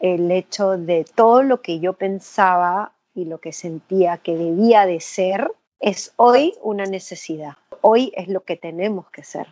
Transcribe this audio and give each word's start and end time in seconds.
el 0.00 0.30
hecho 0.30 0.76
de 0.76 1.04
todo 1.04 1.42
lo 1.42 1.60
que 1.60 1.80
yo 1.80 1.92
pensaba 1.92 2.92
y 3.14 3.24
lo 3.24 3.38
que 3.38 3.52
sentía 3.52 4.18
que 4.18 4.36
debía 4.36 4.86
de 4.86 5.00
ser, 5.00 5.52
es 5.80 6.12
hoy 6.16 6.54
una 6.62 6.84
necesidad. 6.86 7.54
Hoy 7.80 8.12
es 8.16 8.28
lo 8.28 8.40
que 8.40 8.56
tenemos 8.56 9.10
que 9.10 9.24
ser. 9.24 9.46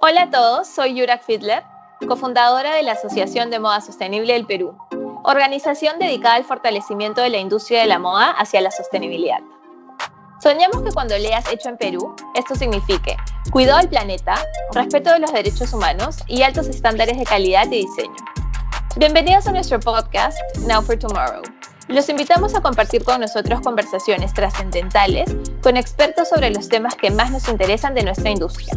Hola 0.00 0.22
a 0.22 0.30
todos, 0.30 0.68
soy 0.68 0.94
Yurak 0.94 1.22
Fidler, 1.22 1.62
cofundadora 2.06 2.74
de 2.74 2.82
la 2.82 2.92
Asociación 2.92 3.50
de 3.50 3.58
Moda 3.58 3.80
Sostenible 3.80 4.32
del 4.32 4.46
Perú, 4.46 4.76
organización 5.24 5.98
dedicada 5.98 6.36
al 6.36 6.44
fortalecimiento 6.44 7.20
de 7.20 7.30
la 7.30 7.38
industria 7.38 7.80
de 7.80 7.86
la 7.86 7.98
moda 7.98 8.30
hacia 8.30 8.60
la 8.60 8.70
sostenibilidad. 8.70 9.40
Soñamos 10.42 10.82
que 10.82 10.92
cuando 10.92 11.18
leas 11.18 11.52
Hecho 11.52 11.68
en 11.68 11.76
Perú, 11.76 12.16
esto 12.34 12.54
signifique 12.54 13.14
cuidado 13.52 13.78
del 13.78 13.88
planeta, 13.88 14.36
respeto 14.72 15.12
de 15.12 15.18
los 15.18 15.32
derechos 15.32 15.72
humanos 15.72 16.16
y 16.26 16.42
altos 16.42 16.66
estándares 16.68 17.18
de 17.18 17.24
calidad 17.24 17.66
y 17.66 17.82
diseño. 17.82 18.16
Bienvenidos 18.96 19.46
a 19.46 19.52
nuestro 19.52 19.78
podcast 19.78 20.36
Now 20.66 20.82
for 20.82 20.98
Tomorrow. 20.98 21.42
Los 21.86 22.08
invitamos 22.08 22.56
a 22.56 22.60
compartir 22.60 23.04
con 23.04 23.20
nosotros 23.20 23.60
conversaciones 23.60 24.34
trascendentales 24.34 25.30
con 25.62 25.76
expertos 25.76 26.28
sobre 26.28 26.50
los 26.50 26.68
temas 26.68 26.96
que 26.96 27.12
más 27.12 27.30
nos 27.30 27.48
interesan 27.48 27.94
de 27.94 28.02
nuestra 28.02 28.30
industria. 28.30 28.74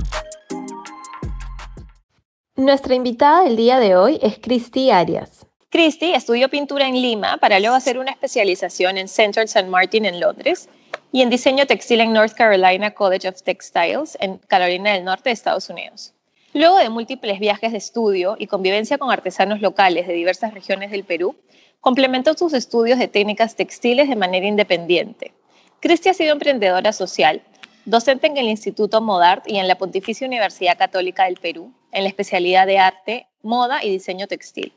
Nuestra 2.55 2.93
invitada 2.93 3.43
del 3.43 3.55
día 3.55 3.79
de 3.79 3.95
hoy 3.95 4.19
es 4.21 4.37
Cristi 4.37 4.91
Arias. 4.91 5.47
Cristi 5.69 6.13
estudió 6.13 6.47
pintura 6.47 6.87
en 6.87 7.01
Lima 7.01 7.37
para 7.37 7.59
luego 7.59 7.75
hacer 7.75 7.97
una 7.97 8.11
especialización 8.11 8.99
en 8.99 9.07
Central 9.07 9.45
St. 9.45 9.67
Martin 9.67 10.05
en 10.05 10.19
Londres 10.19 10.69
y 11.11 11.23
en 11.23 11.31
diseño 11.31 11.65
textil 11.65 12.01
en 12.01 12.13
North 12.13 12.33
Carolina 12.33 12.91
College 12.91 13.29
of 13.29 13.41
Textiles 13.41 14.15
en 14.21 14.37
Carolina 14.37 14.93
del 14.93 15.05
Norte 15.05 15.31
Estados 15.31 15.71
Unidos. 15.71 16.13
Luego 16.53 16.77
de 16.77 16.89
múltiples 16.89 17.39
viajes 17.39 17.71
de 17.71 17.79
estudio 17.79 18.35
y 18.37 18.45
convivencia 18.45 18.99
con 18.99 19.11
artesanos 19.11 19.59
locales 19.59 20.07
de 20.07 20.13
diversas 20.13 20.53
regiones 20.53 20.91
del 20.91 21.03
Perú, 21.03 21.35
complementó 21.81 22.35
sus 22.35 22.53
estudios 22.53 22.99
de 22.99 23.07
técnicas 23.07 23.55
textiles 23.55 24.07
de 24.07 24.15
manera 24.15 24.45
independiente. 24.45 25.33
Cristi 25.79 26.09
ha 26.09 26.13
sido 26.13 26.31
emprendedora 26.31 26.93
social, 26.93 27.41
docente 27.85 28.27
en 28.27 28.37
el 28.37 28.47
Instituto 28.47 29.01
Modart 29.01 29.49
y 29.49 29.57
en 29.57 29.67
la 29.67 29.79
Pontificia 29.79 30.27
Universidad 30.27 30.77
Católica 30.77 31.25
del 31.25 31.37
Perú, 31.37 31.73
en 31.91 32.03
la 32.03 32.09
especialidad 32.09 32.67
de 32.67 32.77
arte, 32.77 33.27
moda 33.41 33.83
y 33.83 33.89
diseño 33.89 34.27
textil. 34.27 34.73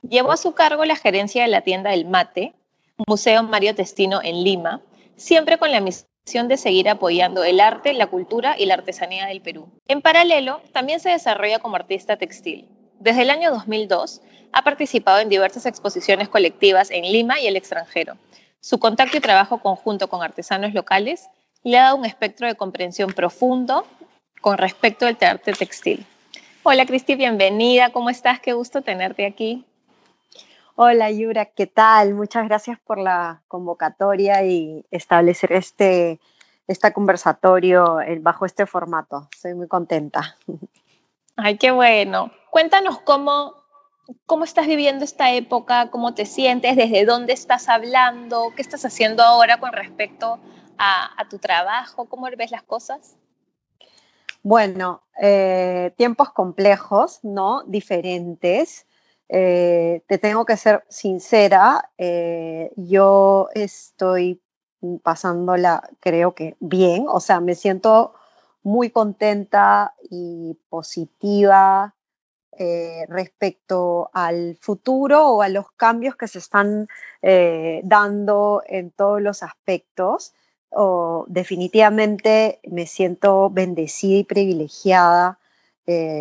Llevó 0.00 0.32
a 0.32 0.38
su 0.38 0.52
cargo 0.52 0.84
la 0.86 0.96
gerencia 0.96 1.42
de 1.42 1.48
la 1.48 1.60
tienda 1.60 1.92
El 1.92 2.06
Mate, 2.06 2.54
Museo 3.06 3.42
Mario 3.42 3.74
Testino 3.74 4.20
en 4.22 4.42
Lima, 4.42 4.80
siempre 5.16 5.58
con 5.58 5.70
la 5.70 5.80
misión 5.80 6.08
de 6.28 6.58
seguir 6.58 6.90
apoyando 6.90 7.42
el 7.42 7.58
arte, 7.58 7.94
la 7.94 8.06
cultura 8.06 8.54
y 8.58 8.66
la 8.66 8.74
artesanía 8.74 9.26
del 9.26 9.40
Perú. 9.40 9.66
En 9.86 10.02
paralelo, 10.02 10.60
también 10.72 11.00
se 11.00 11.08
desarrolla 11.08 11.58
como 11.58 11.76
artista 11.76 12.18
textil. 12.18 12.68
Desde 13.00 13.22
el 13.22 13.30
año 13.30 13.50
2002, 13.50 14.20
ha 14.52 14.62
participado 14.62 15.20
en 15.20 15.30
diversas 15.30 15.64
exposiciones 15.64 16.28
colectivas 16.28 16.90
en 16.90 17.10
Lima 17.10 17.40
y 17.40 17.46
el 17.46 17.56
extranjero. 17.56 18.18
Su 18.60 18.78
contacto 18.78 19.16
y 19.16 19.20
trabajo 19.20 19.58
conjunto 19.58 20.08
con 20.08 20.22
artesanos 20.22 20.74
locales 20.74 21.28
le 21.62 21.78
ha 21.78 21.84
dado 21.84 21.96
un 21.96 22.04
espectro 22.04 22.46
de 22.46 22.56
comprensión 22.56 23.14
profundo 23.14 23.86
con 24.42 24.58
respecto 24.58 25.06
al 25.06 25.16
arte 25.20 25.52
textil. 25.52 26.04
Hola 26.62 26.84
Cristi, 26.84 27.14
bienvenida. 27.14 27.90
¿Cómo 27.90 28.10
estás? 28.10 28.38
Qué 28.38 28.52
gusto 28.52 28.82
tenerte 28.82 29.24
aquí. 29.24 29.64
Hola 30.80 31.10
Yura, 31.10 31.46
¿qué 31.46 31.66
tal? 31.66 32.14
Muchas 32.14 32.46
gracias 32.46 32.78
por 32.78 32.98
la 32.98 33.42
convocatoria 33.48 34.44
y 34.44 34.86
establecer 34.92 35.52
este, 35.52 36.20
este 36.68 36.92
conversatorio 36.92 37.98
bajo 38.20 38.46
este 38.46 38.64
formato. 38.64 39.28
Soy 39.36 39.54
muy 39.54 39.66
contenta. 39.66 40.36
Ay, 41.36 41.58
qué 41.58 41.72
bueno. 41.72 42.30
Cuéntanos 42.50 43.00
cómo, 43.00 43.54
cómo 44.24 44.44
estás 44.44 44.68
viviendo 44.68 45.04
esta 45.04 45.32
época, 45.32 45.90
cómo 45.90 46.14
te 46.14 46.26
sientes, 46.26 46.76
desde 46.76 47.04
dónde 47.04 47.32
estás 47.32 47.68
hablando, 47.68 48.52
qué 48.54 48.62
estás 48.62 48.84
haciendo 48.84 49.24
ahora 49.24 49.58
con 49.58 49.72
respecto 49.72 50.38
a, 50.78 51.26
tu 51.28 51.40
trabajo, 51.40 52.04
cómo 52.04 52.28
ves 52.38 52.52
las 52.52 52.62
cosas. 52.62 53.16
Bueno, 54.44 55.02
eh, 55.20 55.92
tiempos 55.96 56.30
complejos, 56.30 57.18
¿no? 57.24 57.64
Diferentes. 57.66 58.86
Eh, 59.28 60.02
te 60.06 60.18
tengo 60.18 60.46
que 60.46 60.56
ser 60.56 60.84
sincera, 60.88 61.90
eh, 61.98 62.72
yo 62.76 63.48
estoy 63.54 64.40
pasándola, 65.02 65.88
creo 66.00 66.34
que 66.34 66.56
bien, 66.60 67.04
o 67.08 67.20
sea, 67.20 67.40
me 67.40 67.54
siento 67.54 68.14
muy 68.62 68.90
contenta 68.90 69.94
y 70.10 70.56
positiva 70.70 71.94
eh, 72.52 73.04
respecto 73.08 74.10
al 74.14 74.56
futuro 74.60 75.28
o 75.28 75.42
a 75.42 75.48
los 75.48 75.70
cambios 75.72 76.16
que 76.16 76.28
se 76.28 76.38
están 76.38 76.88
dando 77.82 78.62
en 78.66 78.90
todos 78.90 79.20
los 79.20 79.42
aspectos. 79.42 80.32
O 80.70 81.24
definitivamente 81.28 82.60
me 82.64 82.86
siento 82.86 83.50
bendecida 83.50 84.18
y 84.18 84.24
privilegiada 84.24 85.38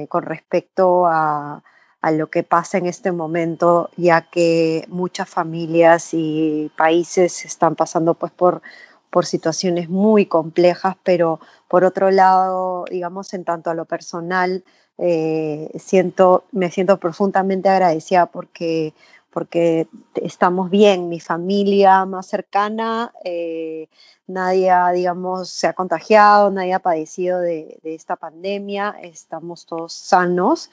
con 0.09 0.23
respecto 0.23 1.05
a, 1.05 1.63
a 2.07 2.11
lo 2.11 2.29
que 2.29 2.43
pasa 2.43 2.77
en 2.77 2.85
este 2.85 3.11
momento, 3.11 3.89
ya 3.97 4.21
que 4.21 4.85
muchas 4.87 5.29
familias 5.29 6.13
y 6.13 6.71
países 6.77 7.43
están 7.43 7.75
pasando 7.75 8.13
pues 8.13 8.31
por, 8.31 8.61
por 9.09 9.25
situaciones 9.25 9.89
muy 9.89 10.25
complejas, 10.25 10.95
pero 11.03 11.41
por 11.67 11.83
otro 11.83 12.09
lado, 12.09 12.85
digamos, 12.89 13.33
en 13.33 13.43
tanto 13.43 13.69
a 13.69 13.73
lo 13.73 13.83
personal, 13.83 14.63
eh, 14.97 15.69
siento, 15.77 16.45
me 16.53 16.71
siento 16.71 16.97
profundamente 16.97 17.67
agradecida 17.67 18.27
porque, 18.27 18.93
porque 19.37 19.87
estamos 20.15 20.71
bien, 20.71 21.09
mi 21.09 21.19
familia 21.19 22.05
más 22.05 22.25
cercana, 22.25 23.13
eh, 23.23 23.87
nadie, 24.25 24.71
digamos, 24.95 25.51
se 25.51 25.67
ha 25.67 25.73
contagiado, 25.73 26.49
nadie 26.49 26.73
ha 26.73 26.79
padecido 26.79 27.39
de, 27.39 27.77
de 27.83 27.93
esta 27.93 28.15
pandemia, 28.15 28.95
estamos 29.03 29.67
todos 29.67 29.93
sanos. 29.93 30.71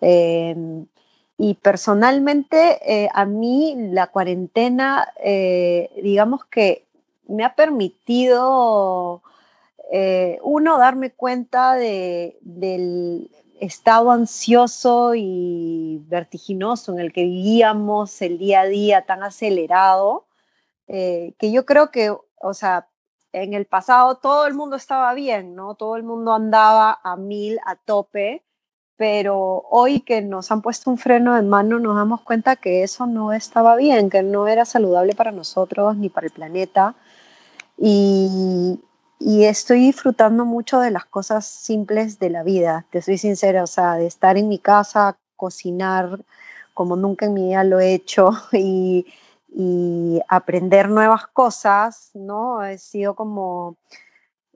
Em, 0.00 0.86
y 1.38 1.54
personalmente, 1.54 2.78
eh, 2.86 3.08
a 3.12 3.24
mí 3.24 3.74
la 3.90 4.06
cuarentena, 4.06 5.08
eh, 5.16 5.90
digamos 6.00 6.44
que 6.44 6.84
me 7.26 7.44
ha 7.44 7.56
permitido, 7.56 9.22
uno, 10.44 10.78
darme 10.78 11.10
cuenta 11.10 11.74
del 11.74 13.28
estado 13.60 14.10
ansioso 14.10 15.14
y 15.14 16.02
vertiginoso 16.06 16.92
en 16.92 17.00
el 17.00 17.12
que 17.12 17.24
vivíamos 17.24 18.20
el 18.22 18.38
día 18.38 18.62
a 18.62 18.66
día 18.66 19.02
tan 19.06 19.22
acelerado, 19.22 20.26
que 20.86 21.52
yo 21.52 21.64
creo 21.64 21.90
que, 21.90 22.10
o 22.10 22.54
sea, 22.54 22.88
en 23.32 23.52
el 23.54 23.66
pasado 23.66 24.16
todo 24.16 24.46
el 24.46 24.54
mundo 24.54 24.76
estaba 24.76 25.12
bien, 25.14 25.54
¿no? 25.54 25.74
Todo 25.74 25.96
el 25.96 26.04
mundo 26.04 26.32
andaba 26.32 27.00
a 27.02 27.16
mil, 27.16 27.58
a 27.66 27.76
tope, 27.76 28.44
pero 28.96 29.64
hoy 29.70 30.00
que 30.00 30.22
nos 30.22 30.52
han 30.52 30.62
puesto 30.62 30.90
un 30.90 30.98
freno 30.98 31.36
en 31.36 31.48
mano 31.48 31.80
nos 31.80 31.96
damos 31.96 32.20
cuenta 32.20 32.54
que 32.56 32.84
eso 32.84 33.06
no 33.06 33.32
estaba 33.32 33.74
bien, 33.76 34.08
que 34.08 34.22
no 34.22 34.46
era 34.46 34.64
saludable 34.64 35.14
para 35.14 35.32
nosotros 35.32 35.96
ni 35.96 36.08
para 36.08 36.28
el 36.28 36.32
planeta. 36.32 36.94
Y, 37.76 38.78
estoy 39.20 39.80
disfrutando 39.80 40.44
mucho 40.44 40.80
de 40.80 40.90
las 40.90 41.04
cosas 41.06 41.46
simples 41.46 42.18
de 42.18 42.30
la 42.30 42.42
vida, 42.42 42.86
te 42.90 43.02
soy 43.02 43.18
sincera, 43.18 43.62
o 43.62 43.66
sea, 43.66 43.94
de 43.94 44.06
estar 44.06 44.36
en 44.36 44.48
mi 44.48 44.58
casa, 44.58 45.16
cocinar 45.36 46.20
como 46.74 46.96
nunca 46.96 47.26
en 47.26 47.34
mi 47.34 47.48
vida 47.48 47.64
lo 47.64 47.80
he 47.80 47.94
hecho 47.94 48.30
y, 48.52 49.06
y 49.48 50.20
aprender 50.28 50.88
nuevas 50.88 51.26
cosas, 51.28 52.10
¿no? 52.14 52.64
He 52.64 52.78
sido 52.78 53.14
como 53.14 53.76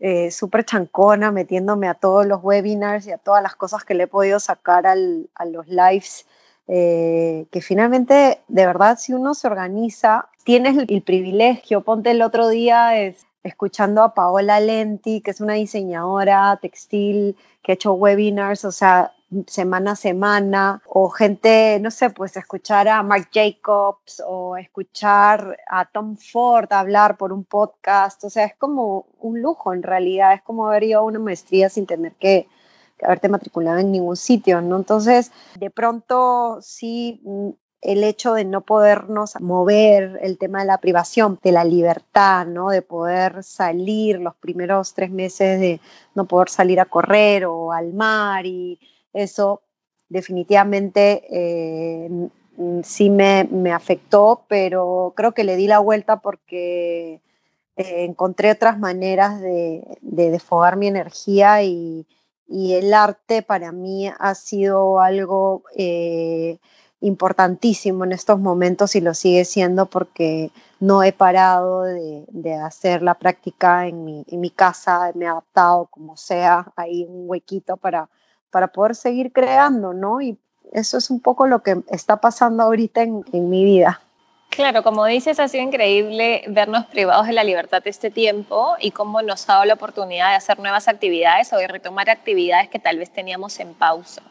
eh, 0.00 0.30
súper 0.30 0.64
chancona, 0.64 1.32
metiéndome 1.32 1.88
a 1.88 1.94
todos 1.94 2.24
los 2.24 2.42
webinars 2.42 3.06
y 3.06 3.12
a 3.12 3.18
todas 3.18 3.42
las 3.42 3.56
cosas 3.56 3.84
que 3.84 3.94
le 3.94 4.04
he 4.04 4.06
podido 4.06 4.38
sacar 4.38 4.86
a 4.86 4.94
los 4.94 5.66
lives, 5.66 6.26
eh, 6.68 7.46
que 7.50 7.60
finalmente, 7.60 8.40
de 8.46 8.66
verdad, 8.66 8.96
si 8.98 9.12
uno 9.12 9.34
se 9.34 9.48
organiza, 9.48 10.28
tienes 10.44 10.76
el, 10.88 11.02
privilegio, 11.02 11.82
ponte 11.82 12.12
el 12.12 12.22
otro 12.22 12.48
día 12.48 12.96
es, 13.00 13.26
escuchando 13.42 14.02
a 14.02 14.14
Paola 14.14 14.60
Lenti, 14.60 15.20
que 15.20 15.30
es 15.30 15.40
una 15.40 15.54
diseñadora 15.54 16.58
textil 16.60 17.36
que 17.62 17.72
ha 17.72 17.74
hecho 17.74 17.92
webinars, 17.94 18.64
o 18.64 18.72
sea, 18.72 19.12
semana 19.46 19.92
a 19.92 19.96
semana, 19.96 20.82
o 20.86 21.10
gente, 21.10 21.78
no 21.80 21.90
sé, 21.90 22.10
pues 22.10 22.36
escuchar 22.36 22.88
a 22.88 23.02
Mark 23.02 23.28
Jacobs 23.32 24.22
o 24.26 24.56
escuchar 24.56 25.58
a 25.68 25.84
Tom 25.84 26.16
Ford 26.16 26.72
hablar 26.72 27.16
por 27.16 27.32
un 27.32 27.44
podcast, 27.44 28.24
o 28.24 28.30
sea, 28.30 28.44
es 28.44 28.54
como 28.56 29.06
un 29.20 29.42
lujo 29.42 29.74
en 29.74 29.82
realidad, 29.82 30.32
es 30.32 30.42
como 30.42 30.66
haber 30.66 30.84
ido 30.84 31.00
a 31.00 31.04
una 31.04 31.18
maestría 31.18 31.68
sin 31.68 31.86
tener 31.86 32.12
que, 32.14 32.48
haberte 33.00 33.28
matriculado 33.28 33.78
en 33.78 33.92
ningún 33.92 34.16
sitio, 34.16 34.60
¿no? 34.60 34.76
Entonces, 34.76 35.30
de 35.54 35.70
pronto 35.70 36.58
sí 36.60 37.22
el 37.80 38.02
hecho 38.04 38.34
de 38.34 38.44
no 38.44 38.62
podernos 38.62 39.40
mover, 39.40 40.18
el 40.22 40.38
tema 40.38 40.60
de 40.60 40.66
la 40.66 40.78
privación, 40.78 41.38
de 41.42 41.52
la 41.52 41.64
libertad, 41.64 42.46
¿no? 42.46 42.70
De 42.70 42.82
poder 42.82 43.44
salir 43.44 44.18
los 44.20 44.34
primeros 44.36 44.94
tres 44.94 45.10
meses, 45.10 45.60
de 45.60 45.80
no 46.14 46.26
poder 46.26 46.48
salir 46.48 46.80
a 46.80 46.86
correr 46.86 47.46
o 47.46 47.72
al 47.72 47.92
mar 47.92 48.46
y 48.46 48.80
eso 49.12 49.62
definitivamente 50.08 51.24
eh, 51.30 52.28
sí 52.82 53.10
me, 53.10 53.44
me, 53.44 53.72
afectó, 53.72 54.44
pero 54.48 55.12
creo 55.16 55.32
que 55.32 55.44
le 55.44 55.56
di 55.56 55.66
la 55.66 55.78
vuelta 55.78 56.20
porque 56.20 57.20
eh, 57.76 58.04
encontré 58.04 58.50
otras 58.50 58.78
maneras 58.78 59.40
de, 59.40 59.82
de 60.00 60.30
desfogar 60.30 60.76
mi 60.76 60.88
energía 60.88 61.62
y, 61.62 62.06
y, 62.48 62.74
el 62.74 62.92
arte 62.94 63.42
para 63.42 63.72
mí 63.72 64.10
ha 64.18 64.34
sido 64.34 65.00
algo 65.00 65.62
eh, 65.76 66.58
importantísimo 67.00 68.04
en 68.04 68.12
estos 68.12 68.40
momentos 68.40 68.96
y 68.96 69.00
lo 69.00 69.14
sigue 69.14 69.44
siendo 69.44 69.86
porque 69.86 70.50
no 70.80 71.02
he 71.02 71.12
parado 71.12 71.82
de, 71.82 72.24
de 72.28 72.54
hacer 72.54 73.02
la 73.02 73.14
práctica 73.14 73.86
en 73.86 74.04
mi, 74.04 74.24
en 74.28 74.40
mi, 74.40 74.50
casa, 74.50 75.12
me 75.14 75.24
he 75.24 75.28
adaptado 75.28 75.86
como 75.86 76.16
sea, 76.16 76.66
hay 76.76 77.04
un 77.04 77.28
huequito 77.28 77.76
para, 77.76 78.08
para 78.50 78.68
poder 78.68 78.94
seguir 78.94 79.32
creando, 79.32 79.92
¿no? 79.92 80.20
Y 80.20 80.38
eso 80.72 80.98
es 80.98 81.10
un 81.10 81.20
poco 81.20 81.46
lo 81.46 81.62
que 81.62 81.82
está 81.88 82.20
pasando 82.20 82.64
ahorita 82.64 83.02
en, 83.02 83.24
en 83.32 83.48
mi 83.48 83.64
vida. 83.64 84.00
Claro, 84.50 84.82
como 84.82 85.04
dices, 85.04 85.38
ha 85.38 85.46
sido 85.46 85.62
increíble 85.62 86.42
vernos 86.48 86.86
privados 86.86 87.26
de 87.26 87.32
la 87.32 87.44
libertad 87.44 87.82
este 87.84 88.10
tiempo 88.10 88.74
y 88.80 88.90
cómo 88.90 89.22
nos 89.22 89.48
ha 89.48 89.54
dado 89.54 89.66
la 89.66 89.74
oportunidad 89.74 90.30
de 90.30 90.36
hacer 90.36 90.58
nuevas 90.58 90.88
actividades 90.88 91.52
o 91.52 91.58
de 91.58 91.68
retomar 91.68 92.10
actividades 92.10 92.68
que 92.68 92.78
tal 92.78 92.98
vez 92.98 93.12
teníamos 93.12 93.60
en 93.60 93.74
pausa. 93.74 94.22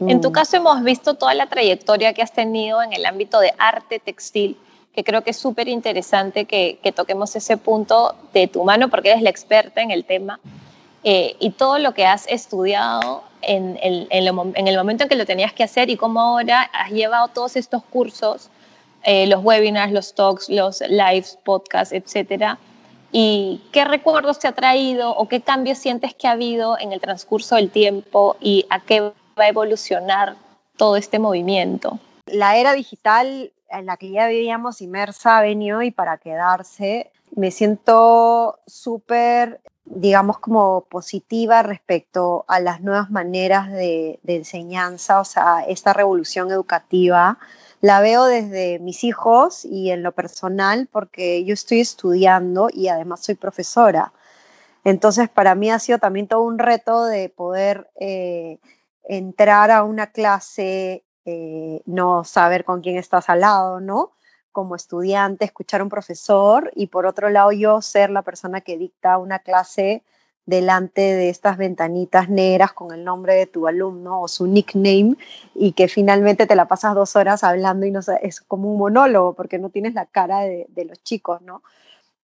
En 0.00 0.20
tu 0.20 0.30
mm. 0.30 0.32
caso 0.32 0.56
hemos 0.56 0.82
visto 0.82 1.14
toda 1.14 1.34
la 1.34 1.46
trayectoria 1.46 2.14
que 2.14 2.22
has 2.22 2.32
tenido 2.32 2.82
en 2.82 2.92
el 2.92 3.04
ámbito 3.04 3.38
de 3.40 3.52
arte 3.58 3.98
textil, 3.98 4.56
que 4.94 5.04
creo 5.04 5.22
que 5.22 5.30
es 5.30 5.36
súper 5.36 5.68
interesante 5.68 6.46
que, 6.46 6.78
toquemos 6.94 7.36
ese 7.36 7.56
punto 7.56 8.14
de 8.32 8.46
tu 8.48 8.64
mano 8.64 8.88
porque 8.88 9.10
eres 9.10 9.22
la 9.22 9.30
experta 9.30 9.82
en 9.82 9.90
el 9.90 10.04
tema 10.04 10.40
eh, 11.04 11.36
y 11.38 11.50
todo 11.50 11.78
lo 11.78 11.94
que 11.94 12.06
has 12.06 12.26
estudiado 12.28 13.22
en, 13.42 13.78
el 14.10 14.32
momento 14.32 15.04
en 15.04 15.08
que 15.08 15.16
lo 15.16 15.26
tenías 15.26 15.52
que 15.52 15.64
hacer 15.64 15.90
y 15.90 15.96
cómo 15.96 16.20
ahora 16.20 16.62
has 16.62 16.90
llevado 16.90 17.28
todos 17.28 17.56
estos 17.56 17.82
cursos, 17.84 18.50
eh, 19.04 19.26
los 19.26 19.42
webinars, 19.42 19.92
los 19.92 20.14
talks, 20.14 20.48
los 20.48 20.80
lives, 20.80 21.38
podcasts, 21.44 21.92
etcétera. 21.92 22.58
¿Y 23.12 23.60
qué 23.72 23.84
recuerdos 23.84 24.38
te 24.38 24.46
ha 24.46 24.52
traído 24.52 25.10
o 25.16 25.26
qué 25.28 25.40
cambios 25.40 25.78
sientes 25.78 26.14
que 26.14 26.28
ha 26.28 26.32
habido 26.32 26.78
en 26.78 26.92
el 26.92 27.00
transcurso 27.00 27.56
del 27.56 27.70
tiempo 27.70 28.36
y 28.40 28.66
a 28.70 28.80
qué 28.80 29.12
va 29.38 29.44
a 29.44 29.48
evolucionar 29.48 30.36
todo 30.76 30.96
este 30.96 31.18
movimiento. 31.18 31.98
La 32.26 32.56
era 32.56 32.72
digital 32.72 33.52
en 33.70 33.86
la 33.86 33.96
que 33.96 34.10
ya 34.10 34.26
vivíamos 34.26 34.80
inmersa 34.80 35.38
ha 35.38 35.42
venido 35.42 35.82
y 35.82 35.90
para 35.90 36.18
quedarse. 36.18 37.10
Me 37.34 37.50
siento 37.50 38.58
súper, 38.66 39.60
digamos, 39.84 40.38
como 40.38 40.82
positiva 40.82 41.62
respecto 41.62 42.44
a 42.48 42.60
las 42.60 42.80
nuevas 42.80 43.10
maneras 43.10 43.70
de, 43.70 44.18
enseñanza, 44.24 45.20
o 45.20 45.24
sea, 45.24 45.64
esta 45.66 45.92
revolución 45.92 46.50
educativa 46.50 47.38
la 47.80 48.00
veo 48.00 48.26
desde 48.26 48.78
mis 48.78 49.04
hijos 49.04 49.64
y 49.64 49.90
en 49.90 50.02
lo 50.02 50.12
personal 50.12 50.88
porque 50.90 51.44
yo 51.44 51.54
estoy 51.54 51.80
estudiando 51.80 52.68
y 52.72 52.88
además 52.88 53.20
soy 53.20 53.36
profesora. 53.36 54.12
Entonces, 54.84 55.28
para 55.28 55.54
mí 55.54 55.70
ha 55.70 55.78
sido 55.78 55.98
también 55.98 56.26
todo 56.26 56.42
un 56.42 56.58
reto 56.58 57.04
de 57.04 57.28
poder 57.28 57.90
eh, 57.98 58.58
entrar 59.04 59.70
a 59.70 59.84
una 59.84 60.08
clase, 60.08 61.04
eh, 61.24 61.82
no 61.86 62.24
saber 62.24 62.64
con 62.64 62.80
quién 62.80 62.96
estás 62.96 63.28
al 63.28 63.40
lado, 63.40 63.80
¿no? 63.80 64.12
Como 64.52 64.76
estudiante, 64.76 65.44
escuchar 65.44 65.80
a 65.80 65.84
un 65.84 65.90
profesor 65.90 66.70
y 66.74 66.88
por 66.88 67.06
otro 67.06 67.30
lado 67.30 67.52
yo 67.52 67.82
ser 67.82 68.10
la 68.10 68.22
persona 68.22 68.60
que 68.60 68.78
dicta 68.78 69.18
una 69.18 69.40
clase 69.40 70.02
delante 70.46 71.00
de 71.00 71.28
estas 71.28 71.56
ventanitas 71.56 72.28
negras 72.28 72.72
con 72.72 72.92
el 72.92 73.04
nombre 73.04 73.34
de 73.34 73.46
tu 73.46 73.68
alumno 73.68 74.20
o 74.20 74.28
su 74.28 74.46
nickname 74.46 75.16
y 75.54 75.72
que 75.72 75.86
finalmente 75.86 76.46
te 76.46 76.56
la 76.56 76.66
pasas 76.66 76.94
dos 76.94 77.14
horas 77.14 77.44
hablando 77.44 77.86
y 77.86 77.90
no 77.90 78.00
es 78.22 78.40
como 78.40 78.72
un 78.72 78.78
monólogo 78.78 79.34
porque 79.34 79.58
no 79.58 79.70
tienes 79.70 79.94
la 79.94 80.06
cara 80.06 80.40
de, 80.40 80.66
de 80.70 80.84
los 80.86 81.02
chicos, 81.04 81.40
¿no? 81.42 81.62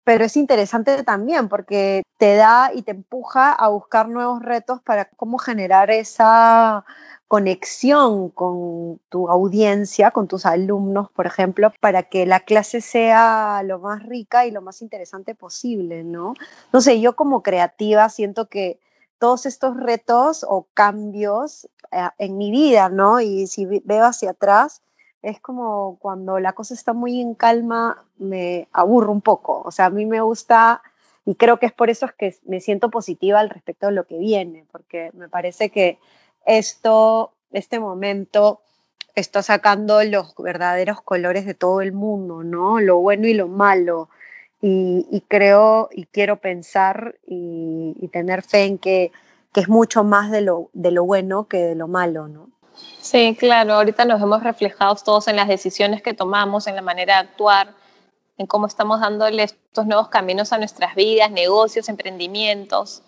Pero 0.06 0.24
es 0.24 0.38
interesante 0.38 1.04
también 1.04 1.50
porque 1.50 2.04
te 2.18 2.36
da 2.36 2.72
y 2.74 2.84
te 2.84 2.92
empuja 2.92 3.52
a 3.52 3.68
buscar 3.69 4.07
nuevos 4.07 4.42
retos 4.42 4.80
para 4.81 5.06
cómo 5.06 5.40
generar 5.40 5.90
esa 5.90 6.86
conexión 7.28 8.30
con 8.30 9.02
tu 9.10 9.30
audiencia, 9.30 10.12
con 10.12 10.28
tus 10.28 10.46
alumnos, 10.46 11.10
por 11.10 11.25
ejemplo, 11.25 11.74
para 11.80 12.04
que 12.04 12.28
la 12.28 12.42
clase 12.42 12.81
sea 12.81 13.63
lo 13.66 13.80
más 13.80 14.04
rica 14.04 14.46
y 14.46 14.52
lo 14.52 14.62
más 14.62 14.84
interesante 14.84 15.34
posible, 15.34 16.04
¿no? 16.04 16.36
No 16.72 16.81
sé, 16.81 17.02
yo 17.02 17.16
como 17.16 17.42
creativa 17.42 18.07
siento 18.10 18.48
que 18.48 18.80
todos 19.18 19.48
estos 19.48 19.75
retos 19.75 20.46
o 20.48 20.68
cambios 20.75 21.68
eh, 21.92 22.10
en 22.19 22.38
mi 22.38 22.52
vida, 22.52 22.90
¿no? 22.90 23.22
Y 23.22 23.48
si 23.48 23.66
veo 23.66 24.06
hacia 24.06 24.31
atrás, 24.31 24.84
es 25.25 25.39
como 25.39 25.98
cuando 26.00 26.39
la 26.39 26.54
cosa 26.54 26.75
está 26.75 26.94
muy 26.94 27.19
en 27.19 27.33
calma, 27.33 28.06
me 28.19 28.68
aburro 28.72 29.12
un 29.12 29.22
poco. 29.22 29.63
O 29.66 29.72
sea, 29.72 29.86
a 29.86 29.89
mí 29.89 30.06
me 30.06 30.22
gusta, 30.22 30.83
y 31.25 31.33
creo 31.33 31.57
que 31.57 31.66
es 31.66 31.74
por 31.74 31.89
eso 31.89 32.06
es 32.06 32.13
que 32.13 32.36
me 32.45 32.62
siento 32.62 32.92
positiva 32.92 33.39
al 33.39 33.50
respecto 33.50 33.88
de 33.88 33.94
lo 33.94 34.06
que 34.06 34.19
viene, 34.19 34.66
porque 34.72 35.10
me 35.13 35.27
parece 35.27 35.72
que 35.72 35.98
esto, 36.45 37.31
este 37.51 37.80
momento, 37.80 38.62
está 39.16 39.42
sacando 39.42 40.04
los 40.04 40.36
verdaderos 40.38 41.01
colores 41.01 41.45
de 41.48 41.56
todo 41.56 41.81
el 41.81 41.92
mundo, 41.92 42.44
¿no? 42.44 42.80
Lo 42.80 42.98
bueno 42.98 43.28
y 43.28 43.33
lo 43.33 43.48
malo. 43.48 44.10
Y, 44.62 45.24
creo 45.28 45.89
y 45.92 46.06
quiero 46.06 46.38
pensar 46.38 47.16
y, 47.28 47.95
y, 48.00 48.07
tener 48.07 48.42
fe 48.42 48.63
en 48.63 48.80
que, 48.80 49.12
que 49.54 49.62
es 49.62 49.69
mucho 49.69 50.04
más 50.04 50.31
de 50.31 50.42
lo, 50.42 50.69
de 50.74 50.89
lo 50.89 51.04
bueno 51.06 51.48
que 51.48 51.60
de 51.60 51.75
lo 51.75 51.88
malo, 51.88 52.28
¿no? 52.28 52.50
Sí, 53.00 53.36
claro, 53.39 53.75
ahorita 53.75 54.06
nos 54.06 54.22
hemos 54.22 54.44
reflejado 54.44 54.95
todos 54.95 55.27
en 55.27 55.36
las 55.36 55.48
decisiones 55.48 56.01
que 56.01 56.13
tomamos, 56.13 56.68
en 56.68 56.75
la 56.75 56.81
manera 56.81 57.16
de 57.16 57.30
actuar, 57.30 57.74
en 58.38 58.48
cómo 58.48 58.68
estamos 58.68 59.00
dándole 59.00 59.44
estos 59.44 59.86
nuevos 59.86 60.10
caminos 60.10 60.51
a 60.51 60.57
nuestras 60.57 60.95
vidas, 60.95 61.31
negocios, 61.31 61.88
emprendimientos. 61.89 63.01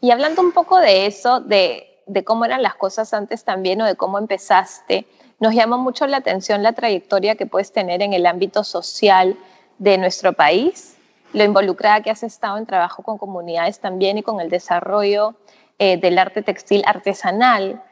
Y 0.00 0.10
hablando 0.10 0.42
un 0.42 0.52
poco 0.52 0.78
de 0.78 1.06
eso, 1.06 1.40
de, 1.40 1.84
cómo 2.24 2.44
eran 2.44 2.62
las 2.62 2.74
cosas 2.74 3.12
antes 3.14 3.44
también 3.44 3.80
o 3.80 3.86
de 3.86 3.96
cómo 3.96 4.18
empezaste, 4.18 5.06
nos 5.40 5.54
llama 5.54 5.76
mucho 5.76 6.06
la 6.06 6.18
atención 6.18 6.62
la 6.62 6.72
trayectoria 6.72 7.36
que 7.36 7.46
puedes 7.46 7.72
tener 7.72 8.02
en 8.02 8.12
el 8.12 8.26
ámbito 8.26 8.64
social 8.64 9.36
de 9.78 9.98
nuestro 9.98 10.32
país, 10.32 10.96
lo 11.32 11.44
involucrada 11.44 12.02
que 12.02 12.10
has 12.10 12.22
estado 12.22 12.58
en 12.58 12.66
trabajo 12.66 13.02
con 13.02 13.18
comunidades 13.18 13.80
también 13.80 14.18
y 14.18 14.22
con 14.22 14.40
el 14.40 14.48
desarrollo 14.48 15.34
eh, 15.78 15.96
del 15.96 16.18
arte 16.18 16.42
textil 16.42 16.82
artesanal. 16.86 17.82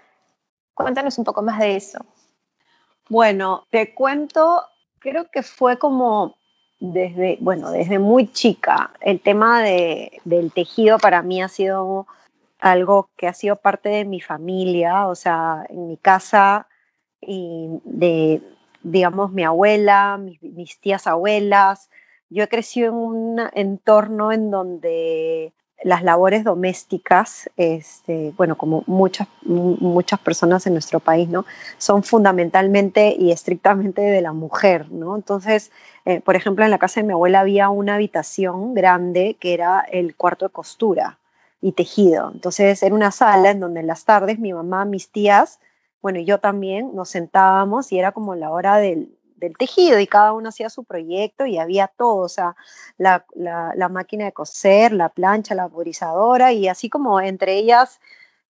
Cuéntanos 0.76 1.16
un 1.16 1.24
poco 1.24 1.40
más 1.40 1.58
de 1.58 1.74
eso. 1.74 2.04
Bueno, 3.08 3.66
te 3.70 3.94
cuento, 3.94 4.62
creo 4.98 5.30
que 5.30 5.42
fue 5.42 5.78
como 5.78 6.36
desde, 6.78 7.38
bueno, 7.40 7.70
desde 7.70 7.98
muy 7.98 8.30
chica. 8.30 8.92
El 9.00 9.22
tema 9.22 9.62
de, 9.62 10.20
del 10.26 10.52
tejido 10.52 10.98
para 10.98 11.22
mí 11.22 11.40
ha 11.40 11.48
sido 11.48 12.06
algo 12.58 13.08
que 13.16 13.26
ha 13.26 13.32
sido 13.32 13.56
parte 13.56 13.88
de 13.88 14.04
mi 14.04 14.20
familia, 14.20 15.06
o 15.08 15.14
sea, 15.14 15.64
en 15.70 15.88
mi 15.88 15.96
casa 15.96 16.68
y 17.22 17.68
de, 17.84 18.42
digamos, 18.82 19.32
mi 19.32 19.44
abuela, 19.44 20.18
mis, 20.18 20.42
mis 20.42 20.78
tías 20.78 21.06
abuelas. 21.06 21.88
Yo 22.28 22.44
he 22.44 22.48
crecido 22.48 22.88
en 22.88 22.94
un 22.94 23.40
entorno 23.54 24.30
en 24.30 24.50
donde 24.50 25.54
las 25.82 26.02
labores 26.02 26.42
domésticas, 26.42 27.50
este, 27.56 28.32
bueno, 28.36 28.56
como 28.56 28.82
muchas, 28.86 29.28
muchas 29.42 30.18
personas 30.20 30.66
en 30.66 30.72
nuestro 30.72 31.00
país, 31.00 31.28
¿no? 31.28 31.44
Son 31.78 32.02
fundamentalmente 32.02 33.14
y 33.18 33.30
estrictamente 33.30 34.00
de 34.00 34.20
la 34.22 34.32
mujer, 34.32 34.90
¿no? 34.90 35.14
Entonces, 35.16 35.70
eh, 36.06 36.20
por 36.20 36.34
ejemplo, 36.34 36.64
en 36.64 36.70
la 36.70 36.78
casa 36.78 37.00
de 37.00 37.06
mi 37.06 37.12
abuela 37.12 37.40
había 37.40 37.68
una 37.68 37.96
habitación 37.96 38.74
grande 38.74 39.36
que 39.38 39.54
era 39.54 39.80
el 39.80 40.16
cuarto 40.16 40.46
de 40.46 40.52
costura 40.52 41.18
y 41.60 41.72
tejido. 41.72 42.30
Entonces, 42.32 42.82
era 42.82 42.94
una 42.94 43.10
sala 43.10 43.50
en 43.50 43.60
donde 43.60 43.80
en 43.80 43.86
las 43.86 44.04
tardes 44.04 44.38
mi 44.38 44.52
mamá, 44.52 44.84
mis 44.86 45.10
tías, 45.10 45.60
bueno, 46.00 46.20
y 46.20 46.24
yo 46.24 46.38
también 46.38 46.94
nos 46.94 47.10
sentábamos 47.10 47.92
y 47.92 47.98
era 47.98 48.12
como 48.12 48.34
la 48.34 48.50
hora 48.50 48.76
del, 48.76 49.15
del 49.36 49.56
tejido 49.56 49.98
y 50.00 50.06
cada 50.06 50.32
uno 50.32 50.48
hacía 50.48 50.70
su 50.70 50.84
proyecto 50.84 51.46
y 51.46 51.58
había 51.58 51.88
todo, 51.88 52.18
o 52.18 52.28
sea, 52.28 52.56
la, 52.98 53.24
la, 53.34 53.88
máquina 53.88 54.24
de 54.24 54.32
coser, 54.32 54.92
la 54.92 55.10
plancha, 55.10 55.54
la 55.54 55.64
vaporizadora 55.64 56.52
y 56.52 56.68
así 56.68 56.88
como 56.90 57.20
entre 57.20 57.54
ellas 57.54 58.00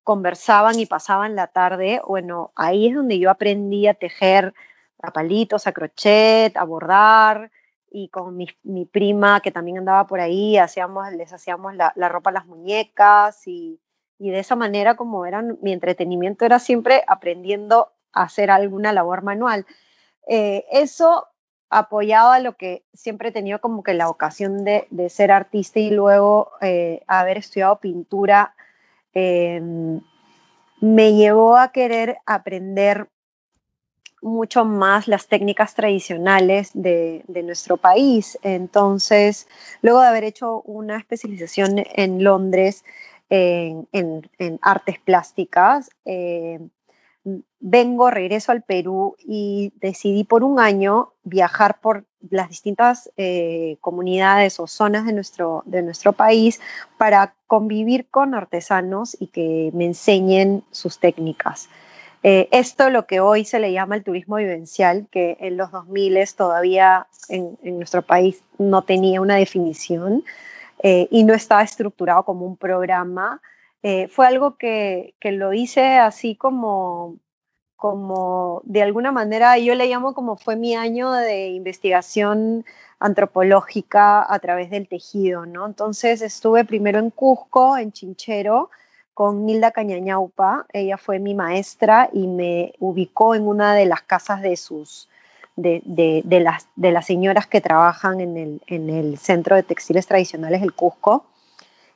conversaban 0.04 0.78
y 0.78 0.86
pasaban 0.86 1.34
la 1.34 1.48
tarde, 1.48 2.00
bueno, 2.06 2.52
ahí 2.54 2.88
es 2.88 2.94
donde 2.94 3.18
yo 3.18 3.30
aprendí 3.30 3.86
a 3.88 3.94
tejer 3.94 4.54
a 5.02 5.12
palitos, 5.12 5.66
a 5.66 5.72
crochet, 5.72 6.56
a 6.56 6.64
bordar 6.64 7.50
y 7.90 8.08
con 8.08 8.36
mi, 8.36 8.48
mi 8.62 8.84
prima 8.86 9.40
que 9.40 9.50
también 9.50 9.78
andaba 9.78 10.06
por 10.06 10.20
ahí, 10.20 10.56
hacíamos, 10.58 11.12
les 11.12 11.32
hacíamos 11.32 11.74
la, 11.74 11.92
la 11.96 12.08
ropa 12.08 12.30
a 12.30 12.34
las 12.34 12.46
muñecas 12.46 13.46
y, 13.46 13.80
y 14.18 14.30
de 14.30 14.38
esa 14.38 14.56
manera 14.56 14.96
como 14.96 15.26
eran, 15.26 15.58
mi 15.60 15.72
entretenimiento 15.72 16.44
era 16.44 16.58
siempre 16.58 17.04
aprendiendo 17.06 17.92
a 18.12 18.22
hacer 18.22 18.50
alguna 18.50 18.92
labor 18.92 19.22
manual. 19.22 19.66
Eh, 20.26 20.64
eso 20.70 21.28
apoyado 21.70 22.30
a 22.30 22.40
lo 22.40 22.56
que 22.56 22.84
siempre 22.94 23.28
he 23.28 23.32
tenido 23.32 23.60
como 23.60 23.82
que 23.82 23.94
la 23.94 24.08
ocasión 24.08 24.64
de, 24.64 24.86
ser 25.10 25.32
artista 25.32 25.80
y 25.80 25.90
luego 25.90 26.52
eh, 26.60 27.02
haber 27.06 27.38
estudiado 27.38 27.80
pintura, 27.80 28.54
em, 29.12 30.00
me 30.80 31.14
llevó 31.14 31.56
a 31.56 31.72
querer 31.72 32.18
aprender 32.26 33.08
mucho 34.22 34.64
más 34.64 35.08
las 35.08 35.28
técnicas 35.28 35.74
tradicionales 35.74 36.70
de, 36.74 37.24
nuestro 37.44 37.76
país. 37.76 38.38
Entonces, 38.42 39.48
luego 39.82 40.00
de 40.00 40.08
haber 40.08 40.24
hecho 40.24 40.62
una 40.62 40.98
especialización 40.98 41.84
en 41.94 42.24
Londres 42.24 42.84
en, 43.28 43.88
artes 44.62 44.98
plásticas, 45.00 45.90
eh, 46.04 46.60
vengo, 47.60 48.10
regreso 48.10 48.52
al 48.52 48.62
Perú 48.62 49.16
y 49.18 49.72
decidí 49.80 50.24
por 50.24 50.44
un 50.44 50.60
año 50.60 51.12
viajar 51.24 51.80
por 51.80 52.04
las 52.30 52.48
distintas 52.48 53.10
eh, 53.16 53.76
comunidades 53.80 54.60
o 54.60 54.66
zonas 54.66 55.06
de 55.06 55.12
nuestro, 55.12 55.62
de 55.66 55.82
nuestro 55.82 56.12
país 56.12 56.60
para 56.98 57.34
convivir 57.46 58.06
con 58.08 58.34
artesanos 58.34 59.16
y 59.18 59.28
que 59.28 59.70
me 59.74 59.86
enseñen 59.86 60.62
sus 60.70 60.98
técnicas. 60.98 61.68
Eh, 62.22 62.48
esto 62.50 62.90
lo 62.90 63.06
que 63.06 63.20
hoy 63.20 63.44
se 63.44 63.60
le 63.60 63.72
llama 63.72 63.94
el 63.94 64.02
turismo 64.02 64.36
vivencial, 64.36 65.06
que 65.10 65.36
en 65.40 65.56
los 65.56 65.70
2000 65.70 66.18
todavía 66.36 67.06
en, 67.28 67.56
nuestro 67.62 68.02
país 68.02 68.42
no 68.58 68.82
tenía 68.82 69.20
una 69.20 69.36
definición 69.36 70.24
eh, 70.82 71.08
y 71.10 71.24
no 71.24 71.34
estaba 71.34 71.62
estructurado 71.62 72.24
como 72.24 72.46
un 72.46 72.56
programa, 72.56 73.40
fue 74.10 74.26
algo 74.26 74.56
que, 74.56 75.14
que, 75.20 75.32
lo 75.32 75.52
hice 75.52 75.98
así 75.98 76.36
como 76.36 77.16
como 77.76 78.62
de 78.64 78.82
alguna 78.82 79.12
manera 79.12 79.58
yo 79.58 79.74
le 79.74 79.86
llamo 79.86 80.14
como 80.14 80.36
fue 80.36 80.56
mi 80.56 80.74
año 80.74 81.12
de 81.12 81.48
investigación 81.48 82.64
antropológica 82.98 84.32
a 84.32 84.38
través 84.38 84.70
del 84.70 84.88
tejido, 84.88 85.46
¿no? 85.46 85.66
Entonces 85.66 86.22
estuve 86.22 86.64
primero 86.64 86.98
en 86.98 87.10
Cusco, 87.10 87.76
en 87.76 87.92
Chinchero, 87.92 88.70
con 89.14 89.46
Nilda 89.46 89.70
Cañañaupa, 89.70 90.66
ella 90.72 90.98
fue 90.98 91.18
mi 91.18 91.34
maestra 91.34 92.10
y 92.12 92.26
me 92.26 92.74
ubicó 92.78 93.34
en 93.34 93.46
una 93.46 93.74
de 93.74 93.86
las 93.86 94.02
casas 94.02 94.42
de 94.42 94.56
sus, 94.56 95.08
de, 95.56 95.82
de, 95.86 96.40
las, 96.40 96.68
de 96.76 96.92
las 96.92 97.06
señoras 97.06 97.46
que 97.46 97.62
trabajan 97.62 98.20
en 98.20 98.36
el, 98.36 98.62
en 98.66 98.90
el 98.90 99.18
Centro 99.18 99.56
de 99.56 99.62
Textiles 99.62 100.06
Tradicionales 100.06 100.60
del 100.60 100.74
Cusco. 100.74 101.24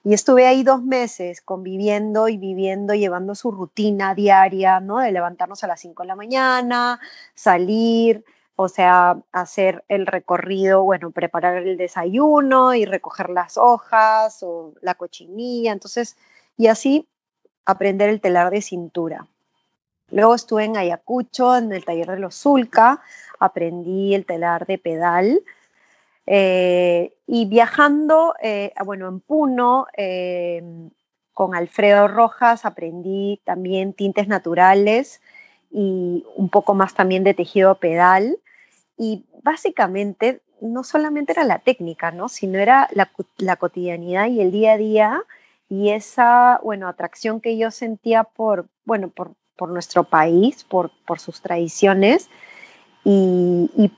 Y 0.02 0.14
estuve 0.14 0.46
ahí 0.46 0.62
dos 0.62 0.82
meses 0.82 1.42
conviviendo 1.42 2.28
y 2.28 2.38
viviendo, 2.38 2.94
llevando 2.94 3.34
su 3.34 3.50
rutina 3.50 4.14
diaria, 4.14 4.80
¿no? 4.80 4.98
De 4.98 5.12
levantarnos 5.12 5.62
a 5.62 5.66
las 5.66 5.80
5 5.80 6.02
de 6.02 6.06
la 6.06 6.16
mañana, 6.16 7.00
salir, 7.34 8.24
o 8.56 8.68
sea, 8.68 9.18
hacer 9.32 9.84
el 9.88 10.06
recorrido, 10.06 10.82
bueno, 10.82 11.10
preparar 11.10 11.56
el 11.56 11.76
desayuno 11.76 12.74
y 12.74 12.84
recoger 12.86 13.30
las 13.30 13.58
hojas 13.58 14.42
o 14.42 14.74
la 14.80 14.94
cochinilla, 14.94 15.72
entonces, 15.72 16.16
y 16.56 16.66
así 16.66 17.06
aprender 17.64 18.08
el 18.08 18.20
telar 18.20 18.50
de 18.50 18.62
cintura. 18.62 19.26
Luego 20.10 20.34
estuve 20.34 20.64
en 20.64 20.76
Ayacucho, 20.76 21.56
en 21.56 21.72
el 21.72 21.84
taller 21.84 22.10
de 22.10 22.18
los 22.18 22.34
Zulca, 22.34 23.00
aprendí 23.38 24.14
el 24.14 24.26
telar 24.26 24.66
de 24.66 24.76
pedal, 24.76 25.42
eh, 26.32 27.16
y 27.26 27.46
viajando, 27.46 28.36
eh, 28.40 28.72
bueno, 28.84 29.08
en 29.08 29.18
Puno, 29.18 29.88
eh, 29.96 30.62
con 31.32 31.56
Alfredo 31.56 32.06
Rojas 32.06 32.64
aprendí 32.64 33.40
también 33.44 33.94
tintes 33.94 34.28
naturales 34.28 35.20
y 35.72 36.24
un 36.36 36.48
poco 36.48 36.74
más 36.74 36.94
también 36.94 37.24
de 37.24 37.34
tejido 37.34 37.74
pedal. 37.80 38.38
Y 38.96 39.24
básicamente 39.42 40.40
no 40.60 40.84
solamente 40.84 41.32
era 41.32 41.42
la 41.42 41.58
técnica, 41.58 42.12
¿no? 42.12 42.28
sino 42.28 42.60
era 42.60 42.88
la, 42.92 43.56
cotidianidad 43.56 44.28
y 44.28 44.40
el 44.40 44.52
día 44.52 44.74
a 44.74 44.76
día 44.76 45.22
y 45.68 45.90
esa, 45.90 46.60
bueno, 46.62 46.86
atracción 46.86 47.40
que 47.40 47.58
yo 47.58 47.72
sentía 47.72 48.22
por, 48.22 48.68
bueno, 48.84 49.08
por, 49.08 49.34
nuestro 49.68 50.04
país, 50.04 50.62
por, 50.62 50.92
por 51.04 51.18
sus 51.18 51.42
tradiciones 51.42 52.30
y, 53.04 53.90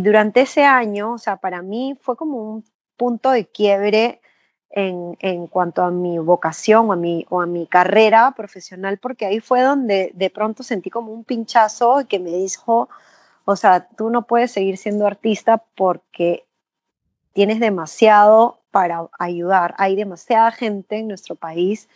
durante 0.00 0.40
ese 0.42 0.64
año, 0.64 1.12
o 1.12 1.18
sea, 1.18 1.36
para 1.36 1.60
mí 1.60 1.96
fue 2.00 2.16
como 2.16 2.38
un 2.38 2.64
punto 2.96 3.30
de 3.30 3.46
quiebre 3.46 4.20
en, 4.70 5.46
cuanto 5.48 5.82
a 5.82 5.90
mi 5.90 6.18
vocación 6.18 6.88
o 6.88 6.92
a 6.92 6.96
mi, 6.96 7.26
o 7.28 7.40
a 7.42 7.46
mi 7.46 7.66
carrera 7.66 8.32
profesional, 8.36 8.98
porque 8.98 9.26
ahí 9.26 9.40
fue 9.40 9.62
donde 9.62 10.12
de 10.14 10.30
pronto 10.30 10.62
sentí 10.62 10.90
como 10.90 11.12
un 11.12 11.24
pinchazo 11.24 12.06
que 12.08 12.18
me 12.18 12.30
dijo, 12.30 12.88
o 13.44 13.56
sea, 13.56 13.88
tú 13.88 14.10
no 14.10 14.26
puedes 14.26 14.52
seguir 14.52 14.78
siendo 14.78 15.06
artista 15.06 15.62
porque 15.76 16.46
tienes 17.32 17.60
demasiado 17.60 18.60
para 18.70 19.08
ayudar. 19.18 19.74
Hay 19.76 19.96
demasiada 19.96 20.52
gente 20.52 20.98
en 20.98 21.08
nuestro 21.08 21.34
país 21.34 21.88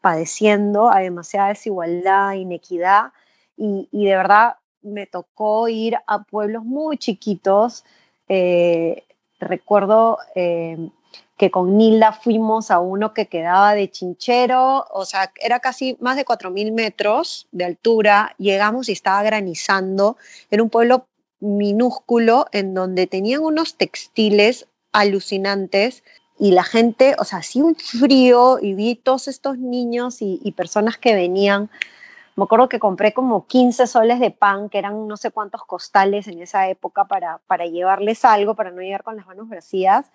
padeciendo, 0.00 0.90
hay 0.90 1.04
demasiada 1.04 1.48
desigualdad, 1.48 2.32
inequidad, 2.32 3.12
y, 3.56 3.88
y 3.92 4.06
de 4.06 4.16
verdad 4.16 4.56
me 4.82 5.06
tocó 5.06 5.68
ir 5.68 5.96
a 6.06 6.22
pueblos 6.22 6.64
muy 6.64 6.98
chiquitos. 6.98 7.84
Eh, 8.28 9.04
recuerdo 9.38 10.18
eh, 10.34 10.90
que 11.36 11.50
con 11.50 11.76
Nilda 11.76 12.12
fuimos 12.12 12.70
a 12.70 12.80
uno 12.80 13.14
que 13.14 13.26
quedaba 13.26 13.74
de 13.74 13.90
Chinchero, 13.90 14.86
o 14.92 15.04
sea, 15.04 15.32
era 15.40 15.60
casi 15.60 15.96
más 16.00 16.16
de 16.16 16.24
4.000 16.24 16.72
metros 16.72 17.48
de 17.52 17.64
altura. 17.64 18.34
Llegamos 18.38 18.88
y 18.88 18.92
estaba 18.92 19.22
granizando. 19.22 20.16
Era 20.50 20.62
un 20.62 20.70
pueblo 20.70 21.06
minúsculo 21.40 22.46
en 22.52 22.74
donde 22.74 23.06
tenían 23.06 23.42
unos 23.42 23.76
textiles 23.76 24.66
alucinantes 24.92 26.04
y 26.38 26.52
la 26.52 26.64
gente, 26.64 27.16
o 27.18 27.24
sea, 27.24 27.38
hacía 27.38 27.64
un 27.64 27.74
frío 27.76 28.58
y 28.60 28.74
vi 28.74 28.94
todos 28.94 29.28
estos 29.28 29.58
niños 29.58 30.18
y 30.20 30.52
personas 30.52 30.98
que 30.98 31.14
venían 31.14 31.70
me 32.40 32.44
acuerdo 32.44 32.70
que 32.70 32.78
compré 32.78 33.12
como 33.12 33.46
15 33.46 33.86
soles 33.86 34.18
de 34.18 34.30
pan, 34.30 34.70
que 34.70 34.78
eran 34.78 35.06
no 35.06 35.18
sé 35.18 35.30
cuántos 35.30 35.62
costales 35.64 36.26
en 36.26 36.40
esa 36.40 36.68
época 36.70 37.04
para, 37.04 37.38
para 37.46 37.66
llevarles 37.66 38.24
algo, 38.24 38.54
para 38.54 38.70
no 38.70 38.80
llegar 38.80 39.02
con 39.02 39.16
las 39.16 39.26
manos 39.26 39.48
vacías. 39.50 40.10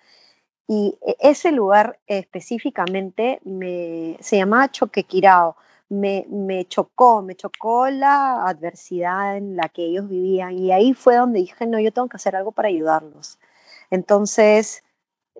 Y 0.66 0.98
e, 1.06 1.16
ese 1.20 1.52
lugar 1.52 2.00
específicamente 2.08 3.40
me, 3.44 4.16
se 4.20 4.38
llamaba 4.38 4.70
Choquequirao. 4.72 5.56
Me, 5.88 6.26
me 6.28 6.66
chocó, 6.66 7.22
me 7.22 7.36
chocó 7.36 7.88
la 7.90 8.44
adversidad 8.48 9.36
en 9.36 9.56
la 9.56 9.68
que 9.68 9.84
ellos 9.84 10.08
vivían 10.08 10.58
y 10.58 10.72
ahí 10.72 10.94
fue 10.94 11.14
donde 11.14 11.38
dije, 11.38 11.64
no, 11.64 11.78
yo 11.78 11.92
tengo 11.92 12.08
que 12.08 12.16
hacer 12.16 12.34
algo 12.34 12.50
para 12.50 12.66
ayudarlos. 12.68 13.38
Entonces, 13.90 14.82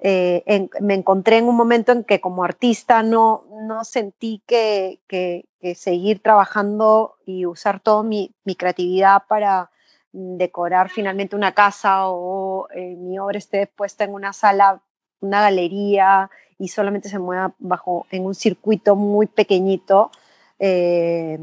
eh, 0.02 0.68
me 0.80 0.94
encontré 0.94 1.38
en 1.38 1.46
un 1.46 1.56
momento 1.56 1.92
en 1.92 2.04
que 2.04 2.20
como 2.20 2.44
artista 2.44 3.02
no, 3.02 3.44
no 3.50 3.84
sentí 3.84 4.42
que, 4.46 5.00
que, 5.08 5.44
seguir 5.74 6.22
trabajando 6.22 7.16
y 7.26 7.44
usar 7.44 7.80
toda 7.80 8.04
mi, 8.04 8.32
creatividad 8.56 9.24
para 9.28 9.72
decorar 10.12 10.90
finalmente 10.90 11.34
una 11.34 11.54
casa 11.54 12.08
o 12.08 12.68
eh, 12.72 12.94
mi 12.94 13.18
obra 13.18 13.38
esté 13.38 13.66
puesta 13.66 14.04
en 14.04 14.14
una 14.14 14.32
sala, 14.32 14.80
una 15.18 15.40
galería 15.40 16.30
y 16.56 16.68
solamente 16.68 17.08
se 17.08 17.18
mueva 17.18 17.52
bajo 17.58 18.06
en 18.12 18.26
un 18.26 18.36
circuito 18.36 18.94
muy 18.94 19.26
pequeñito 19.26 20.12
eh, 20.60 21.40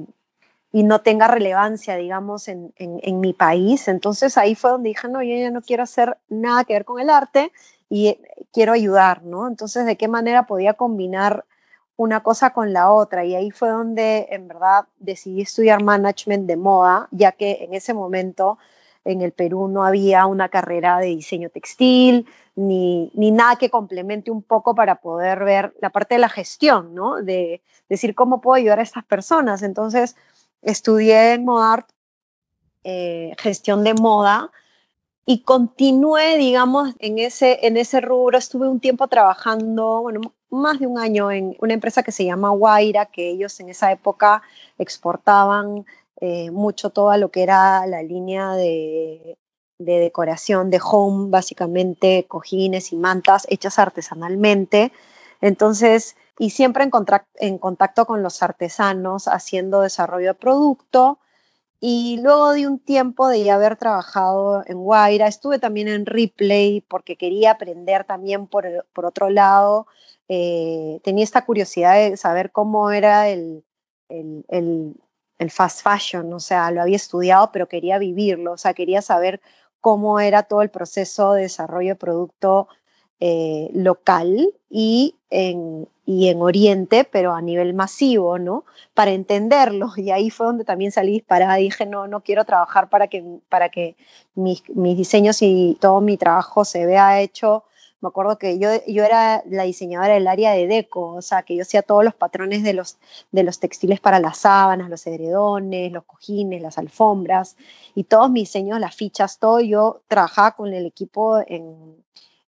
y 0.71 0.83
no 0.83 1.01
tenga 1.01 1.27
relevancia, 1.27 1.97
digamos, 1.97 2.47
en, 2.47 2.73
en, 2.77 3.01
en, 3.03 3.19
mi 3.19 3.33
país. 3.33 3.89
Entonces 3.89 4.37
ahí 4.37 4.55
fue 4.55 4.71
donde 4.71 4.89
dije, 4.89 5.09
no, 5.09 5.21
yo 5.21 5.35
ya 5.35 5.51
no 5.51 5.61
quiero 5.61 5.83
hacer 5.83 6.17
nada 6.29 6.63
que 6.63 6.73
ver 6.73 6.85
con 6.85 7.01
el 7.01 7.09
arte 7.09 7.51
y 7.93 8.07
eh, 8.07 8.19
quiero 8.51 8.73
ayudar, 8.73 9.21
¿no? 9.21 9.47
Entonces, 9.47 9.85
¿de 9.85 9.97
qué 9.97 10.07
manera 10.07 10.47
podía 10.47 10.73
combinar 10.73 11.45
una 11.95 12.23
cosa 12.23 12.49
con 12.49 12.73
la 12.73 12.91
otra? 12.91 13.23
Y 13.23 13.35
ahí 13.35 13.51
fue 13.51 13.69
donde 13.69 14.27
en 14.31 14.47
verdad 14.47 14.85
decidí 14.97 15.41
estudiar 15.41 15.83
management 15.83 16.47
de 16.47 16.57
moda, 16.57 17.07
ya 17.11 17.33
que 17.33 17.59
en 17.61 17.75
ese 17.75 17.93
momento 17.93 18.57
en 19.05 19.21
el 19.21 19.31
Perú 19.31 19.67
no 19.67 19.85
había 19.85 20.25
una 20.25 20.49
carrera 20.49 20.97
de 20.97 21.07
diseño 21.07 21.51
textil, 21.51 22.25
ni, 22.55 23.11
ni, 23.13 23.29
nada 23.29 23.57
que 23.57 23.69
complemente 23.69 24.31
un 24.31 24.41
poco 24.41 24.73
para 24.73 24.95
poder 24.95 25.43
ver 25.43 25.75
la 25.79 25.91
parte 25.91 26.15
de 26.15 26.19
la 26.19 26.29
gestión, 26.29 26.95
¿no? 26.95 27.21
De 27.21 27.61
decir 27.89 28.15
cómo 28.15 28.41
puedo 28.41 28.55
ayudar 28.55 28.79
a 28.79 28.83
estas 28.83 29.05
personas. 29.05 29.61
Entonces, 29.61 30.15
estudié 30.63 31.33
en 31.33 31.45
Modart 31.45 31.87
eh, 32.83 33.35
gestión 33.37 33.83
de 33.83 33.93
moda 33.93 34.51
y 35.25 35.43
continué, 35.43 36.37
digamos, 36.37 36.95
en 36.99 37.19
ese, 37.19 37.65
en 37.65 37.77
ese 37.77 38.01
rubro. 38.01 38.37
Estuve 38.37 38.67
un 38.67 38.79
tiempo 38.79 39.07
trabajando, 39.07 40.01
bueno, 40.01 40.21
más 40.49 40.79
de 40.79 40.87
un 40.87 40.99
año 40.99 41.31
en 41.31 41.55
una 41.59 41.73
empresa 41.73 42.03
que 42.03 42.11
se 42.11 42.25
llama 42.25 42.49
Guaira, 42.49 43.05
que 43.07 43.29
ellos 43.29 43.59
en 43.59 43.69
esa 43.69 43.91
época 43.91 44.43
exportaban 44.77 45.85
eh, 46.19 46.51
mucho 46.51 46.89
todo 46.89 47.15
lo 47.17 47.31
que 47.31 47.43
era 47.43 47.87
la 47.87 48.03
línea 48.03 48.53
de, 48.53 49.37
de 49.79 49.99
decoración 49.99 50.69
de 50.69 50.81
home, 50.83 51.29
básicamente 51.29 52.25
cojines 52.27 52.91
y 52.91 52.97
mantas 52.97 53.47
hechas 53.49 53.79
artesanalmente. 53.79 54.91
Entonces, 55.41 56.15
y 56.37 56.49
siempre 56.49 56.83
en, 56.83 56.91
en 57.35 57.57
contacto 57.57 58.05
con 58.05 58.23
los 58.23 58.43
artesanos, 58.43 59.27
haciendo 59.27 59.81
desarrollo 59.81 60.27
de 60.27 60.33
producto 60.33 61.19
y 61.85 62.17
luego 62.21 62.53
de 62.53 62.65
un 62.65 62.79
tiempo 62.79 63.27
de 63.27 63.51
haber 63.51 63.75
trabajado 63.75 64.63
en 64.67 64.77
Guaira, 64.77 65.27
estuve 65.27 65.59
también 65.59 65.89
en 65.89 66.05
Ripley 66.05 66.79
porque 66.79 67.17
quería 67.17 67.51
aprender 67.51 68.05
también 68.05 68.47
por, 68.47 68.87
por 68.93 69.05
otro 69.05 69.29
lado. 69.29 69.87
Eh, 70.29 71.01
tenía 71.03 71.25
esta 71.25 71.43
curiosidad 71.45 71.95
de 71.95 72.15
saber 72.15 72.53
cómo 72.53 72.89
era 72.91 73.27
el, 73.27 73.65
el, 74.07 74.95
el 75.37 75.51
fast 75.51 75.81
fashion, 75.83 76.31
o 76.31 76.39
sea, 76.39 76.71
lo 76.71 76.81
había 76.81 76.95
estudiado, 76.95 77.51
pero 77.51 77.67
quería 77.67 77.97
vivirlo, 77.97 78.53
o 78.53 78.57
sea, 78.57 78.73
quería 78.73 79.01
saber 79.01 79.41
cómo 79.81 80.21
era 80.21 80.43
todo 80.43 80.61
el 80.61 80.69
proceso 80.69 81.33
de 81.33 81.41
desarrollo 81.41 81.89
de 81.89 81.95
producto 81.95 82.69
eh, 83.19 83.69
local 83.73 84.53
y 84.69 85.15
en, 85.29 85.87
y 86.05 86.29
en 86.29 86.41
Oriente, 86.41 87.07
pero 87.09 87.33
a 87.33 87.41
nivel 87.41 87.73
masivo, 87.73 88.39
¿no? 88.39 88.65
Para 88.93 89.11
entenderlo. 89.11 89.91
Y 89.97 90.11
ahí 90.11 90.29
fue 90.29 90.47
donde 90.47 90.65
también 90.65 90.91
salí 90.91 91.13
disparada. 91.13 91.55
Dije, 91.55 91.85
no, 91.85 92.07
no 92.07 92.21
quiero 92.21 92.45
trabajar 92.45 92.89
para 92.89 93.07
que, 93.07 93.23
para 93.49 93.69
que 93.69 93.95
mis, 94.35 94.63
mis 94.69 94.97
diseños 94.97 95.41
y 95.41 95.77
todo 95.79 96.01
mi 96.01 96.17
trabajo 96.17 96.65
se 96.65 96.85
vea 96.85 97.21
hecho 97.21 97.63
me 98.03 98.09
acuerdo 98.09 98.37
que 98.37 98.59
yo, 98.59 98.67
yo 98.85 99.05
era 99.05 99.43
la 99.49 99.63
diseñadora 99.63 100.15
del 100.15 100.27
área 100.27 100.51
de 100.51 100.67
deco, 100.67 101.13
o 101.13 101.21
sea, 101.21 101.43
que 101.43 101.55
yo 101.55 101.61
hacía 101.61 101.83
todos 101.83 102.03
los 102.03 102.13
patrones 102.13 102.61
de 102.61 102.73
los, 102.73 102.97
de 103.31 103.43
los 103.43 103.59
textiles 103.59 104.01
para 104.01 104.19
las 104.19 104.39
sábanas, 104.39 104.89
los 104.89 105.07
edredones, 105.07 105.89
los 105.89 106.03
cojines, 106.03 106.61
las 106.61 106.77
alfombras, 106.77 107.55
y 107.95 108.03
todos 108.03 108.29
mis 108.29 108.49
diseños, 108.49 108.81
las 108.81 108.93
fichas, 108.93 109.39
todo, 109.39 109.61
yo 109.61 110.01
trabajaba 110.09 110.51
con 110.51 110.73
el 110.73 110.85
equipo 110.85 111.39
en, 111.47 111.95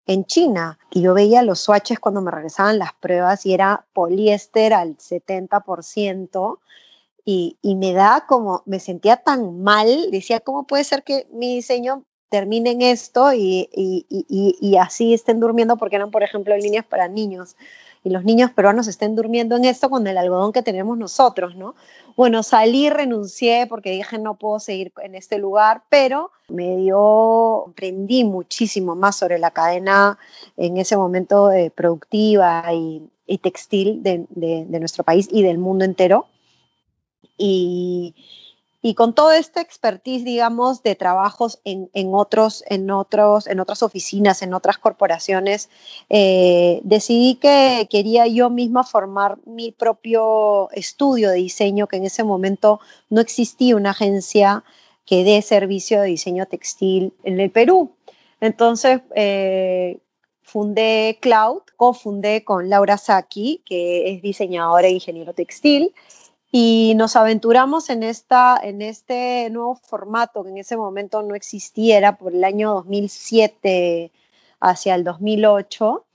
en 0.08 0.26
China 0.26 0.80
y 0.92 1.02
yo 1.02 1.14
veía 1.14 1.42
los 1.42 1.60
swatches 1.60 2.00
cuando 2.00 2.22
me 2.22 2.32
regresaban 2.32 2.80
las 2.80 2.94
pruebas 2.94 3.46
y 3.46 3.54
era 3.54 3.86
poliéster 3.94 4.74
al 4.74 4.98
70%. 4.98 6.60
Y, 7.28 7.58
y 7.64 7.76
me 7.76 7.94
da 7.94 8.26
como, 8.28 8.62
me 8.66 8.80
sentía 8.80 9.18
tan 9.18 9.64
mal, 9.64 10.12
decía, 10.12 10.42
¿cómo 10.42 10.68
puede 10.68 10.84
ser 10.84 11.04
que 11.04 11.28
mi 11.32 11.56
diseño 11.56 12.04
terminen 12.30 12.82
esto 12.82 13.34
y, 13.34 13.70
y, 13.72 14.76
así 14.78 15.14
estén 15.14 15.40
durmiendo 15.40 15.78
porque 15.78 15.96
eran, 15.96 16.12
por 16.12 16.22
ejemplo, 16.22 16.56
líneas 16.58 16.86
para 16.86 17.08
niños. 17.08 17.56
Y 18.06 18.12
los 18.12 18.24
niños 18.24 18.52
peruanos 18.52 18.88
estén 18.88 19.16
durmiendo 19.16 19.56
en 19.58 19.66
esto 19.66 19.90
con 19.90 20.06
el 20.06 20.18
algodón 20.18 20.54
que 20.54 20.62
tenemos 20.62 20.96
nosotros, 20.96 21.56
¿no? 21.56 21.74
Bueno, 22.16 22.44
salí, 22.44 22.90
renuncié 22.90 23.66
porque 23.68 23.90
dije 23.90 24.20
no 24.20 24.36
puedo 24.36 24.60
seguir 24.60 24.94
en 25.02 25.16
este 25.16 25.40
lugar, 25.40 25.82
pero 25.90 26.30
me 26.48 26.78
dio, 26.78 27.68
aprendí 27.68 28.24
muchísimo 28.24 28.96
más 28.96 29.18
sobre 29.18 29.40
la 29.40 29.50
cadena 29.50 30.20
en 30.56 30.78
ese 30.78 30.96
momento 30.96 31.52
eh, 31.52 31.72
productiva 31.76 32.64
y, 32.72 33.10
textil 33.40 34.04
de, 34.04 34.28
de 34.30 34.80
nuestro 34.80 35.04
país 35.04 35.28
y 35.32 35.42
del 35.42 35.58
mundo 35.58 35.84
entero. 35.84 36.28
Y, 37.40 38.14
y 38.86 38.94
con 38.94 39.16
toda 39.16 39.40
esta 39.40 39.62
expertise, 39.62 40.24
digamos, 40.24 40.84
de 40.84 40.94
trabajos 40.94 41.60
en, 41.64 41.90
otros, 42.14 42.64
en, 42.68 42.92
otros, 42.92 43.48
en 43.48 43.60
otras 43.60 43.82
oficinas, 43.82 44.44
en 44.44 44.54
otras 44.54 44.78
corporaciones, 44.78 45.72
eh, 46.08 46.82
decidí 46.84 47.34
que 47.34 47.88
quería 47.90 48.28
yo 48.28 48.52
misma 48.52 48.84
formar 48.84 49.40
mi 49.48 49.72
propio 49.72 50.70
estudio 50.70 51.32
de 51.32 51.38
diseño, 51.38 51.88
que 51.88 51.98
en 51.98 52.06
ese 52.06 52.24
momento 52.24 52.80
no 53.10 53.22
existía 53.22 53.76
una 53.76 53.90
agencia 53.90 54.64
que 55.04 55.24
dé 55.24 55.42
servicio 55.42 56.02
de 56.02 56.10
diseño 56.10 56.46
textil 56.46 57.12
en 57.24 57.40
el 57.40 57.50
Perú. 57.50 57.92
Entonces, 58.40 59.02
eh, 59.16 59.98
fundé 60.44 61.18
Cloud, 61.22 61.64
cofundé 61.76 62.44
con 62.44 62.70
Laura 62.70 63.00
Saki, 63.00 63.64
que 63.66 64.14
es 64.14 64.22
diseñadora 64.22 64.86
e 64.86 64.92
ingeniero 64.92 65.34
textil, 65.34 65.92
y 66.58 66.94
nos 66.96 67.18
aventuramos 67.18 67.90
en, 67.90 68.02
esta, 68.02 68.58
en 68.64 68.82
este 68.82 69.50
nuevo 69.50 69.76
formato 69.76 70.42
que 70.42 70.52
en 70.52 70.58
ese 70.58 70.78
momento 70.78 71.22
no 71.22 71.36
existiera 71.36 72.18
por 72.18 72.34
el 72.34 72.46
año 72.46 72.76
2007 72.76 74.10
hacia 74.62 74.96
el 74.96 75.04
2008. 75.04 76.06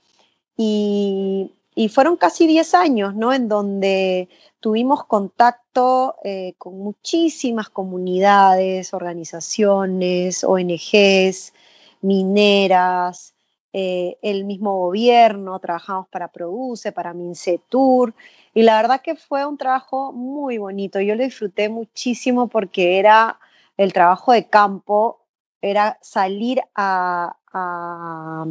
Y, 0.57 1.51
y 1.75 1.89
fueron 1.89 2.17
casi 2.17 2.47
10 2.47 2.73
años, 2.73 3.13
¿no? 3.13 3.33
En 3.33 3.49
donde 3.49 4.29
tuvimos 4.59 5.05
contacto 5.05 6.15
eh, 6.23 6.55
con 6.57 6.75
muchísimas 6.79 7.69
comunidades, 7.69 8.95
organizaciones, 8.95 10.43
ONGs, 10.43 11.53
mineras, 12.01 13.35
eh, 13.73 14.17
el 14.21 14.45
mismo 14.45 14.77
gobierno, 14.77 15.59
trabajamos 15.59 16.07
para 16.09 16.27
Produce, 16.27 16.91
para 16.91 17.13
Mincetur, 17.13 18.13
y 18.53 18.63
la 18.63 18.81
verdad 18.81 19.01
que 19.01 19.15
fue 19.15 19.45
un 19.45 19.57
trabajo 19.57 20.11
muy 20.11 20.57
bonito. 20.57 20.99
Yo 20.99 21.15
lo 21.15 21.23
disfruté 21.23 21.69
muchísimo 21.69 22.47
porque 22.47 22.99
era 22.99 23.39
el 23.77 23.93
trabajo 23.93 24.33
de 24.33 24.47
campo, 24.47 25.21
era 25.61 25.97
salir 26.01 26.61
a, 26.75 27.37
a, 27.53 28.45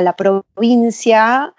la 0.00 0.16
provincia 0.16 1.54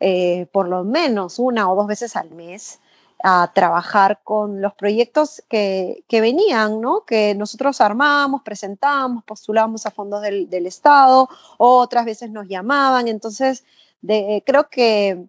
eh, 0.00 0.46
por 0.52 0.68
lo 0.68 0.84
menos 0.84 1.38
una 1.38 1.70
o 1.70 1.76
dos 1.76 1.86
veces 1.86 2.16
al 2.16 2.30
mes 2.30 2.80
a 3.26 3.50
trabajar 3.54 4.20
con 4.22 4.60
los 4.60 4.74
proyectos 4.74 5.42
que, 5.48 6.04
que 6.08 6.20
venían, 6.20 6.82
¿no? 6.82 7.06
que 7.06 7.34
nosotros 7.34 7.80
armábamos, 7.80 8.42
presentábamos, 8.42 9.24
postulábamos 9.24 9.86
a 9.86 9.90
fondos 9.90 10.20
del, 10.20 10.50
del 10.50 10.66
Estado, 10.66 11.30
otras 11.56 12.04
veces 12.04 12.30
nos 12.30 12.46
llamaban, 12.46 13.08
entonces 13.08 13.64
de, 14.02 14.42
creo 14.44 14.68
que, 14.68 15.24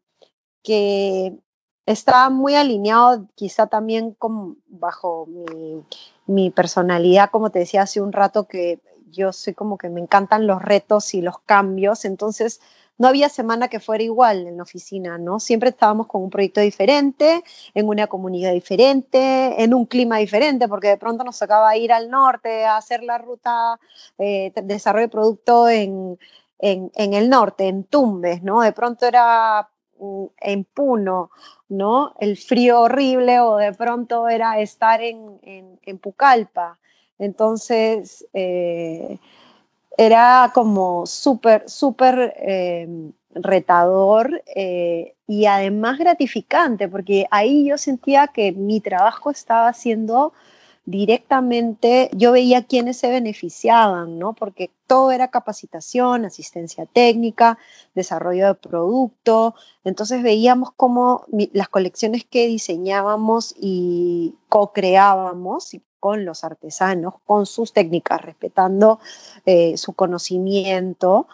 que 0.61 1.37
está 1.85 2.29
muy 2.29 2.55
alineado 2.55 3.29
quizá 3.33 3.67
también 3.67 4.11
con, 4.11 4.57
bajo 4.67 5.27
mi, 5.27 5.81
mi, 6.27 6.49
personalidad, 6.49 7.29
como 7.31 7.49
te 7.49 7.59
decía 7.59 7.83
hace 7.83 8.01
un 8.01 8.11
rato, 8.11 8.43
que 8.43 8.81
yo 9.09 9.31
soy 9.31 9.53
como 9.53 9.77
que 9.77 9.87
me 9.87 10.01
encantan 10.01 10.47
los 10.47 10.61
retos 10.61 11.13
y 11.13 11.21
los 11.21 11.39
cambios, 11.39 12.03
entonces 12.03 12.59
no 12.97 13.07
había 13.07 13.29
semana 13.29 13.67
que 13.67 13.79
fuera 13.79 14.03
igual 14.03 14.47
en 14.47 14.57
la 14.57 14.63
oficina, 14.63 15.17
¿no? 15.17 15.39
Siempre 15.39 15.69
estábamos 15.69 16.07
con 16.07 16.23
un 16.23 16.29
proyecto 16.29 16.61
diferente, 16.61 17.43
en 17.73 17.87
una 17.87 18.07
comunidad 18.07 18.53
diferente, 18.53 19.61
en 19.61 19.73
un 19.73 19.85
clima 19.85 20.17
diferente, 20.17 20.67
porque 20.67 20.89
de 20.89 20.97
pronto 20.97 21.23
nos 21.23 21.37
tocaba 21.37 21.75
ir 21.75 21.91
al 21.91 22.09
norte 22.09 22.65
a 22.65 22.77
hacer 22.77 23.03
la 23.03 23.17
ruta 23.17 23.79
eh, 24.17 24.51
de 24.55 24.61
desarrollo 24.61 25.07
de 25.07 25.11
producto 25.11 25.67
en, 25.69 26.17
en, 26.59 27.13
el 27.13 27.29
norte, 27.29 27.67
en 27.67 27.83
Tumbes, 27.83 28.41
¿no? 28.43 28.61
De 28.61 28.71
pronto 28.71 29.05
era 29.05 29.67
mm, 29.99 30.25
en 30.41 30.63
Puno, 30.63 31.31
¿no? 31.69 32.13
El 32.19 32.37
frío 32.37 32.81
horrible 32.81 33.39
o 33.41 33.57
de 33.57 33.73
pronto 33.73 34.27
era 34.29 34.59
estar 34.59 35.01
en, 35.01 35.39
en, 35.43 35.79
en 35.83 35.97
Pucallpa. 35.99 36.77
Entonces, 37.17 38.25
eh, 38.33 39.19
era 39.97 40.51
como 40.53 41.05
súper, 41.05 41.69
súper 41.69 42.33
em, 42.37 43.11
retador 43.33 44.43
eh, 44.55 45.15
y 45.27 45.45
además 45.45 45.97
gratificante, 45.97 46.87
porque 46.87 47.25
ahí 47.31 47.67
yo 47.67 47.77
sentía 47.77 48.27
que 48.27 48.51
mi 48.51 48.79
trabajo 48.81 49.31
estaba 49.31 49.71
siendo 49.73 50.33
directamente, 50.85 52.09
yo 52.13 52.31
veía 52.31 52.63
quiénes 52.63 52.97
se 52.97 53.09
beneficiaban, 53.09 54.19
¿no? 54.19 54.33
Porque 54.33 54.69
todo 54.85 55.11
era 55.11 55.29
capacitación, 55.29 56.25
asistencia 56.25 56.85
técnica, 56.85 57.57
desarrollo 57.95 58.47
de 58.47 58.53
producto, 58.53 59.55
entonces 59.83 60.21
veíamos 60.21 60.69
cómo 60.77 61.25
las 61.53 61.69
colecciones 61.69 62.23
que 62.23 62.47
diseñábamos 62.47 63.55
y 63.59 64.35
co-creábamos 64.47 65.75
con 65.99 66.23
los 66.23 66.43
artesanos, 66.43 67.15
con 67.25 67.47
sus 67.47 67.73
técnicas, 67.73 68.21
respetando 68.21 68.99
eh, 69.47 69.75
su 69.77 69.93
conocimiento. 69.93 71.27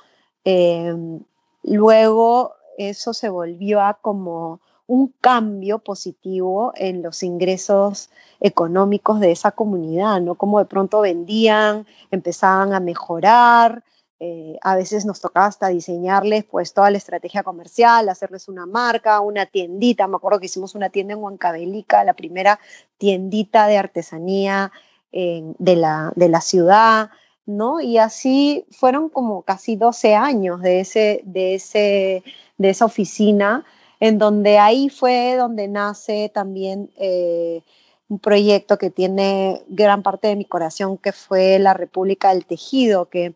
Em, 0.46 1.20
luego 1.64 2.54
eso 2.78 3.14
se 3.14 3.28
volvió 3.28 3.82
a 3.82 3.96
como 3.96 4.62
un 4.92 5.14
cambio 5.22 5.80
positivo 5.80 6.74
en 6.76 7.02
los 7.02 7.24
ingresos 7.24 8.10
económicos 8.42 9.22
de 9.22 9.32
esa 9.32 9.52
comunidad, 9.52 10.20
¿no? 10.20 10.36
Como 10.36 10.60
de 10.60 10.66
pronto 10.66 11.00
vendían, 11.00 11.88
empezaban 12.12 12.74
a 12.74 12.82
mejorar, 12.82 13.86
eh, 14.20 14.58
a 14.62 14.76
veces 14.76 15.06
nos 15.06 15.22
tocaba 15.22 15.46
hasta 15.46 15.70
diseñarles 15.70 16.44
pues 16.44 16.74
toda 16.74 16.92
la 16.92 16.98
estrategia 16.98 17.42
comercial, 17.42 18.10
hacerles 18.10 18.50
una 18.50 18.66
marca, 18.66 19.22
una 19.22 19.46
tiendita. 19.46 20.10
Me 20.10 20.18
acuerdo 20.18 20.42
que 20.42 20.48
hicimos 20.48 20.76
una 20.76 20.90
tienda 20.90 21.14
en 21.14 21.24
Huancavelica, 21.24 22.04
la 22.04 22.14
primera 22.14 22.60
tiendita 22.98 23.68
de 23.68 23.78
artesanía 23.78 24.74
de, 25.14 25.76
la, 25.78 26.12
de 26.18 26.28
la 26.28 26.42
ciudad, 26.42 27.12
¿no? 27.46 27.80
Y 27.80 27.98
así 27.98 28.66
fueron 28.72 29.08
como 29.08 29.44
casi 29.44 29.78
12 29.78 30.16
años 30.16 30.62
de, 30.62 30.82
ese, 30.82 31.22
de, 31.24 31.56
ese, 31.56 32.24
de 32.58 32.70
esa 32.70 32.84
oficina, 32.84 33.66
en 34.02 34.18
donde 34.18 34.58
ahí 34.58 34.90
fue 34.90 35.36
donde 35.38 35.68
nace 35.68 36.30
también 36.34 36.90
eh, 36.98 37.62
un 38.10 38.18
proyecto 38.18 38.78
que 38.80 38.90
tiene 38.90 39.62
gran 39.68 40.02
parte 40.02 40.28
de 40.28 40.36
mi 40.36 40.44
corazón, 40.44 40.98
que 40.98 41.12
fue 41.14 41.60
la 41.60 41.76
República 41.76 42.34
del 42.34 42.46
Tejido, 42.46 43.10
que 43.10 43.36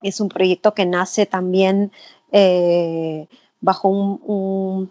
es 0.00 0.20
un 0.20 0.28
proyecto 0.28 0.72
que 0.72 0.86
nace 0.86 1.26
también 1.26 1.90
eh, 2.30 3.26
bajo 3.60 3.88
un, 3.88 4.90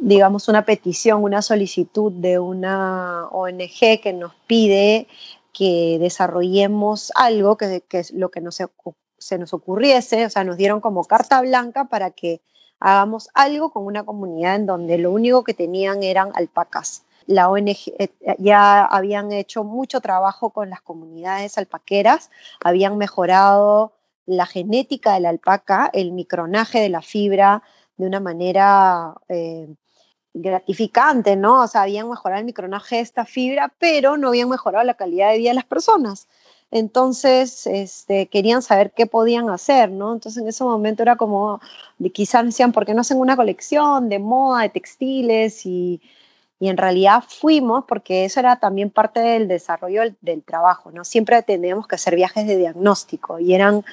digamos, 0.00 0.48
una 0.48 0.66
petición, 0.66 1.24
una 1.24 1.40
solicitud 1.40 2.12
de 2.12 2.38
una 2.38 3.26
ONG 3.30 4.02
que 4.02 4.12
nos 4.12 4.34
pide 4.46 5.08
que 5.54 5.96
desarrollemos 5.98 7.10
algo 7.14 7.56
que, 7.56 7.82
es 7.90 8.12
lo 8.12 8.30
que 8.30 8.42
no 8.42 8.52
se, 8.52 8.66
se 9.16 9.38
nos 9.38 9.54
ocurriese, 9.54 10.26
o 10.26 10.30
sea, 10.30 10.44
nos 10.44 10.58
dieron 10.58 10.82
como 10.82 11.04
carta 11.04 11.40
blanca 11.40 11.86
para 11.86 12.10
que 12.10 12.42
hagamos 12.80 13.28
algo 13.34 13.70
con 13.70 13.84
una 13.86 14.04
comunidad 14.04 14.56
en 14.56 14.66
donde 14.66 14.98
lo 14.98 15.10
único 15.10 15.44
que 15.44 15.54
tenían 15.54 16.02
eran 16.02 16.30
alpacas 16.34 17.04
la 17.28 17.50
ONG 17.50 17.92
eh, 17.98 18.08
ya 18.38 18.84
habían 18.84 19.30
hecho 19.32 19.62
mucho 19.62 20.00
trabajo 20.00 20.50
con 20.50 20.70
las 20.70 20.80
comunidades 20.80 21.58
alpaqueras, 21.58 22.30
habían 22.64 22.96
mejorado 22.96 23.92
la 24.24 24.46
genética 24.46 25.14
de 25.14 25.20
la 25.20 25.28
alpaca, 25.28 25.90
el 25.92 26.12
micronaje 26.12 26.80
de 26.80 26.88
la 26.88 27.02
fibra 27.02 27.62
de 27.98 28.06
una 28.06 28.18
manera 28.18 29.14
eh, 29.28 29.68
gratificante, 30.32 31.36
¿no? 31.36 31.62
O 31.62 31.66
sea, 31.66 31.82
habían 31.82 32.08
mejorado 32.08 32.40
el 32.40 32.46
micronaje 32.46 32.96
de 32.96 33.02
esta 33.02 33.26
fibra, 33.26 33.74
pero 33.78 34.16
no 34.16 34.28
habían 34.28 34.48
mejorado 34.48 34.84
la 34.84 34.94
calidad 34.94 35.30
de 35.30 35.38
vida 35.38 35.50
de 35.50 35.56
las 35.56 35.64
personas. 35.64 36.28
Entonces, 36.70 37.66
este, 37.66 38.26
querían 38.28 38.62
saber 38.62 38.92
qué 38.92 39.06
podían 39.06 39.48
hacer, 39.50 39.90
¿no? 39.90 40.12
Entonces, 40.12 40.42
en 40.42 40.48
ese 40.48 40.64
momento 40.64 41.02
era 41.02 41.16
como, 41.16 41.60
quizás 42.12 42.44
decían, 42.44 42.72
¿por 42.72 42.84
qué 42.84 42.94
no 42.94 43.00
hacen 43.00 43.18
una 43.18 43.36
colección 43.36 44.08
de 44.08 44.18
moda, 44.18 44.62
de 44.62 44.68
textiles? 44.68 45.64
Y, 45.64 46.00
y 46.60 46.68
en 46.68 46.76
realidad 46.76 47.22
fuimos 47.26 47.84
porque 47.86 48.24
eso 48.24 48.40
era 48.40 48.56
también 48.58 48.90
parte 48.90 49.20
del 49.20 49.46
desarrollo 49.48 50.02
del, 50.20 50.42
trabajo, 50.42 50.90
¿no? 50.90 51.04
Siempre 51.04 51.42
teníamos 51.42 51.86
que 51.86 51.94
hacer 51.94 52.16
viajes 52.16 52.46
de 52.46 52.56
diagnóstico 52.56 53.38
y 53.38 53.54
eran 53.54 53.84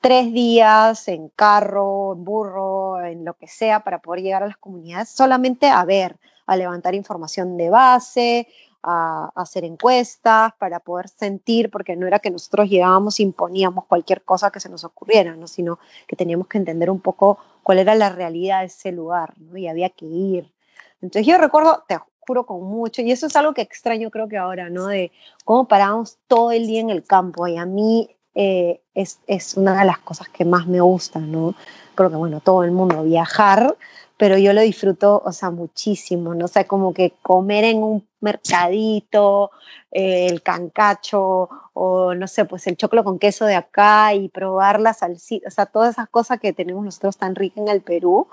tres 0.00 0.32
días 0.32 1.08
en 1.08 1.28
carro, 1.30 2.14
en 2.14 2.24
burro, 2.24 3.04
en 3.04 3.24
lo 3.24 3.34
que 3.34 3.46
sea, 3.46 3.80
para 3.80 4.00
poder 4.00 4.22
llegar 4.22 4.42
a 4.42 4.46
las 4.46 4.56
comunidades, 4.56 5.10
solamente 5.10 5.68
a 5.68 5.84
ver, 5.84 6.16
a 6.46 6.56
levantar 6.56 6.94
información 6.94 7.56
de 7.56 7.70
base, 7.70 8.48
a, 8.84 9.32
hacer 9.34 9.64
encuestas, 9.64 10.52
para 10.58 10.78
poder 10.78 11.08
sentir, 11.08 11.70
porque 11.70 11.96
no 11.96 12.06
era 12.06 12.18
que 12.18 12.30
nosotros 12.30 12.68
llegábamos 12.68 13.18
imponíamos 13.18 13.86
cualquier 13.86 14.22
cosa 14.22 14.50
que 14.50 14.60
se 14.60 14.68
nos 14.68 14.84
ocurriera, 14.84 15.34
¿no? 15.34 15.46
sino 15.46 15.78
que 16.06 16.16
teníamos 16.16 16.46
que 16.46 16.58
entender 16.58 16.90
un 16.90 17.00
poco 17.00 17.38
cuál 17.62 17.78
era 17.78 17.94
la 17.94 18.10
realidad 18.10 18.60
de 18.60 18.66
ese 18.66 18.92
lugar, 18.92 19.34
¿no? 19.38 19.56
y 19.56 19.66
había 19.66 19.88
que 19.88 20.06
ir. 20.06 20.52
Entonces 21.00 21.26
yo 21.26 21.38
recuerdo, 21.38 21.84
te 21.88 21.98
juro 22.20 22.46
con 22.46 22.62
mucho, 22.62 23.02
y 23.02 23.10
eso 23.10 23.26
es 23.26 23.36
algo 23.36 23.54
que 23.54 23.62
extraño 23.62 24.10
creo 24.10 24.28
que 24.28 24.36
ahora, 24.36 24.70
¿no? 24.70 24.86
De 24.86 25.12
cómo 25.44 25.68
parábamos 25.68 26.18
todo 26.26 26.52
el 26.52 26.66
día 26.66 26.80
en 26.80 26.90
el 26.90 27.04
campo, 27.04 27.46
y 27.46 27.56
a 27.56 27.66
mí 27.66 28.16
eh, 28.34 28.80
es, 28.94 29.20
es, 29.26 29.56
una 29.56 29.78
de 29.78 29.84
las 29.84 29.98
cosas 29.98 30.28
que 30.28 30.44
más 30.44 30.66
me 30.66 30.80
gusta, 30.80 31.20
¿no? 31.20 31.54
Creo 31.94 32.10
que, 32.10 32.16
bueno, 32.16 32.40
todo 32.40 32.64
el 32.64 32.70
mundo 32.70 33.02
viajar, 33.02 33.76
pero 34.16 34.38
yo 34.38 34.52
lo 34.52 34.60
disfruto, 34.60 35.22
o 35.24 35.32
sea, 35.32 35.50
muchísimo, 35.50 36.34
¿no? 36.34 36.46
O 36.46 36.48
sea, 36.48 36.66
como 36.66 36.94
que 36.94 37.12
comer 37.22 37.64
en 37.64 37.82
un 37.82 38.06
mercadito, 38.24 39.52
el 39.90 40.42
cancacho, 40.42 41.48
o 41.74 42.14
no 42.14 42.26
sé, 42.26 42.44
pues 42.44 42.66
el 42.66 42.76
choclo 42.76 43.04
con 43.04 43.18
queso 43.18 43.46
de 43.46 43.54
acá 43.54 44.14
y 44.14 44.28
probar 44.28 44.80
la 44.80 44.94
salsita, 44.94 45.48
o 45.48 45.50
sea, 45.50 45.66
todas 45.66 45.90
esas 45.90 46.08
cosas 46.08 46.40
que 46.40 46.52
tenemos 46.52 46.84
nosotros 46.84 47.16
tan 47.16 47.34
ricas 47.36 47.58
en 47.58 47.68
el 47.68 47.82
Perú, 47.82 48.26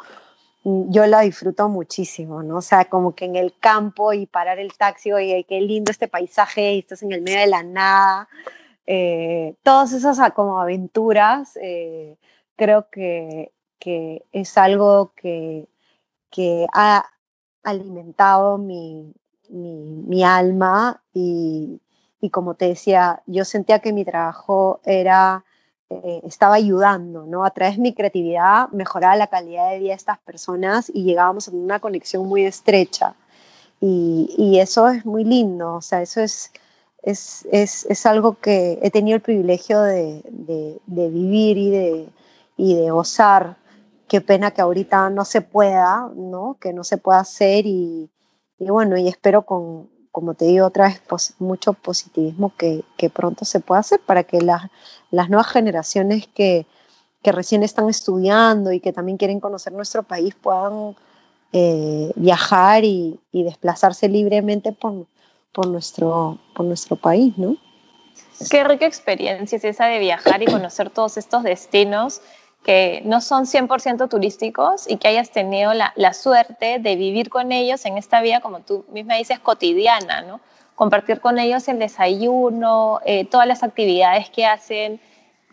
mm, 0.63 0.91
yo 0.91 1.06
la 1.08 1.21
disfruto 1.21 1.69
muchísimo, 1.69 2.43
¿no? 2.43 2.58
O 2.58 2.62
sea, 2.62 2.86
como 2.86 3.13
que 3.15 3.25
en 3.25 3.36
el 3.36 3.54
campo 3.60 4.13
y 4.13 4.25
parar 4.25 4.60
el 4.60 4.73
taxi, 4.77 5.12
oye, 5.12 5.45
qué 5.47 5.62
lindo 5.62 5.91
este 5.91 6.08
paisaje, 6.08 6.73
y 6.73 6.80
estás 6.80 7.04
en 7.04 7.12
el 7.12 7.21
medio 7.21 7.39
de 7.39 7.47
la 7.47 7.63
nada, 7.63 8.30
eh, 8.88 9.56
todas 9.63 9.93
esas 9.93 10.19
ah, 10.19 10.32
como 10.32 10.60
aventuras, 10.60 11.58
eh, 11.62 12.17
creo 12.56 12.89
que, 12.89 13.51
que, 13.80 14.23
es 14.32 14.58
algo 14.58 15.13
que, 15.15 15.67
que 16.32 16.67
ha 16.73 17.06
alimentado 17.63 18.58
mi, 18.58 19.13
mi, 19.51 20.23
alma 20.23 21.01
y, 21.13 21.81
y, 22.21 22.29
como 22.29 22.55
te 22.55 22.67
decía, 22.67 23.21
yo 23.25 23.45
sentía 23.45 23.79
que 23.79 23.93
mi 23.93 24.05
trabajo 24.05 24.79
era, 24.85 25.43
eh, 25.89 26.21
estaba 26.25 26.55
ayudando, 26.55 27.25
¿no? 27.25 27.45
A 27.45 27.51
través 27.51 27.75
de 27.75 27.81
mi 27.81 27.93
creatividad 27.93 28.69
mejoraba 28.69 29.15
la 29.15 29.27
calidad 29.27 29.71
de 29.71 29.79
vida 29.79 29.89
de 29.89 29.95
estas 29.95 30.19
personas 30.19 30.89
y 30.93 31.03
llegábamos 31.03 31.47
a 31.47 31.51
una 31.51 31.79
conexión 31.79 32.27
muy 32.27 32.45
estrecha. 32.45 33.15
Y, 33.81 34.33
y 34.37 34.59
eso 34.59 34.87
es 34.89 35.05
muy 35.05 35.23
lindo, 35.23 35.75
o 35.75 35.81
sea, 35.81 36.03
eso 36.03 36.21
es, 36.21 36.51
es, 37.01 37.47
es, 37.51 37.85
es, 37.89 38.05
algo 38.05 38.39
que 38.39 38.77
he 38.83 38.91
tenido 38.91 39.15
el 39.15 39.21
privilegio 39.23 39.81
de, 39.81 40.21
de, 40.85 41.09
vivir 41.09 41.57
y 41.57 41.69
de, 41.71 42.09
y 42.57 42.75
de 42.75 42.91
gozar. 42.91 43.57
Qué 44.07 44.21
pena 44.21 44.51
que 44.51 44.61
ahorita 44.61 45.09
no 45.09 45.25
se 45.25 45.41
pueda, 45.41 46.11
¿no? 46.15 46.57
Que 46.59 46.73
no 46.73 46.83
se 46.83 46.97
pueda 46.97 47.19
hacer 47.19 47.65
y, 47.65 48.11
y 48.62 48.69
bueno, 48.69 48.95
y 48.95 49.08
espero 49.08 49.41
con, 49.41 49.89
como 50.12 50.36
te 50.36 50.45
digo 50.45 50.67
otra 50.67 50.88
vez, 50.88 51.02
mucho 51.39 51.74
positivismo 51.74 52.54
que, 52.56 52.84
que, 52.95 53.10
pronto 53.10 53.43
se 53.43 53.60
pueda 53.60 53.80
hacer 53.80 54.00
para 54.00 54.24
que 54.24 54.39
las, 54.39 54.69
las 55.10 55.30
nuevas 55.30 55.47
generaciones 55.47 56.28
que, 56.28 56.67
que, 57.24 57.32
recién 57.32 57.63
están 57.63 57.89
estudiando 57.89 58.71
y 58.71 58.80
que 58.80 58.93
también 58.93 59.17
quieren 59.17 59.39
conocer 59.39 59.74
nuestro 59.74 60.04
país 60.04 60.36
puedan 60.36 60.95
eh, 61.54 62.12
viajar 62.15 62.86
y, 62.86 63.19
y, 63.32 63.41
desplazarse 63.41 64.08
libremente 64.08 64.74
por, 64.74 65.08
por 65.52 65.65
nuestro, 65.65 66.38
por 66.54 66.67
nuestro 66.67 66.95
país, 66.97 67.36
¿no? 67.39 67.58
Qué 68.52 68.63
rica 68.63 68.86
experiencia 68.86 69.56
es 69.56 69.63
esa 69.63 69.88
de 69.88 69.97
viajar 69.97 70.43
y 70.43 70.45
conocer 70.45 70.91
todos 70.91 71.17
estos 71.17 71.41
destinos 71.41 72.21
que 72.63 73.02
no 73.06 73.21
son 73.21 73.45
100% 73.45 74.08
turísticos 74.08 74.89
y 74.89 74.97
que 74.97 75.08
hayas 75.08 75.32
tenido 75.32 75.74
la, 75.74 75.93
la, 75.95 76.13
suerte 76.13 76.78
de 76.80 76.95
vivir 76.95 77.30
con 77.30 77.52
ellos 77.52 77.86
en 77.86 77.97
esta 77.97 78.21
vida, 78.21 78.39
como 78.39 78.60
tú 78.60 78.86
misma 78.91 79.15
dices, 79.15 79.39
cotidiana, 79.39 80.21
¿no? 80.21 80.41
Compartir 80.76 81.21
con 81.21 81.39
ellos 81.39 81.67
el 81.67 81.80
desayuno, 81.80 83.00
eh, 83.06 83.26
todas 83.26 83.47
las 83.47 83.63
actividades 83.63 84.30
que 84.30 84.45
hacen, 84.45 85.00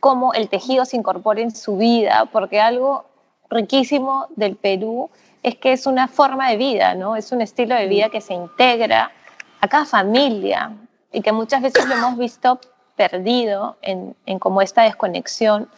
cómo 0.01 0.33
el 0.35 0.49
tejido 0.49 0.85
se 0.85 0.97
incorpora 0.97 1.41
en 1.41 1.55
su 1.55 1.77
vida, 1.77 2.29
porque 2.31 2.61
algo 2.61 3.07
riquísimo 3.51 4.27
del 4.37 4.57
Perú 4.57 5.11
es 5.43 5.57
que 5.57 5.73
es 5.73 5.87
una 5.87 6.09
forma 6.09 6.51
de 6.51 6.57
vida, 6.57 6.95
¿no? 6.95 7.17
Es 7.17 7.33
un 7.33 7.41
estilo 7.41 7.75
de 7.75 7.87
vida 7.87 8.11
que 8.11 8.21
se 8.21 8.35
integra 8.35 9.13
a 9.61 9.69
cada 9.69 9.87
familia 9.87 10.73
y 11.13 11.23
que 11.23 11.33
muchas 11.33 11.63
veces 11.63 11.87
lo 11.87 11.95
hemos 11.95 12.19
visto 12.19 12.61
perdido 12.97 13.77
en, 13.81 14.15
en 14.27 14.39
como 14.39 14.61
esta 14.61 14.83
desconexión. 14.83 15.69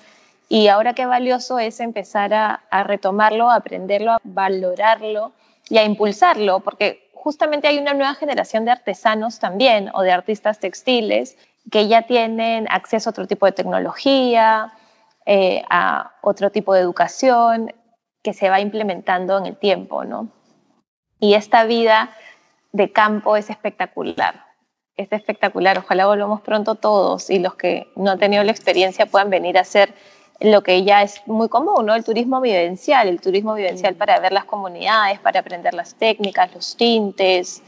Y 0.52 0.66
ahora 0.66 0.94
qué 0.94 1.06
valioso 1.06 1.60
es 1.60 1.78
empezar 1.78 2.34
a, 2.34 2.64
a, 2.70 2.82
retomarlo, 2.82 3.48
a 3.48 3.54
aprenderlo, 3.54 4.10
a 4.10 4.20
valorarlo 4.24 5.32
y 5.68 5.78
a 5.78 5.84
impulsarlo, 5.84 6.58
porque 6.58 7.08
justamente 7.14 7.68
hay 7.68 7.78
una 7.78 7.94
nueva 7.94 8.14
generación 8.14 8.64
de 8.64 8.72
artesanos 8.72 9.38
también 9.38 9.90
o 9.94 10.02
de 10.02 10.10
artistas 10.10 10.58
textiles 10.58 11.38
que 11.70 11.86
ya 11.86 12.02
tienen 12.02 12.66
acceso 12.68 13.10
a 13.10 13.12
otro 13.12 13.28
tipo 13.28 13.46
de 13.46 13.52
tecnología, 13.52 14.72
eh, 15.24 15.62
a 15.70 16.14
otro 16.20 16.50
tipo 16.50 16.74
de 16.74 16.80
educación 16.80 17.72
que 18.20 18.34
se 18.34 18.50
va 18.50 18.58
implementando 18.58 19.38
en 19.38 19.46
el 19.46 19.56
tiempo, 19.56 20.04
¿no? 20.04 20.30
Y 21.20 21.34
esta 21.34 21.62
vida 21.62 22.10
de 22.72 22.90
campo 22.90 23.36
es 23.36 23.50
espectacular. 23.50 24.46
Es 24.96 25.12
espectacular. 25.12 25.78
Ojalá 25.78 26.06
volvamos 26.06 26.40
pronto 26.40 26.74
todos 26.74 27.30
y 27.30 27.38
los 27.38 27.54
que 27.54 27.86
no 27.94 28.10
han 28.10 28.18
tenido 28.18 28.42
la 28.42 28.50
experiencia 28.50 29.06
puedan 29.06 29.30
venir 29.30 29.56
a 29.56 29.60
hacer 29.60 29.94
lo 30.40 30.62
que 30.62 30.82
ya 30.84 31.02
es 31.02 31.22
muy 31.26 31.48
común, 31.48 31.86
¿no? 31.86 31.94
El 31.94 32.04
turismo 32.04 32.40
vivencial, 32.40 33.08
el 33.08 33.20
turismo 33.20 33.54
vivencial 33.54 33.94
para 33.94 34.18
ver 34.20 34.32
las 34.32 34.46
comunidades, 34.46 35.18
para 35.20 35.40
aprender 35.40 35.74
las 35.74 35.94
técnicas, 35.94 36.52
los 36.54 36.76
tintes. 36.76 37.62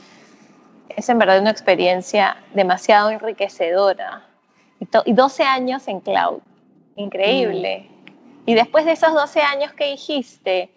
Es 0.88 1.08
en 1.08 1.18
verdad 1.18 1.40
una 1.40 1.50
experiencia 1.50 2.38
demasiado 2.54 3.10
enriquecedora. 3.10 4.26
Y, 5.04 5.12
12 5.12 5.42
años 5.44 5.86
en 5.86 6.00
cloud. 6.00 6.40
Increíble. 6.96 7.86
Mm. 7.88 8.50
Y 8.50 8.54
después 8.54 8.86
de 8.86 8.92
esos 8.92 9.12
12 9.12 9.40
años 9.42 9.72
que 9.74 9.90
dijiste, 9.90 10.70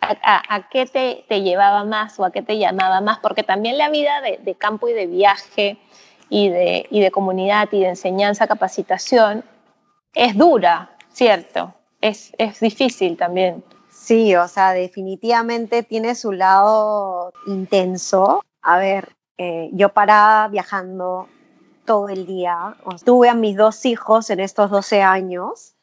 a, 0.00 0.68
qué 0.70 0.86
te, 0.86 1.24
te, 1.28 1.42
llevaba 1.42 1.84
más 1.84 2.18
o 2.18 2.24
a 2.24 2.32
qué 2.32 2.42
te 2.42 2.58
llamaba 2.58 3.00
más, 3.00 3.18
porque 3.18 3.42
también 3.42 3.78
la 3.78 3.88
vida 3.90 4.20
de, 4.20 4.54
campo 4.54 4.88
y 4.88 4.92
de 4.92 5.06
viaje 5.06 5.76
y 6.28 6.48
de, 6.48 6.86
y 6.90 7.00
de, 7.00 7.10
comunidad 7.10 7.68
y 7.72 7.80
de 7.80 7.88
enseñanza, 7.88 8.46
capacitación, 8.46 9.44
es 10.14 10.36
dura, 10.36 10.93
¿cierto? 11.14 11.72
Es, 12.02 12.32
es 12.36 12.60
difícil 12.60 13.16
también. 13.16 13.64
Sí, 13.90 14.36
o 14.36 14.46
sea, 14.48 14.72
definitivamente 14.72 15.82
tiene 15.82 16.14
su 16.14 16.32
lado 16.32 17.32
intenso. 17.46 18.44
A 18.60 18.78
ver, 18.78 19.16
eh, 19.38 19.70
yo 19.72 19.88
paraba 19.88 20.48
viajando 20.48 21.28
todo 21.86 22.10
el 22.10 22.26
día. 22.26 22.76
Tuve 23.06 23.30
a 23.30 23.34
mis 23.34 23.56
dos 23.56 23.86
hijos 23.86 24.28
en 24.28 24.40
estos 24.40 24.70
12 24.70 25.00
años 25.00 25.74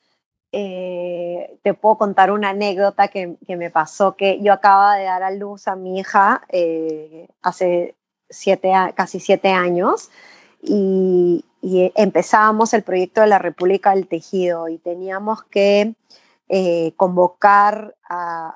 eh, 0.54 1.58
te 1.64 1.74
puedo 1.74 1.98
contar 1.98 2.30
una 2.30 2.50
anécdota 2.50 3.08
que, 3.08 3.38
me 3.48 3.70
pasó, 3.70 4.18
que 4.18 4.42
yo 4.42 4.52
acaba 4.52 4.98
de 4.98 5.06
dar 5.06 5.24
a 5.24 5.32
luz 5.32 5.70
a 5.70 5.78
mi 5.78 5.98
hija 5.98 6.42
eh, 6.50 7.30
hace 7.42 7.96
siete, 8.30 8.74
casi 8.96 9.22
siete 9.22 9.50
años 9.50 10.10
y, 10.62 11.46
empezábamos 11.62 12.74
el 12.74 12.84
proyecto 12.84 13.22
de 13.22 13.28
la 13.28 13.40
República 13.40 13.92
del 13.92 14.08
Tejido 14.08 14.68
y 14.68 14.78
teníamos 14.78 15.44
que 15.44 15.96
eh, 16.50 16.94
convocar 16.98 17.96
a, 18.10 18.56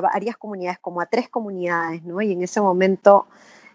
varias 0.00 0.36
comunidades, 0.36 0.78
como 0.78 1.00
a 1.00 1.06
tres 1.06 1.28
comunidades, 1.28 2.02
¿no? 2.04 2.20
Y 2.22 2.32
en 2.32 2.42
ese 2.42 2.60
momento 2.60 3.26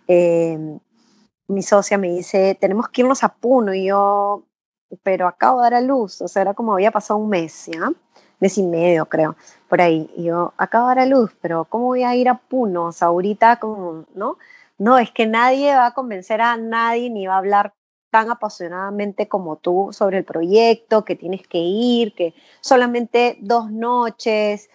mi 0.08 1.62
socia 1.62 1.98
me 1.98 2.10
dice, 2.10 2.58
tenemos 2.60 2.90
que 2.90 3.02
irnos 3.02 3.24
a 3.24 3.30
Puno 3.30 3.74
y 3.74 3.86
yo 3.88 4.44
pero 5.02 5.28
acabo 5.28 5.60
de 5.60 5.64
dar 5.64 5.74
a 5.76 5.82
luz, 5.82 6.22
o 6.22 6.28
sea, 6.28 6.42
era 6.44 6.54
como 6.54 6.74
había 6.74 6.92
pasado 6.92 7.20
un 7.20 7.30
mes, 7.30 7.68
¿ya? 7.68 7.92
Mes 8.40 8.58
y 8.58 8.64
medio, 8.64 9.06
creo, 9.08 9.36
por 9.70 9.82
ahí. 9.82 10.12
Y 10.16 10.26
yo, 10.26 10.54
acabo 10.58 10.90
de 10.90 10.96
dar 10.96 11.00
a 11.00 11.06
luz, 11.06 11.32
pero 11.42 11.66
¿cómo 11.66 11.86
voy 11.86 12.04
a 12.04 12.16
ir 12.16 12.30
a 12.30 12.38
Puno? 12.38 12.86
O 12.86 12.92
sea, 12.92 13.08
ahorita 13.08 13.58
como, 13.60 14.06
¿no? 14.14 14.38
no, 14.78 14.98
es 14.98 15.12
que 15.12 15.26
nadie 15.26 15.74
va 15.74 15.88
a 15.88 15.94
convencer 15.94 16.42
a 16.42 16.58
nadie 16.58 17.10
ni 17.10 17.26
va 17.26 17.36
a 17.36 17.38
hablar 17.38 17.74
tan 18.14 18.30
apasionadamente 18.30 19.28
como 19.28 19.56
tú 19.56 19.90
sobre 19.92 20.20
el 20.20 20.24
proyecto, 20.24 21.04
que 21.04 21.16
tienes 21.16 21.48
que 21.48 21.58
ir, 21.58 22.14
que 22.14 22.36
solamente 22.62 23.38
dos 23.42 23.72
noches. 23.72 24.70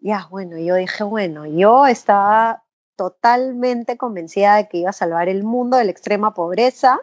Ya, 0.00 0.26
bueno, 0.28 0.58
yo 0.58 0.74
dije, 0.74 1.04
bueno, 1.04 1.46
yo 1.46 1.86
estaba 1.86 2.64
totalmente 2.96 3.96
convencida 3.96 4.56
de 4.56 4.68
que 4.68 4.78
iba 4.78 4.90
a 4.90 4.92
salvar 4.92 5.28
el 5.28 5.44
mundo 5.44 5.76
de 5.76 5.84
la 5.84 5.92
extrema 5.92 6.34
pobreza 6.34 6.98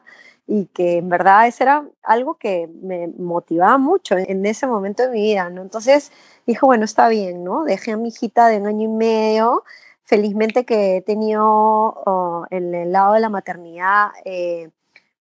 y 0.45 0.65
que 0.65 0.97
en 0.97 1.07
verdad 1.07 1.47
eso 1.47 1.63
era 1.63 1.87
algo 2.03 2.35
que 2.35 2.67
me 2.81 3.07
motivaba 3.07 3.77
mucho 3.77 4.17
en 4.17 4.45
ese 4.45 4.67
momento 4.67 5.03
de 5.03 5.09
mi 5.09 5.21
vida, 5.21 5.49
¿no? 5.49 5.61
Entonces 5.61 6.11
dije, 6.45 6.65
bueno, 6.65 6.83
está 6.83 7.07
bien, 7.07 7.45
¿no? 7.45 7.63
Dejé 7.63 7.93
a 7.93 7.97
mi 7.97 8.09
hijita 8.09 8.49
de 8.49 8.57
un 8.57 8.67
año 8.67 8.83
y 8.83 8.93
medio, 8.93 9.63
felizmente 10.03 10.65
que 10.65 10.97
he 10.97 11.01
tenido 11.01 11.45
oh, 11.45 12.45
en 12.49 12.75
el 12.75 12.91
lado 12.91 13.13
de 13.13 13.21
la 13.21 13.29
maternidad 13.29 14.09
eh, 14.25 14.69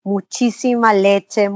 muchísima 0.05 0.93
leche, 0.93 1.49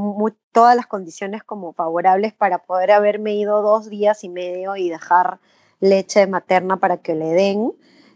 todas 0.52 0.76
las 0.76 0.88
condiciones 0.88 1.44
como 1.44 1.72
favorables 1.72 2.34
para 2.34 2.58
poder 2.58 2.92
haberme 2.92 3.36
ido 3.36 3.62
dos 3.62 3.90
días 3.90 4.24
y 4.24 4.30
medio 4.30 4.76
y 4.76 4.90
dejar 4.90 5.40
leche 5.80 6.26
materna 6.26 6.78
para 6.78 6.98
que 6.98 7.14
le 7.14 7.28
den 7.28 7.72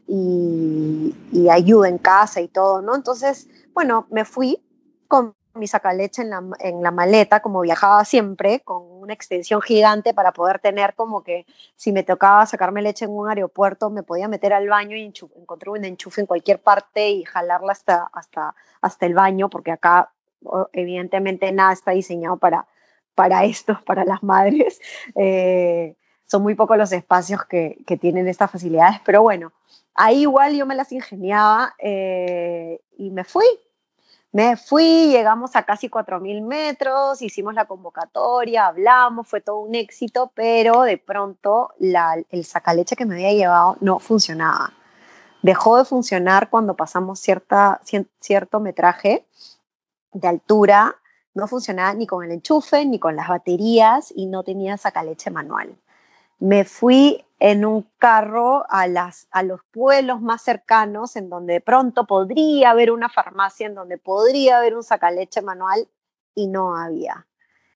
y, 0.08 1.16
y 1.32 1.50
ayuda 1.50 1.88
en 1.88 2.00
casa 2.00 2.42
y 2.42 2.48
todo, 2.48 2.82
¿no? 2.82 2.96
Entonces, 2.96 3.48
bueno, 3.74 4.08
me 4.10 4.26
fui 4.26 4.60
con 5.08 5.36
mi 5.54 5.68
sacaleche 5.68 6.24
en 6.24 6.32
la, 6.32 6.44
en 6.62 6.82
la 6.82 6.90
maleta, 6.90 7.40
como 7.42 7.62
viajaba 7.62 8.04
siempre, 8.04 8.62
con 8.62 8.82
una 8.90 9.14
extensión 9.14 9.62
gigante 9.62 10.16
para 10.16 10.32
poder 10.32 10.58
tener 10.58 10.96
como 10.96 11.24
que 11.24 11.46
si 11.76 11.92
me 11.92 12.02
tocaba 12.02 12.48
sacarme 12.48 12.82
leche 12.82 13.06
en 13.06 13.12
un 13.12 13.30
aeropuerto, 13.30 13.92
me 13.92 14.02
podía 14.02 14.28
meter 14.28 14.52
al 14.54 14.68
baño 14.68 14.98
y 14.98 15.14
encontré 15.36 15.70
un 15.70 15.86
enchufe 15.86 16.22
en 16.22 16.28
cualquier 16.28 16.60
parte 16.60 17.12
y 17.12 17.24
jalarla 17.24 17.72
hasta, 17.72 18.10
hasta, 18.12 18.56
hasta 18.82 19.06
el 19.06 19.14
baño, 19.14 19.48
porque 19.48 19.72
acá 19.72 20.12
evidentemente 20.74 21.52
nada 21.52 21.74
está 21.74 21.92
diseñado 21.92 22.38
para, 22.38 22.68
para 23.16 23.46
esto, 23.46 23.80
para 23.86 24.06
las 24.06 24.24
madres. 24.24 24.80
Eh, 25.16 25.96
son 26.26 26.42
muy 26.42 26.56
pocos 26.56 26.78
los 26.78 26.92
espacios 26.92 27.46
que, 27.46 27.78
que, 27.86 27.98
tienen 27.98 28.28
estas 28.28 28.50
facilidades, 28.50 29.00
pero 29.06 29.22
bueno, 29.22 29.52
ahí 29.94 30.22
igual 30.22 30.56
yo 30.56 30.66
me 30.66 30.76
las 30.76 30.92
ingeniaba 30.92 31.76
eh, 31.80 32.80
y 32.98 33.12
me 33.12 33.24
fui. 33.24 33.46
Me 34.32 34.58
fui, 34.58 35.10
llegamos 35.12 35.56
a 35.56 35.62
casi 35.62 35.90
4.000 35.90 36.42
metros, 36.42 37.22
hicimos 37.22 37.54
la 37.54 37.66
convocatoria, 37.66 38.66
hablamos, 38.66 39.28
fue 39.28 39.42
todo 39.42 39.60
un 39.60 39.76
éxito, 39.76 40.32
pero 40.34 40.82
de 40.82 40.98
pronto 40.98 41.70
la, 41.78 42.18
el 42.32 42.44
sacaleche 42.44 42.96
que 42.96 43.06
me 43.06 43.14
había 43.14 43.34
llevado 43.34 43.78
no 43.80 44.00
funcionaba. 44.00 44.74
Dejó 45.44 45.78
de 45.78 45.86
funcionar 45.86 46.50
cuando 46.50 46.76
pasamos 46.76 47.20
cierta, 47.20 47.80
cierto 48.20 48.60
metraje 48.60 49.28
de 50.14 50.28
altura, 50.28 50.96
no 51.34 51.48
funcionaba 51.48 51.94
ni 51.94 52.08
con 52.08 52.24
el 52.24 52.32
enchufe 52.32 52.86
ni 52.86 53.00
con 53.00 53.16
las 53.16 53.28
baterías 53.28 54.14
y 54.16 54.28
no 54.28 54.44
tenía 54.44 54.78
sacaleche 54.78 55.32
manual. 55.32 55.76
Me 56.40 56.64
fui 56.66 57.26
en 57.40 57.66
un 57.66 57.88
carro 57.98 58.66
a, 58.70 58.88
las, 58.88 59.28
a 59.32 59.44
los 59.44 59.62
pueblos 59.72 60.22
más 60.22 60.42
cercanos 60.42 61.16
en 61.16 61.30
donde 61.30 61.54
de 61.54 61.62
pronto 61.62 62.06
podría 62.06 62.72
haber 62.72 62.92
una 62.92 63.10
farmacia, 63.10 63.68
en 63.68 63.76
donde 63.76 63.98
podría 63.98 64.60
haber 64.60 64.76
un 64.76 64.84
sacaleche 64.84 65.42
manual 65.42 65.88
y 66.36 66.48
no 66.48 66.78
había. 66.78 67.26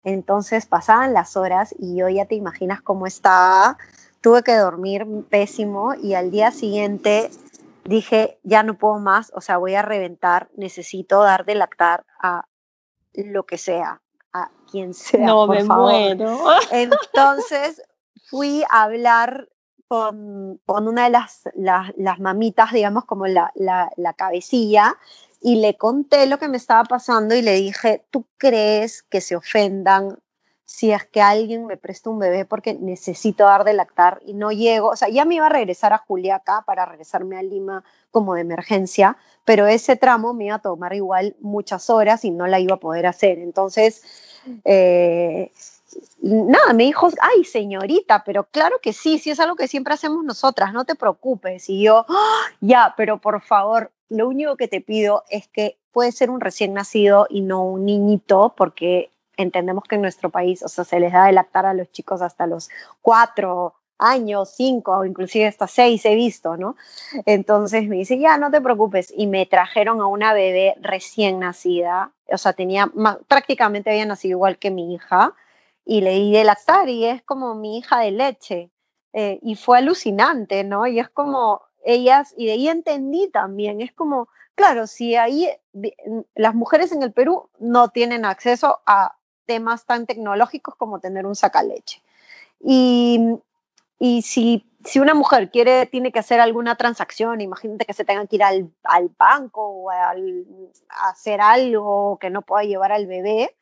Entonces 0.04 0.66
pasaban 0.66 1.14
las 1.14 1.36
horas 1.36 1.76
y 1.78 1.98
yo 1.98 2.08
ya 2.08 2.26
te 2.26 2.36
imaginas 2.36 2.82
cómo 2.82 3.08
estaba. 3.08 3.78
Tuve 4.22 4.42
que 4.44 4.56
dormir 4.56 5.06
pésimo 5.30 5.96
y 5.96 6.14
al 6.14 6.32
día 6.32 6.52
siguiente 6.52 7.30
dije, 7.88 8.40
ya 8.44 8.64
no 8.64 8.78
puedo 8.78 9.00
más, 9.00 9.32
o 9.34 9.42
sea, 9.42 9.58
voy 9.58 9.76
a 9.76 9.82
reventar, 9.82 10.50
necesito 10.56 11.24
dar 11.24 11.46
de 11.46 11.56
lactar 11.56 12.06
a 12.22 12.46
lo 13.14 13.46
que 13.46 13.58
sea, 13.58 14.02
a 14.34 14.52
quien 14.70 14.94
sea. 14.94 15.26
No, 15.26 15.48
me 15.48 15.64
muero. 15.64 16.40
Entonces 16.72 17.82
fui 18.30 18.64
a 18.70 18.84
hablar 18.84 19.50
con, 19.88 20.60
con 20.66 20.88
una 20.88 21.06
de 21.06 21.12
las, 21.12 21.44
las, 21.56 22.20
mamitas, 22.20 22.74
digamos, 22.74 23.06
como 23.06 23.26
la, 23.26 23.52
la, 23.56 23.90
la 23.96 24.14
cabecilla, 24.14 24.98
y 25.40 25.62
le 25.62 25.78
conté 25.78 26.26
lo 26.26 26.40
que 26.40 26.50
me 26.50 26.58
estaba 26.58 26.84
pasando 26.84 27.36
y 27.36 27.42
le 27.42 27.54
dije, 27.54 28.06
¿tú 28.12 28.26
crees 28.38 29.04
que 29.04 29.22
se 29.22 29.36
ofendan 29.36 30.20
si 30.68 30.92
es 30.92 31.06
que 31.06 31.22
alguien 31.22 31.66
me 31.66 31.78
presta 31.78 32.10
un 32.10 32.20
bebé 32.20 32.44
porque 32.44 32.74
necesito 32.74 33.46
dar 33.46 33.64
de 33.64 33.72
lactar 33.72 34.20
y 34.26 34.34
no 34.34 34.52
llego, 34.52 34.90
o 34.90 34.96
sea, 34.98 35.08
ya 35.08 35.24
me 35.24 35.36
iba 35.36 35.46
a 35.46 35.50
regresar 35.50 35.94
a 35.94 35.98
Julia 35.98 36.36
acá 36.36 36.62
para 36.68 36.86
regresarme 36.86 37.38
a 37.38 37.42
Lima 37.42 37.86
como 38.12 38.36
de 38.36 38.42
emergencia, 38.42 39.16
pero 39.46 39.66
ese 39.66 39.96
tramo 39.96 40.34
me 40.34 40.48
iba 40.48 40.56
a 40.56 40.62
tomar 40.62 40.94
igual 40.94 41.38
muchas 41.40 41.90
horas 41.90 42.26
y 42.26 42.32
no 42.32 42.48
la 42.48 42.60
iba 42.60 42.76
a 42.76 42.80
poder 42.82 43.08
hacer. 43.08 43.40
Entonces, 43.40 44.04
eh, 44.66 45.54
nada, 46.22 46.74
me 46.74 46.84
dijo, 46.84 47.08
ay, 47.22 47.46
señorita, 47.46 48.26
pero 48.26 48.44
claro 48.44 48.80
que 48.82 48.92
sí, 48.92 49.20
sí 49.20 49.32
es 49.32 49.40
algo 49.40 49.56
que 49.56 49.70
siempre 49.70 49.94
hacemos 49.94 50.26
nosotras, 50.26 50.74
no 50.74 50.84
te 50.84 50.96
preocupes. 50.96 51.70
Y 51.70 51.82
yo, 51.82 52.06
¡Ah! 52.10 52.42
ya, 52.60 52.94
pero 52.98 53.22
por 53.22 53.42
favor, 53.42 53.90
lo 54.10 54.28
único 54.28 54.58
que 54.58 54.68
te 54.68 54.82
pido 54.82 55.24
es 55.30 55.48
que 55.48 55.78
puede 55.94 56.12
ser 56.12 56.30
un 56.30 56.42
recién 56.42 56.74
nacido 56.74 57.26
y 57.30 57.40
no 57.40 57.64
un 57.64 57.86
niñito, 57.86 58.54
porque 58.58 59.12
entendemos 59.38 59.84
que 59.86 59.96
en 59.96 60.02
nuestro 60.02 60.30
país, 60.30 60.64
o 60.64 60.68
sea, 60.68 60.84
se 60.84 61.00
les 61.00 61.14
da 61.14 61.26
de 61.26 61.32
lactar 61.32 61.66
a 61.66 61.74
los 61.74 61.92
chicos 61.92 62.22
hasta 62.22 62.48
los 62.48 62.70
cuatro 63.02 63.76
años, 64.00 64.54
cinco, 64.56 64.98
o 64.98 65.06
inclusive 65.06 65.48
hasta 65.48 65.68
seis 65.68 66.06
he 66.06 66.16
visto, 66.16 66.58
¿no? 66.58 66.76
Entonces 67.26 67.88
me 67.88 67.98
dice, 67.98 68.20
ya, 68.20 68.38
no 68.38 68.52
te 68.52 68.62
preocupes. 68.62 69.14
Y 69.16 69.28
me 69.28 69.46
trajeron 69.46 70.02
a 70.02 70.08
una 70.08 70.34
bebé 70.34 70.76
recién 70.82 71.40
nacida, 71.40 72.12
o 72.30 72.38
sea, 72.38 72.54
tenía, 72.54 72.92
prácticamente 73.28 73.90
había 73.90 74.06
nacido 74.06 74.38
igual 74.38 74.58
que 74.58 74.72
mi 74.72 74.94
hija, 74.94 75.34
y 75.86 76.02
le 76.02 76.12
di 76.12 76.34
de 76.34 76.44
lactar 76.44 76.90
y 76.90 77.06
es 77.06 77.24
como 77.24 77.56
mi 77.56 77.78
hija 77.78 78.00
de 78.02 78.12
leche. 78.12 78.70
Eh, 79.14 79.40
y 79.42 79.56
fue 79.56 79.80
alucinante, 79.80 80.64
¿no? 80.64 80.86
Y 80.86 81.00
es 81.00 81.10
como 81.10 81.62
ellas, 81.84 82.34
y 82.38 82.46
de 82.46 82.52
ahí 82.52 82.68
entendí 82.68 83.30
también, 83.30 83.82
es 83.82 83.94
como, 83.94 84.28
claro, 84.56 84.86
si 84.86 85.16
ahí 85.16 85.50
las 86.36 86.54
mujeres 86.54 86.92
en 86.92 87.02
el 87.02 87.14
Perú 87.14 87.50
no 87.60 87.90
tienen 87.90 88.26
acceso 88.26 88.80
a 88.86 89.17
temas 89.48 89.86
tan 89.86 90.06
tecnológicos 90.06 90.76
como 90.76 91.00
tener 91.00 91.26
un 91.26 91.36
sacaleche. 91.36 92.02
Y, 92.60 93.20
y 93.98 94.22
si, 94.22 94.70
si 94.86 95.00
una 95.00 95.16
mujer 95.16 95.50
quiere, 95.50 95.88
tiene 95.88 96.12
que 96.12 96.20
hacer 96.20 96.40
alguna 96.40 96.76
transacción, 96.76 97.42
imagínate 97.42 97.86
que 97.86 97.94
se 97.94 98.06
tengan 98.06 98.28
que 98.28 98.36
ir 98.36 98.44
al, 98.44 98.70
al 98.84 99.10
banco 99.18 99.68
o 99.68 99.90
al, 99.90 100.46
a 100.90 101.10
hacer 101.10 101.42
algo 101.42 102.20
que 102.22 102.30
no 102.30 102.44
pueda 102.44 102.64
llevar 102.64 102.92
al 102.92 103.08
bebé, 103.08 103.56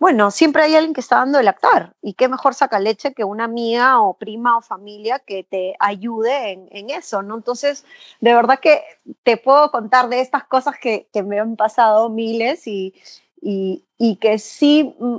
bueno, 0.00 0.30
siempre 0.30 0.62
hay 0.62 0.74
alguien 0.76 0.94
que 0.94 1.02
está 1.02 1.16
dando 1.16 1.38
el 1.38 1.44
lactar. 1.44 1.94
Y 2.00 2.14
qué 2.14 2.26
mejor 2.26 2.54
leche 2.80 3.12
que 3.12 3.22
una 3.22 3.44
amiga 3.44 4.00
o 4.00 4.14
prima 4.14 4.56
o 4.56 4.62
familia 4.62 5.18
que 5.18 5.44
te 5.44 5.76
ayude 5.78 6.52
en, 6.52 6.68
en, 6.70 6.88
eso, 6.88 7.20
¿no? 7.20 7.36
Entonces, 7.36 7.84
de 8.20 8.32
verdad 8.32 8.60
que 8.60 8.82
te 9.24 9.36
puedo 9.36 9.70
contar 9.70 10.08
de 10.08 10.20
estas 10.20 10.44
cosas 10.44 10.76
que, 10.80 11.06
que 11.12 11.22
me 11.22 11.38
han 11.38 11.54
pasado 11.54 12.08
miles 12.08 12.66
y, 12.66 12.94
y, 13.42 13.84
y 13.98 14.16
que 14.16 14.38
sí 14.38 14.96
mm, 14.98 15.18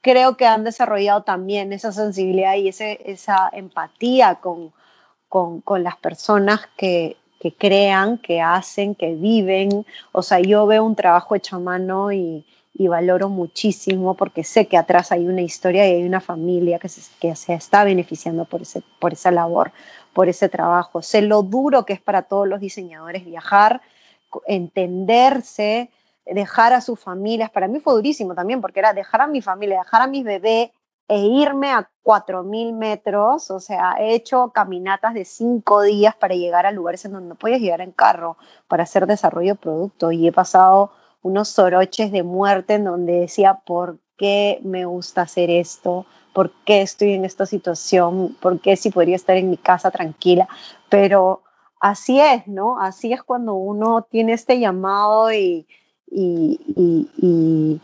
creo 0.00 0.36
que 0.36 0.46
han 0.46 0.64
desarrollado 0.64 1.22
también 1.22 1.72
esa 1.72 1.92
sensibilidad 1.92 2.54
y 2.54 2.68
ese, 2.68 3.00
esa 3.04 3.48
empatía 3.52 4.36
con, 4.36 4.72
con, 5.28 5.60
con 5.60 5.82
las 5.82 5.96
personas 5.96 6.68
que, 6.76 7.16
que, 7.40 7.52
crean, 7.52 8.18
que 8.18 8.40
hacen, 8.40 8.94
que 8.94 9.14
viven. 9.14 9.86
O 10.12 10.22
sea, 10.22 10.40
yo 10.40 10.66
veo 10.66 10.84
un 10.84 10.96
trabajo 10.96 11.34
hecho 11.34 11.56
a 11.56 11.60
mano 11.60 12.12
y, 12.12 12.46
y 12.74 12.88
valoro 12.88 13.28
muchísimo 13.28 14.14
porque 14.14 14.44
sé 14.44 14.66
que 14.66 14.76
atrás 14.78 15.12
hay 15.12 15.26
una 15.26 15.42
historia 15.42 15.86
y 15.86 15.96
hay 15.96 16.02
una 16.04 16.20
familia 16.20 16.78
que 16.78 16.88
se, 16.88 17.02
que 17.20 17.36
se 17.36 17.54
está 17.54 17.84
beneficiando 17.84 18.44
por, 18.44 18.62
ese, 18.62 18.82
por 18.98 19.12
esa 19.12 19.30
labor, 19.30 19.72
por 20.12 20.28
ese 20.28 20.48
trabajo. 20.48 21.02
Sé 21.02 21.22
lo 21.22 21.42
duro 21.42 21.84
que 21.84 21.92
es 21.92 22.00
para 22.00 22.22
todos 22.22 22.48
los 22.48 22.60
diseñadores 22.60 23.24
viajar, 23.24 23.82
entenderse, 24.46 25.90
dejar 26.34 26.72
a 26.72 26.80
sus 26.80 26.98
familias, 26.98 27.50
para 27.50 27.68
mí 27.68 27.80
fue 27.80 27.94
durísimo 27.94 28.34
también, 28.34 28.60
porque 28.60 28.80
era 28.80 28.92
dejar 28.92 29.22
a 29.22 29.26
mi 29.26 29.42
familia, 29.42 29.78
dejar 29.78 30.02
a 30.02 30.06
mis 30.06 30.24
bebés 30.24 30.70
e 31.08 31.18
irme 31.18 31.72
a 31.72 31.90
4.000 32.04 32.72
metros, 32.72 33.50
o 33.50 33.58
sea, 33.58 33.96
he 33.98 34.14
hecho 34.14 34.52
caminatas 34.54 35.12
de 35.12 35.24
cinco 35.24 35.82
días 35.82 36.14
para 36.14 36.36
llegar 36.36 36.66
a 36.66 36.70
lugares 36.70 37.04
en 37.04 37.12
donde 37.12 37.34
no 37.34 37.58
llegar 37.58 37.80
en 37.80 37.90
carro 37.90 38.36
para 38.68 38.84
hacer 38.84 39.06
desarrollo 39.08 39.54
de 39.54 39.58
producto 39.58 40.12
y 40.12 40.28
he 40.28 40.32
pasado 40.32 40.92
unos 41.22 41.48
soroches 41.48 42.12
de 42.12 42.22
muerte 42.22 42.74
en 42.74 42.84
donde 42.84 43.20
decía, 43.20 43.60
¿por 43.66 43.98
qué 44.16 44.60
me 44.62 44.84
gusta 44.84 45.22
hacer 45.22 45.50
esto? 45.50 46.06
¿Por 46.32 46.52
qué 46.64 46.82
estoy 46.82 47.14
en 47.14 47.24
esta 47.24 47.44
situación? 47.44 48.36
¿Por 48.40 48.60
qué 48.60 48.76
si 48.76 48.90
podría 48.90 49.16
estar 49.16 49.36
en 49.36 49.50
mi 49.50 49.56
casa 49.56 49.90
tranquila? 49.90 50.48
Pero 50.88 51.42
así 51.80 52.20
es, 52.20 52.46
¿no? 52.46 52.80
Así 52.80 53.12
es 53.12 53.22
cuando 53.24 53.54
uno 53.54 54.02
tiene 54.02 54.32
este 54.32 54.60
llamado 54.60 55.32
y, 55.32 55.66
y, 56.10 57.80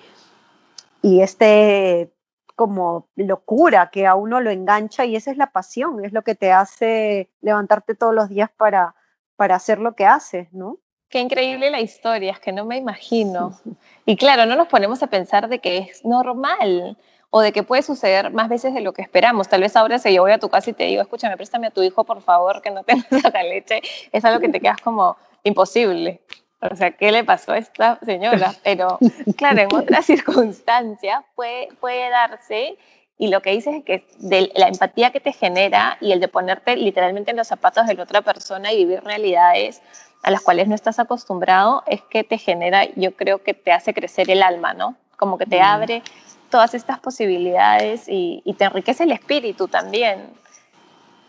y, 1.02 1.20
este 1.20 2.12
como 2.56 3.08
locura 3.16 3.90
que 3.90 4.06
a 4.06 4.14
uno 4.14 4.40
lo 4.40 4.50
engancha 4.50 5.04
y 5.04 5.14
esa 5.14 5.30
es 5.30 5.36
la 5.36 5.52
pasión, 5.52 6.04
es 6.04 6.12
lo 6.12 6.22
que 6.22 6.34
te 6.34 6.52
hace 6.52 7.30
levantarte 7.42 7.94
todos 7.94 8.14
los 8.14 8.28
días 8.28 8.50
para, 8.56 8.94
para 9.36 9.56
hacer 9.56 9.78
lo 9.78 9.94
que 9.94 10.06
haces, 10.06 10.52
¿no? 10.52 10.78
Qué 11.08 11.20
increíble 11.20 11.70
la 11.70 11.80
historia, 11.80 12.32
es 12.32 12.40
que 12.40 12.52
no 12.52 12.64
me 12.64 12.76
imagino. 12.76 13.58
Y 14.08 14.16
claro, 14.16 14.46
no 14.46 14.54
nos 14.54 14.68
ponemos 14.68 15.02
a 15.02 15.08
pensar 15.08 15.48
de 15.48 15.58
que 15.58 15.78
es 15.78 16.04
normal 16.04 16.96
o 17.30 17.40
de 17.40 17.50
que 17.50 17.64
puede 17.64 17.82
suceder 17.82 18.30
más 18.30 18.48
veces 18.48 18.72
de 18.72 18.80
lo 18.80 18.92
que 18.92 19.02
esperamos. 19.02 19.48
Tal 19.48 19.60
vez 19.60 19.74
ahora 19.74 19.98
si 19.98 20.14
yo 20.14 20.22
voy 20.22 20.30
a 20.30 20.38
tu 20.38 20.48
casa 20.48 20.70
y 20.70 20.74
te 20.74 20.84
digo, 20.84 21.02
escúchame, 21.02 21.36
préstame 21.36 21.66
a 21.66 21.70
tu 21.72 21.82
hijo, 21.82 22.04
por 22.04 22.22
favor, 22.22 22.62
que 22.62 22.70
no 22.70 22.84
tenga 22.84 23.04
saca 23.20 23.42
leche, 23.42 23.82
es 24.12 24.24
algo 24.24 24.38
que 24.40 24.48
te 24.48 24.60
quedas 24.60 24.80
como 24.80 25.16
imposible. 25.42 26.20
O 26.60 26.74
sea, 26.74 26.90
¿qué 26.92 27.12
le 27.12 27.24
pasó 27.24 27.52
a 27.52 27.58
esta 27.58 27.98
señora? 28.04 28.54
Pero 28.64 28.98
claro, 29.36 29.60
en 29.60 29.74
otras 29.74 30.06
circunstancias 30.06 31.24
puede, 31.34 31.68
puede 31.80 32.08
darse 32.10 32.76
y 33.18 33.28
lo 33.28 33.40
que 33.40 33.52
dices 33.52 33.76
es 33.76 33.84
que 33.84 34.06
de 34.18 34.52
la 34.54 34.68
empatía 34.68 35.10
que 35.10 35.20
te 35.20 35.32
genera 35.32 35.96
y 36.00 36.12
el 36.12 36.20
de 36.20 36.28
ponerte 36.28 36.76
literalmente 36.76 37.30
en 37.30 37.38
los 37.38 37.48
zapatos 37.48 37.86
de 37.86 37.94
la 37.94 38.02
otra 38.02 38.20
persona 38.20 38.72
y 38.72 38.84
vivir 38.84 39.02
realidades 39.02 39.80
a 40.22 40.30
las 40.30 40.42
cuales 40.42 40.68
no 40.68 40.74
estás 40.74 40.98
acostumbrado, 40.98 41.82
es 41.86 42.02
que 42.02 42.24
te 42.24 42.36
genera, 42.36 42.84
yo 42.96 43.14
creo 43.14 43.42
que 43.42 43.54
te 43.54 43.72
hace 43.72 43.94
crecer 43.94 44.30
el 44.30 44.42
alma, 44.42 44.74
¿no? 44.74 44.96
Como 45.16 45.38
que 45.38 45.46
te 45.46 45.60
abre 45.60 46.02
todas 46.50 46.74
estas 46.74 46.98
posibilidades 46.98 48.04
y, 48.08 48.42
te 48.58 48.64
enriquece 48.64 49.04
el 49.04 49.12
espíritu 49.12 49.68
también, 49.68 50.30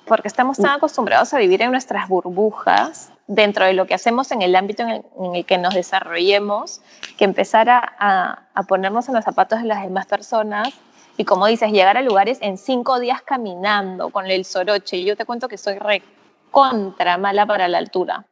porque 0.05 0.27
estamos 0.27 0.57
tan 0.57 0.71
acostumbrados 0.71 1.33
a 1.33 1.37
vivir 1.37 1.61
en 1.61 1.71
nuestras 1.71 2.07
burbujas 2.07 3.11
dentro 3.27 3.65
de 3.65 3.73
lo 3.73 3.85
que 3.85 3.93
hacemos 3.93 4.31
en 4.31 4.41
el 4.41 4.55
ámbito 4.55 4.83
en 4.83 5.35
el, 5.35 5.45
que 5.45 5.57
nos 5.57 5.73
desarrollemos, 5.73 6.81
que 7.17 7.25
empezar 7.25 7.69
a, 7.69 8.47
a, 8.53 8.63
ponernos 8.63 9.07
en 9.09 9.15
los 9.15 9.25
zapatos 9.25 9.61
de 9.61 9.67
las 9.67 9.83
demás 9.83 10.05
personas 10.05 10.73
y 11.17 11.25
como 11.25 11.47
dices, 11.47 11.71
llegar 11.71 11.97
a 11.97 12.01
lugares 12.01 12.37
en 12.41 12.57
cinco 12.57 12.99
días 12.99 13.21
caminando 13.23 14.09
con 14.09 14.27
el 14.27 14.45
soroche. 14.45 15.03
Yo 15.03 15.17
te 15.17 15.25
cuento 15.25 15.47
que 15.47 15.57
soy 15.57 15.79
re 15.79 16.03
contra 16.51 17.17
mala 17.17 17.45
para 17.45 17.67
la 17.67 17.79
altura. 17.79 18.25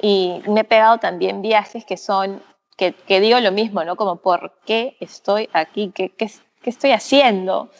Y 0.00 0.42
me 0.46 0.60
he 0.60 0.64
pegado 0.64 0.98
también 0.98 1.42
viajes 1.42 1.84
que 1.84 1.96
son, 1.96 2.42
que, 2.76 2.92
que 2.92 3.20
digo 3.20 3.40
lo 3.40 3.50
mismo, 3.50 3.82
¿no? 3.82 3.96
Como, 3.96 4.16
¿por 4.16 4.58
qué 4.66 4.96
estoy 5.00 5.48
aquí? 5.54 5.90
¿Qué, 5.94 6.10
qué, 6.10 6.30
qué 6.62 6.70
estoy 6.70 6.92
haciendo? 6.92 7.70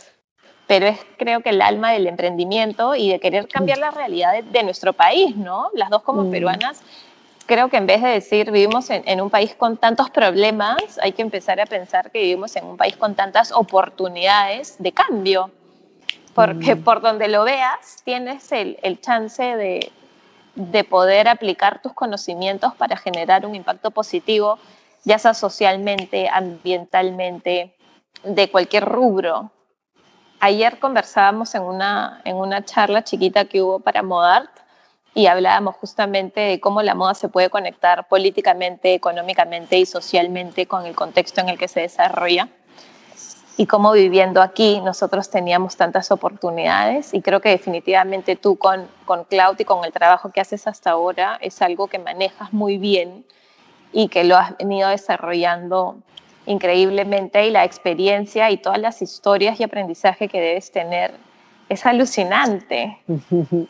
Pero 0.68 0.87
es 0.87 0.98
creo 1.16 1.40
que 1.40 1.48
el 1.48 1.62
alma 1.62 1.92
del 1.92 2.07
emprendimiento 2.07 2.94
y 2.94 3.11
de 3.11 3.18
querer 3.18 3.48
cambiar 3.48 3.78
la 3.78 3.90
realidad 3.90 4.44
de, 4.44 4.62
nuestro 4.62 4.92
país, 4.92 5.35
¿no? 5.35 5.70
Las 5.72 5.88
dos 5.88 6.02
como 6.02 6.24
mm. 6.24 6.31
peruanas, 6.31 6.83
creo 7.46 7.70
que 7.70 7.78
en 7.78 7.87
vez 7.87 8.02
de 8.02 8.11
decir 8.11 8.52
vivimos 8.52 8.90
en, 8.90 9.02
en, 9.07 9.22
un 9.22 9.31
país 9.31 9.54
con 9.54 9.78
tantos 9.78 10.11
problemas, 10.11 10.76
hay 11.02 11.12
que 11.12 11.22
empezar 11.22 11.59
a 11.59 11.64
pensar 11.64 12.11
que 12.11 12.20
vivimos 12.20 12.54
en 12.54 12.66
un 12.66 12.76
país 12.76 12.98
con 12.98 13.14
tantas 13.14 13.50
oportunidades 13.50 14.76
de 14.78 14.92
cambio, 14.92 15.50
porque 16.35 16.74
mm. 16.74 16.85
por 16.85 17.00
donde 17.00 17.28
lo 17.28 17.44
veas 17.44 18.02
tienes 18.04 18.52
el, 18.52 18.78
el 18.83 19.00
chance 19.00 19.42
de, 19.42 19.90
de 20.54 20.85
poder 20.85 21.28
aplicar 21.28 21.81
tus 21.81 21.94
conocimientos 21.94 22.74
para 22.74 22.98
generar 22.98 23.46
un 23.46 23.54
impacto 23.54 23.90
positivo, 23.90 24.59
ya 25.04 25.18
sea 25.18 25.33
socialmente, 25.33 26.28
ambientalmente, 26.31 27.74
de 28.22 28.50
cualquier 28.50 28.85
rubro 28.85 29.50
ayer 30.40 30.79
conversábamos 30.79 31.55
en 31.55 31.62
una, 31.62 32.20
en 32.24 32.37
una 32.37 32.64
charla 32.64 33.05
chiquita 33.05 33.44
que 33.44 33.62
hubo 33.62 33.81
para 33.81 34.03
Modart 34.03 34.51
y 35.14 35.27
hablábamos 35.27 35.77
justamente 35.77 36.40
de 36.40 36.61
cómo 36.61 36.83
la 36.83 36.94
moda 36.94 37.14
se 37.14 37.29
puede 37.29 37.51
conectar 37.51 38.07
políticamente, 38.09 38.94
económicamente 38.94 39.79
y 39.79 39.87
socialmente 39.87 40.66
con 40.66 40.87
el 40.87 40.94
contexto 40.94 41.40
en 41.40 41.48
el 41.48 41.59
que 41.59 41.66
se 41.66 41.81
desarrolla. 41.81 42.48
Y 43.57 43.66
cómo 43.66 43.90
viviendo 43.90 44.40
aquí 44.40 44.81
nosotros 44.81 45.31
teníamos 45.31 45.77
tantas 45.77 46.12
oportunidades. 46.12 47.12
Y 47.12 47.22
creo 47.22 47.40
que 47.40 47.48
definitivamente 47.48 48.37
tú 48.37 48.57
con, 48.57 48.87
con 49.05 49.24
Cloud 49.24 49.57
y 49.59 49.64
con 49.64 49.85
el 49.85 49.92
trabajo 49.92 50.31
que 50.31 50.40
haces 50.40 50.68
hasta 50.68 50.92
ahora 50.92 51.38
es 51.40 51.61
algo 51.62 51.88
que 51.88 51.98
manejas 51.98 52.53
muy 52.53 52.79
bien 52.79 53.24
y 53.92 54.09
que 54.09 54.22
lo 54.22 54.37
has 54.37 54.57
venido 54.59 54.88
desarrollando 54.88 55.96
increíblemente 56.48 57.46
y 57.46 57.50
la 57.50 57.64
experiencia 57.64 58.50
y 58.50 58.56
todas 58.56 58.78
las 58.78 59.02
historias 59.02 59.61
y 59.61 59.64
aprendizaje 59.64 60.28
que 60.28 60.40
debes 60.40 60.70
tener 60.70 61.14
es 61.68 61.87
alucinante. 61.87 62.98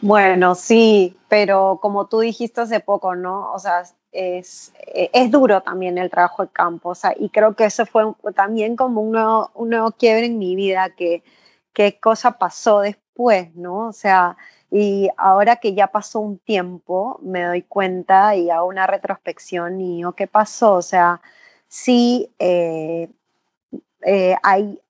Bueno, 0.00 0.54
sí, 0.54 1.16
pero 1.28 1.78
como 1.80 2.08
tú 2.08 2.20
dijiste 2.20 2.60
hace 2.60 2.78
poco, 2.78 3.14
¿no? 3.14 3.50
O 3.54 3.58
sea, 3.58 3.84
es, 4.12 4.74
es 4.94 5.30
duro 5.30 5.62
también 5.62 5.96
el 5.96 6.10
trabajo 6.10 6.42
de 6.42 6.50
campo, 6.50 6.90
o 6.90 6.94
sea, 6.94 7.14
y 7.18 7.30
creo 7.30 7.56
que 7.56 7.64
eso 7.64 7.86
fue 7.86 8.04
también 8.34 8.76
como 8.76 9.00
un 9.00 9.12
nuevo, 9.12 9.50
un 9.54 9.70
nuevo 9.70 9.92
quiebre 9.92 10.26
en 10.26 10.36
mi 10.36 10.56
vida, 10.56 10.90
que 10.90 11.22
qué 11.72 11.98
cosa 11.98 12.32
pasó 12.32 12.82
después, 13.14 13.54
¿no? 13.54 13.88
O 13.88 13.92
sea, 13.92 14.36
y 14.70 15.08
ahora 15.16 15.56
que 15.56 15.74
ya 15.74 15.86
pasó 15.88 16.20
un 16.20 16.38
tiempo, 16.38 17.18
me 17.22 17.44
doy 17.44 17.62
cuenta 17.62 18.34
y 18.34 18.50
hago 18.50 18.66
una 18.66 18.86
retrospección 18.86 19.80
y 19.80 20.02
¿qué 20.16 20.26
pasó? 20.26 20.74
O 20.74 20.82
sea, 20.82 21.20
sí 21.68 22.30
eh, 22.38 23.08
eh, 24.04 24.36
hay 24.42 24.80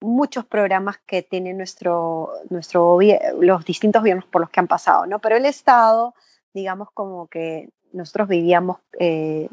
muchos 0.00 0.44
programas 0.46 0.98
que 1.06 1.22
tienen 1.22 1.58
nuestro, 1.58 2.30
nuestro 2.50 2.98
los 3.40 3.64
distintos 3.64 4.02
gobiernos 4.02 4.26
por 4.26 4.40
los 4.40 4.50
que 4.50 4.60
han 4.60 4.66
pasado, 4.66 5.06
¿no? 5.06 5.18
Pero 5.18 5.36
el 5.36 5.46
Estado, 5.46 6.14
digamos 6.54 6.88
como 6.92 7.26
que 7.26 7.68
nosotros 7.92 8.28
vivíamos 8.28 8.78
eh, 8.98 9.48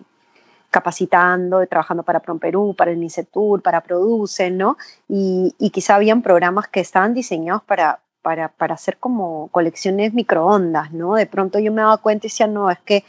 capacitando, 0.70 1.66
trabajando 1.68 2.04
para 2.04 2.22
Perú, 2.22 2.74
para 2.78 2.92
el 2.92 2.98
MINCETUR, 2.98 3.62
para 3.62 3.82
Produce, 3.82 4.52
¿no? 4.52 4.78
Y, 5.10 5.54
y 5.60 5.70
quizá 5.70 5.96
habían 5.96 6.22
programas 6.22 6.68
que 6.70 6.80
estaban 6.80 7.14
diseñados 7.14 7.64
para, 7.64 8.00
para, 8.22 8.50
para, 8.50 8.76
hacer 8.76 8.98
como 8.98 9.48
colecciones 9.50 10.14
microondas, 10.14 10.92
¿no? 10.92 11.16
De 11.16 11.26
pronto 11.26 11.60
yo 11.60 11.72
me 11.72 11.82
daba 11.82 11.98
cuenta 11.98 12.28
y 12.28 12.30
decía, 12.30 12.48
no, 12.48 12.70
es 12.70 12.80
que 12.80 13.04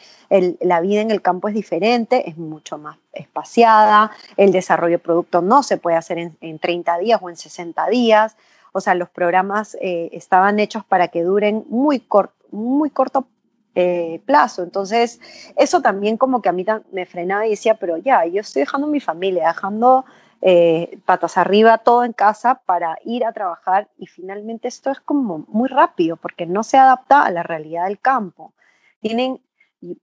la 0.60 0.80
vida 0.80 1.00
en 1.00 1.10
el 1.10 1.20
campo 1.20 1.48
es 1.48 1.54
diferente, 1.54 2.28
es 2.28 2.38
mucho 2.38 2.78
más 2.78 2.96
espaciada, 3.12 4.10
el 4.36 4.52
desarrollo 4.52 4.96
de 4.96 5.04
producto 5.04 5.42
no 5.42 5.62
se 5.62 5.76
puede 5.76 5.96
hacer 5.96 6.18
en, 6.18 6.58
30 6.58 6.98
días 6.98 7.20
o 7.22 7.28
en 7.28 7.36
60 7.36 7.86
días, 7.88 8.36
o 8.72 8.80
sea, 8.80 8.94
los 8.94 9.10
programas 9.10 9.76
eh, 9.80 10.08
estaban 10.12 10.58
hechos 10.58 10.84
para 10.84 11.08
que 11.08 11.22
duren 11.22 11.64
muy, 11.68 12.02
muy 12.50 12.90
corto 12.90 13.26
eh, 13.74 14.20
plazo. 14.26 14.62
Entonces, 14.62 15.18
eso 15.56 15.80
también 15.80 16.18
como 16.18 16.42
que 16.42 16.50
a 16.50 16.52
mí 16.52 16.64
me 16.90 17.06
frenaba 17.06 17.46
y 17.46 17.50
decía, 17.50 17.74
pero 17.74 17.96
ya, 17.96 18.26
yo 18.26 18.42
estoy 18.42 18.60
dejando 18.60 18.86
mi 18.86 19.00
familia, 19.00 19.48
dejando 19.48 20.04
eh, 20.44 20.98
patas 21.06 21.38
arriba, 21.38 21.78
todo 21.78 22.02
en 22.02 22.12
casa 22.12 22.62
para 22.66 22.98
ir 23.04 23.24
a 23.24 23.32
trabajar 23.32 23.88
y 23.96 24.06
finalmente 24.06 24.66
esto 24.66 24.90
es 24.90 24.98
como 24.98 25.44
muy 25.46 25.68
rápido 25.68 26.16
porque 26.16 26.46
no 26.46 26.64
se 26.64 26.76
adapta 26.76 27.22
a 27.22 27.30
la 27.30 27.44
realidad 27.44 27.84
del 27.84 28.00
campo. 28.00 28.52
Tienen, 29.00 29.40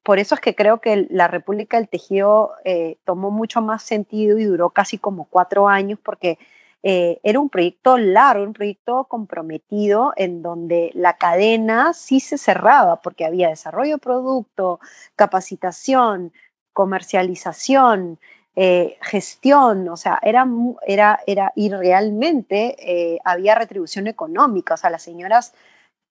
por 0.02 0.18
eso 0.18 0.36
es 0.36 0.42
que 0.42 0.56
creo 0.56 0.80
que 0.80 1.08
la 1.10 1.28
República 1.28 1.76
del 1.76 1.90
Tejido 1.90 2.54
eh, 2.64 2.98
tomó 3.04 3.32
mucho 3.32 3.62
más 3.62 3.84
sentido 3.84 4.40
y 4.40 4.46
duró 4.46 4.70
casi 4.70 4.98
como 4.98 5.26
cuatro 5.26 5.68
años 5.68 6.00
porque 6.02 6.40
eh, 6.84 7.20
era 7.24 7.42
un 7.42 7.50
proyecto 7.50 7.98
largo, 7.98 8.46
un 8.46 8.54
proyecto 8.54 9.04
comprometido 9.10 10.14
en 10.16 10.42
donde 10.42 10.92
la 10.94 11.18
cadena 11.18 11.94
sí 11.94 12.22
se 12.22 12.38
cerraba 12.38 13.02
porque 13.02 13.26
había 13.26 13.50
desarrollo 13.50 13.96
de 13.96 14.00
producto, 14.02 14.80
capacitación, 15.18 16.32
comercialización, 16.72 18.20
eh, 18.62 18.98
gestión, 19.00 19.88
o 19.88 19.96
sea, 19.96 20.20
era, 20.22 20.46
era, 20.86 21.22
era 21.26 21.54
y 21.56 21.70
realmente 21.70 22.76
eh, 22.78 23.18
había 23.24 23.56
retribución 23.56 24.06
económica, 24.08 24.74
o 24.74 24.78
sea, 24.78 24.90
las 24.90 25.02
señoras 25.02 25.54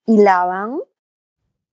hilaban 0.07 0.79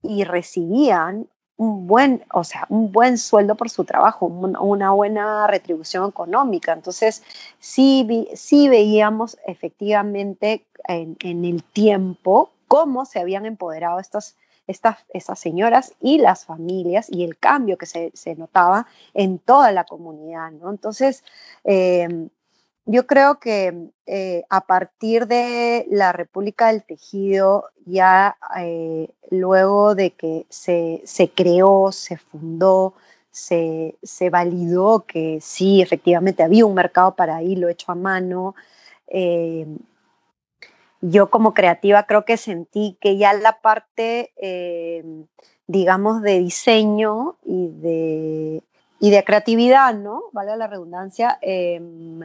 y 0.03 0.25
recibían 0.25 1.29
un 1.57 1.87
buen, 1.87 2.25
o 2.31 2.45
sea, 2.45 2.67
un 2.69 2.93
buen 2.93 3.17
sueldo 3.17 3.55
por 3.55 3.71
su 3.71 3.87
trabajo, 3.87 4.27
una 4.27 4.91
buena 4.91 5.47
retribución 5.47 6.11
económica. 6.11 6.75
Entonces, 6.75 7.23
sí, 7.59 8.29
sí 8.35 8.69
veíamos 8.69 9.39
efectivamente 9.47 10.67
en, 10.87 11.17
en 11.21 11.47
el 11.47 11.63
tiempo 11.63 12.51
cómo 12.69 13.07
se 13.07 13.19
habían 13.19 13.47
empoderado 13.47 13.99
estas 13.99 14.37
estas, 14.67 14.99
esas 15.13 15.39
señoras 15.39 15.95
y 16.01 16.19
las 16.19 16.45
familias 16.45 17.07
y 17.11 17.25
el 17.25 17.39
cambio 17.39 17.79
que 17.79 17.87
se, 17.87 18.35
notaba 18.37 18.87
en 19.15 19.39
toda 19.39 19.73
la 19.73 19.85
comunidad. 19.85 20.51
¿no? 20.53 20.71
Entonces, 20.71 21.25
em, 21.65 22.29
yo 22.87 23.07
creo 23.07 23.41
que 23.41 23.91
eh, 24.07 24.45
a 24.49 24.61
partir 24.61 25.27
de 25.27 25.87
la 25.91 26.13
República 26.13 26.69
del 26.69 26.85
Tejido, 26.85 27.71
ya 27.85 28.37
eh, 28.61 29.09
luego 29.31 29.97
de 29.97 30.13
que 30.13 30.47
se, 30.49 31.03
creó, 31.35 31.91
se 31.91 32.17
fundó, 32.17 32.95
se, 33.33 33.97
se, 34.03 34.31
validó 34.31 35.05
que 35.07 35.39
sí, 35.43 35.83
efectivamente 35.83 36.45
había 36.45 36.65
un 36.65 36.75
mercado 36.75 37.17
para 37.17 37.43
hilo 37.43 37.69
hecho 37.69 37.91
a 37.91 37.97
mano, 37.97 38.55
em, 39.09 39.79
yo 41.01 41.31
como 41.31 41.55
creativa 41.55 42.05
creo 42.05 42.25
que 42.25 42.37
sentí 42.37 42.97
que 43.01 43.17
ya 43.17 43.33
la 43.35 43.61
parte, 43.61 44.33
eh, 44.37 45.05
digamos, 45.67 46.23
de 46.23 46.39
diseño 46.39 47.37
y 47.45 47.69
de, 47.69 48.63
y 49.01 49.11
de 49.11 49.25
creatividad, 49.25 49.95
¿no? 49.95 50.25
Vale 50.33 50.57
la 50.57 50.67
redundancia, 50.67 51.39
em, 51.43 52.21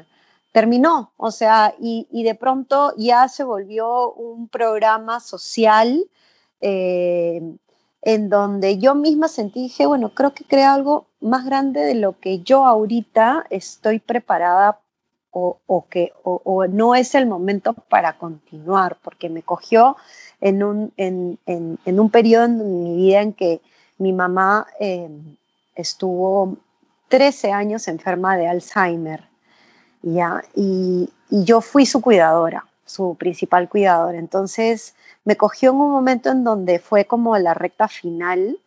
terminó, 0.52 1.12
o 1.18 1.32
sea, 1.32 1.74
y, 1.80 2.08
de 2.24 2.36
pronto 2.36 2.94
ya 2.98 3.28
se 3.30 3.44
volvió 3.44 4.12
un 4.14 4.48
programa 4.48 5.20
social 5.20 6.06
em, 6.62 7.58
en 8.04 8.30
donde 8.30 8.78
yo 8.80 8.96
misma 8.96 9.28
sentí, 9.28 9.64
dije, 9.64 9.86
bueno, 9.88 10.14
creo 10.14 10.34
que 10.34 10.44
crea 10.44 10.74
algo 10.74 11.08
más 11.22 11.46
grande 11.46 11.82
de 11.82 11.96
lo 11.96 12.20
que 12.20 12.40
yo 12.40 12.66
ahorita 12.66 13.46
estoy 13.50 14.00
preparada 14.00 14.81
o, 15.32 15.86
que 15.90 16.12
o, 16.24 16.68
no 16.68 16.96
es 16.96 17.16
el 17.16 17.26
momento 17.26 17.74
para 17.74 18.18
continuar, 18.18 18.98
porque 19.02 19.30
me 19.30 19.44
cogió 19.44 19.96
en 20.42 20.64
un, 20.64 20.92
en, 20.98 21.40
en, 21.46 22.00
un 22.00 22.10
periodo 22.10 22.46
en 22.46 22.84
mi 22.84 22.96
vida 22.98 23.22
en 23.22 23.34
que 23.34 23.62
mi 23.98 24.12
mamá 24.12 24.68
em, 24.80 25.38
estuvo 25.76 26.58
13 27.08 27.52
años 27.52 27.88
enferma 27.88 28.36
de 28.38 28.48
Alzheimer, 28.48 29.24
¿ya? 30.02 30.44
Y, 30.56 31.10
y 31.30 31.44
yo 31.46 31.62
fui 31.62 31.86
su 31.86 32.02
cuidadora, 32.02 32.66
su 32.86 33.16
principal 33.16 33.70
cuidadora. 33.70 34.18
Entonces 34.18 34.96
me 35.24 35.38
cogió 35.38 35.72
en 35.72 35.78
un 35.78 35.92
momento 35.92 36.30
en 36.30 36.44
donde 36.44 36.80
fue 36.80 37.06
como 37.06 37.38
la 37.38 37.54
recta 37.54 37.88
final 37.88 38.58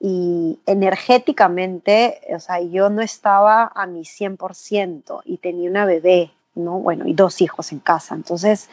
y 0.00 0.60
energéticamente, 0.66 2.20
o 2.34 2.38
sea, 2.38 2.60
yo 2.60 2.88
no 2.88 3.02
estaba 3.02 3.72
a 3.74 3.86
mi 3.86 4.02
100% 4.04 5.22
y 5.24 5.38
tenía 5.38 5.68
una 5.68 5.84
bebé, 5.84 6.32
¿no? 6.54 6.78
Bueno, 6.78 7.06
y 7.06 7.14
dos 7.14 7.40
hijos 7.40 7.72
en 7.72 7.80
casa. 7.80 8.14
Entonces, 8.14 8.70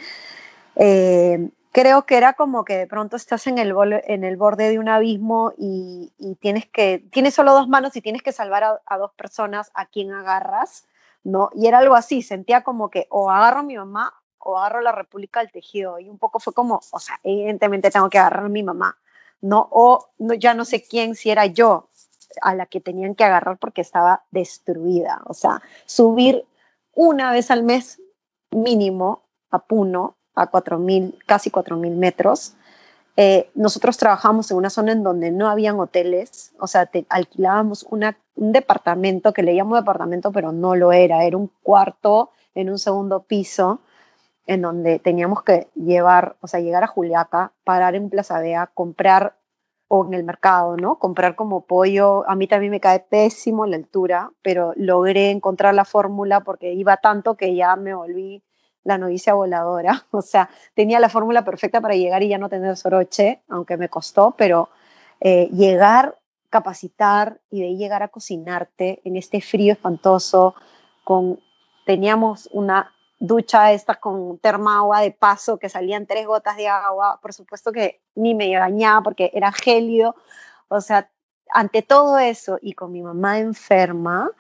eh, 0.76 1.50
creo 1.72 2.06
que 2.06 2.18
era 2.18 2.34
como 2.34 2.64
que 2.64 2.78
de 2.78 2.88
pronto 2.88 3.16
estás 3.16 3.48
en 3.48 3.58
el, 3.58 3.74
borde 3.74 4.70
de 4.70 4.80
un 4.80 4.88
abismo 4.88 5.54
y, 5.58 6.12
tienes 6.40 6.68
que, 6.68 7.04
tienes 7.12 7.34
solo 7.34 7.54
dos 7.54 7.68
manos 7.68 7.96
y 7.96 8.02
tienes 8.02 8.22
que 8.22 8.32
salvar 8.32 8.64
a, 8.64 8.82
a, 8.86 8.98
dos 8.98 9.12
personas 9.14 9.72
a 9.74 9.88
quien 9.88 10.14
agarras, 10.14 10.86
¿no? 11.24 11.50
Y 11.56 11.68
era 11.68 11.80
algo 11.80 11.96
así, 11.96 12.22
sentía 12.22 12.64
como 12.64 12.90
que 12.90 13.08
o 13.10 13.32
agarro 13.32 13.62
a 13.62 13.64
mi 13.64 13.76
mamá 13.78 14.14
o 14.38 14.60
agarro 14.60 14.80
la 14.82 14.92
República 14.92 15.40
del 15.40 15.52
Tejido. 15.52 16.00
Y 16.00 16.08
un 16.08 16.20
poco 16.20 16.40
fue 16.40 16.54
como, 16.54 16.82
o 16.92 17.00
sea, 17.00 17.20
evidentemente 17.24 17.90
tengo 17.90 18.10
que 18.10 18.20
agarrar 18.20 18.46
a 18.46 18.50
mi 18.50 18.62
mamá, 18.62 18.96
¿no? 19.46 19.68
O 19.72 20.10
ya 20.18 20.54
no 20.54 20.66
sé 20.66 20.84
quién, 20.84 21.16
si 21.16 21.30
era 21.30 21.46
yo 21.46 21.90
a 22.42 22.56
la 22.56 22.66
que 22.66 22.82
tenían 22.82 23.16
que 23.16 23.24
agarrar 23.24 23.58
porque 23.58 23.82
estaba 23.82 24.24
destruida. 24.32 25.22
O 25.26 25.34
sea, 25.34 25.62
subir 25.86 26.46
una 26.94 27.32
vez 27.32 27.52
al 27.52 27.64
mes 27.64 28.02
mínimo 28.52 29.24
a 29.52 29.60
Puno, 29.60 30.18
a 30.34 30.52
4.000, 30.52 31.20
casi 31.26 31.52
4.000 31.52 31.96
metros. 31.96 32.56
Eh, 33.18 33.50
nosotros 33.54 33.98
trabajamos 33.98 34.50
en 34.52 34.58
una 34.58 34.70
zona 34.70 34.92
en 34.92 35.04
donde 35.04 35.32
no 35.32 35.48
habían 35.48 35.80
hoteles, 35.80 36.54
o 36.60 36.68
sea, 36.68 36.90
alquilábamos 37.08 37.86
una, 37.90 38.18
un 38.36 38.52
departamento 38.52 39.32
que 39.32 39.44
le 39.44 39.54
llamo 39.54 39.76
departamento, 39.76 40.32
pero 40.34 40.52
no 40.52 40.76
lo 40.76 40.92
era, 40.92 41.24
era 41.24 41.38
un 41.38 41.50
cuarto 41.62 42.32
en 42.56 42.70
un 42.70 42.80
segundo 42.80 43.22
piso 43.22 43.80
en 44.48 44.62
donde 44.62 45.00
teníamos 45.00 45.44
que 45.44 45.68
llevar, 45.76 46.36
o 46.42 46.48
sea, 46.48 46.60
llegar 46.60 46.84
a 46.84 46.88
Juliaca, 46.88 47.54
parar 47.64 47.96
en 47.96 48.10
Plaza 48.10 48.40
Vea, 48.40 48.70
comprar, 48.74 49.36
o 49.88 50.06
en 50.06 50.14
el 50.14 50.24
mercado, 50.24 50.78
¿no? 50.78 50.98
Comprar 50.98 51.36
como 51.36 51.66
pollo, 51.66 52.28
a 52.28 52.36
mí 52.36 52.48
también 52.48 52.72
me 52.72 52.80
cae 52.80 53.00
pésimo 53.00 53.66
la 53.66 53.76
altura, 53.76 54.32
pero 54.42 54.74
logré 54.76 55.30
encontrar 55.30 55.76
la 55.76 55.86
fórmula 55.86 56.42
porque 56.42 56.74
iba 56.74 56.98
tanto 56.98 57.36
que 57.36 57.56
ya 57.56 57.76
me 57.76 57.94
volví 57.94 58.44
la 58.84 58.98
novicia 58.98 59.34
voladora, 59.34 60.06
o 60.12 60.22
sea, 60.22 60.50
tenía 60.74 61.00
la 61.00 61.10
fórmula 61.10 61.44
perfecta 61.44 61.82
para 61.82 61.96
llegar 61.96 62.24
y 62.24 62.30
ya 62.30 62.38
no 62.38 62.50
tener 62.50 62.78
soroche, 62.78 63.42
aunque 63.50 63.78
me 63.78 63.90
costó, 63.90 64.36
pero 64.38 64.70
eh, 65.20 65.50
llegar, 65.52 66.18
capacitar 66.50 67.40
y 67.50 67.62
de 67.62 67.68
ahí 67.68 67.78
llegar 67.78 68.04
a 68.04 68.08
cocinarte 68.08 69.02
en 69.04 69.18
este 69.18 69.42
frío 69.42 69.74
espantoso, 69.74 70.56
con, 71.04 71.40
teníamos 71.86 72.50
una 72.52 72.95
ducha 73.28 73.72
esta 73.72 73.96
con 73.96 74.38
terma 74.40 74.82
de 75.02 75.12
paso 75.12 75.58
que 75.58 75.70
salían 75.70 76.06
tres 76.06 76.26
gotas 76.26 76.58
de 76.58 76.68
agua, 76.68 77.20
por 77.22 77.34
supuesto 77.34 77.72
que 77.72 78.02
ni 78.16 78.34
me 78.34 78.58
bañaba 78.58 79.02
porque 79.02 79.32
era 79.34 79.52
gélido, 79.52 80.16
o 80.68 80.82
sea, 80.82 81.10
ante 81.52 81.82
todo 81.82 82.18
eso 82.18 82.58
y 82.62 82.74
con 82.74 82.92
mi 82.92 83.02
mamá 83.02 83.40
enferma 83.40 84.32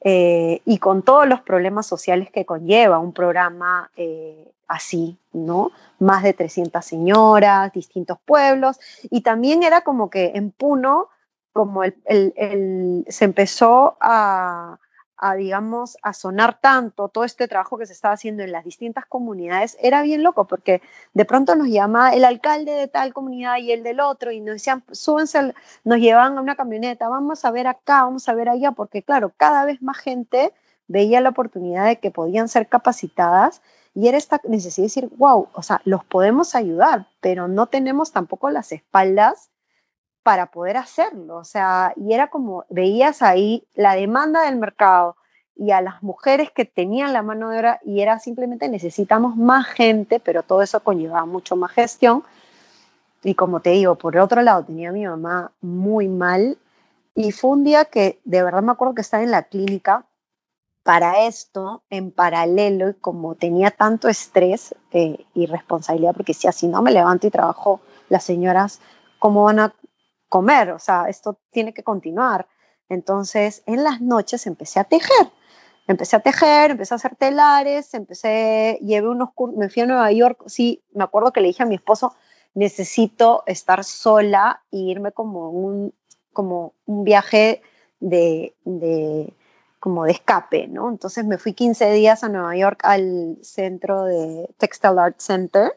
eh, 0.00 0.60
y 0.64 0.78
con 0.78 1.02
todos 1.02 1.26
los 1.26 1.40
problemas 1.40 1.86
sociales 1.86 2.30
que 2.30 2.44
conlleva 2.44 2.98
un 2.98 3.12
programa 3.12 3.90
eh, 3.96 4.52
así, 4.68 5.18
¿no? 5.32 5.72
Más 5.98 6.22
de 6.22 6.34
300 6.34 6.84
señoras, 6.84 7.72
distintos 7.72 8.18
pueblos, 8.24 8.78
y 9.04 9.22
también 9.22 9.62
era 9.62 9.82
como 9.82 10.10
que 10.10 10.32
en 10.34 10.50
Puno, 10.50 11.08
como 11.52 11.84
el, 11.84 13.04
se 13.08 13.24
empezó 13.24 13.96
a, 14.00 14.78
a, 15.16 15.34
digamos, 15.34 15.96
a 16.02 16.12
sonar 16.12 16.60
tanto 16.60 17.08
todo 17.08 17.24
este 17.24 17.48
trabajo 17.48 17.78
que 17.78 17.86
se 17.86 17.92
estaba 17.92 18.14
haciendo 18.14 18.42
en 18.42 18.52
las 18.52 18.64
distintas 18.64 19.06
comunidades, 19.06 19.76
era 19.80 20.02
bien 20.02 20.22
loco, 20.22 20.46
porque 20.46 20.82
de 21.12 21.24
pronto 21.24 21.54
nos 21.54 21.68
llama 21.68 22.14
el 22.14 22.24
alcalde 22.24 22.72
de 22.72 22.88
tal 22.88 23.12
comunidad 23.12 23.58
y 23.58 23.72
el 23.72 23.82
del 23.82 24.00
otro, 24.00 24.32
y 24.32 24.40
nos 24.40 24.54
decían, 24.54 24.84
súbense, 24.90 25.54
nos 25.84 25.98
llevaban 25.98 26.38
a 26.38 26.40
una 26.40 26.56
camioneta, 26.56 27.08
vamos 27.08 27.44
a 27.44 27.50
ver 27.50 27.66
acá, 27.66 28.04
vamos 28.04 28.28
a 28.28 28.34
ver 28.34 28.48
allá, 28.48 28.72
porque 28.72 29.02
claro, 29.02 29.32
cada 29.36 29.64
vez 29.64 29.82
más 29.82 29.98
gente 29.98 30.52
veía 30.88 31.20
la 31.20 31.30
oportunidad 31.30 31.86
de 31.86 31.98
que 31.98 32.10
podían 32.10 32.48
ser 32.48 32.68
capacitadas 32.68 33.62
y 33.94 34.08
era 34.08 34.18
esta 34.18 34.40
necesidad 34.44 34.82
de 34.82 34.88
decir, 34.88 35.10
wow, 35.16 35.48
o 35.52 35.62
sea, 35.62 35.80
los 35.84 36.04
podemos 36.04 36.54
ayudar, 36.54 37.06
pero 37.20 37.48
no 37.48 37.66
tenemos 37.66 38.12
tampoco 38.12 38.50
las 38.50 38.72
espaldas 38.72 39.50
para 40.24 40.46
poder 40.46 40.76
hacerlo. 40.76 41.36
O 41.36 41.44
sea, 41.44 41.92
y 41.96 42.14
era 42.14 42.28
como, 42.28 42.64
veías 42.70 43.22
ahí 43.22 43.64
la 43.76 43.94
demanda 43.94 44.42
del 44.42 44.56
mercado 44.56 45.16
y 45.54 45.70
a 45.70 45.80
las 45.80 46.02
mujeres 46.02 46.50
que 46.50 46.64
tenían 46.64 47.12
la 47.12 47.22
mano 47.22 47.50
de 47.50 47.58
obra 47.58 47.80
y 47.84 48.00
era 48.00 48.18
simplemente 48.18 48.68
necesitamos 48.68 49.36
más 49.36 49.66
gente, 49.66 50.18
pero 50.18 50.42
todo 50.42 50.62
eso 50.62 50.80
conllevaba 50.80 51.26
mucho 51.26 51.54
más 51.54 51.70
gestión. 51.70 52.24
Y 53.22 53.34
como 53.34 53.60
te 53.60 53.70
digo, 53.70 53.94
por 53.94 54.16
otro 54.16 54.42
lado 54.42 54.64
tenía 54.64 54.88
a 54.88 54.92
mi 54.92 55.06
mamá 55.06 55.52
muy 55.60 56.08
mal 56.08 56.58
y 57.14 57.30
fue 57.30 57.50
un 57.50 57.62
día 57.62 57.84
que 57.84 58.18
de 58.24 58.42
verdad 58.42 58.62
me 58.62 58.72
acuerdo 58.72 58.94
que 58.94 59.02
estaba 59.02 59.22
en 59.22 59.30
la 59.30 59.44
clínica 59.44 60.06
para 60.82 61.26
esto, 61.26 61.82
en 61.88 62.10
paralelo, 62.10 62.90
y 62.90 62.94
como 62.94 63.34
tenía 63.36 63.70
tanto 63.70 64.08
estrés 64.08 64.74
eh, 64.90 65.24
y 65.34 65.46
responsabilidad, 65.46 66.14
porque 66.14 66.34
si 66.34 66.46
así 66.46 66.66
no 66.66 66.82
me 66.82 66.92
levanto 66.92 67.26
y 67.26 67.30
trabajo, 67.30 67.80
las 68.10 68.24
señoras, 68.24 68.80
¿cómo 69.18 69.44
van 69.44 69.60
a 69.60 69.74
comer, 70.34 70.72
o 70.72 70.80
sea, 70.80 71.04
esto 71.08 71.38
tiene 71.52 71.72
que 71.72 71.84
continuar. 71.84 72.48
Entonces, 72.88 73.62
en 73.66 73.84
las 73.84 74.00
noches 74.00 74.48
empecé 74.48 74.80
a 74.80 74.84
tejer. 74.84 75.30
Empecé 75.86 76.16
a 76.16 76.20
tejer, 76.20 76.72
empecé 76.72 76.92
a 76.92 76.96
hacer 76.96 77.14
telares, 77.14 77.94
empecé, 77.94 78.80
llevé 78.82 79.06
unos 79.06 79.28
cursos, 79.32 79.56
me 79.56 79.68
fui 79.68 79.82
a 79.82 79.86
Nueva 79.86 80.10
York, 80.10 80.42
sí, 80.46 80.82
me 80.92 81.04
acuerdo 81.04 81.32
que 81.32 81.40
le 81.40 81.46
dije 81.46 81.62
a 81.62 81.66
mi 81.66 81.76
esposo, 81.76 82.16
necesito 82.52 83.44
estar 83.46 83.84
sola 83.84 84.60
e 84.72 84.78
irme 84.78 85.12
como 85.12 85.50
un, 85.50 85.94
como 86.32 86.74
un 86.86 87.04
viaje 87.04 87.62
de, 88.00 88.56
de, 88.64 89.32
como 89.78 90.04
de 90.04 90.10
escape, 90.10 90.66
¿no? 90.66 90.88
Entonces 90.88 91.24
me 91.24 91.38
fui 91.38 91.52
15 91.52 91.92
días 91.92 92.24
a 92.24 92.28
Nueva 92.28 92.56
York 92.56 92.80
al 92.82 93.38
centro 93.42 94.02
de 94.02 94.52
Textile 94.58 95.00
Art 95.00 95.20
Center 95.20 95.76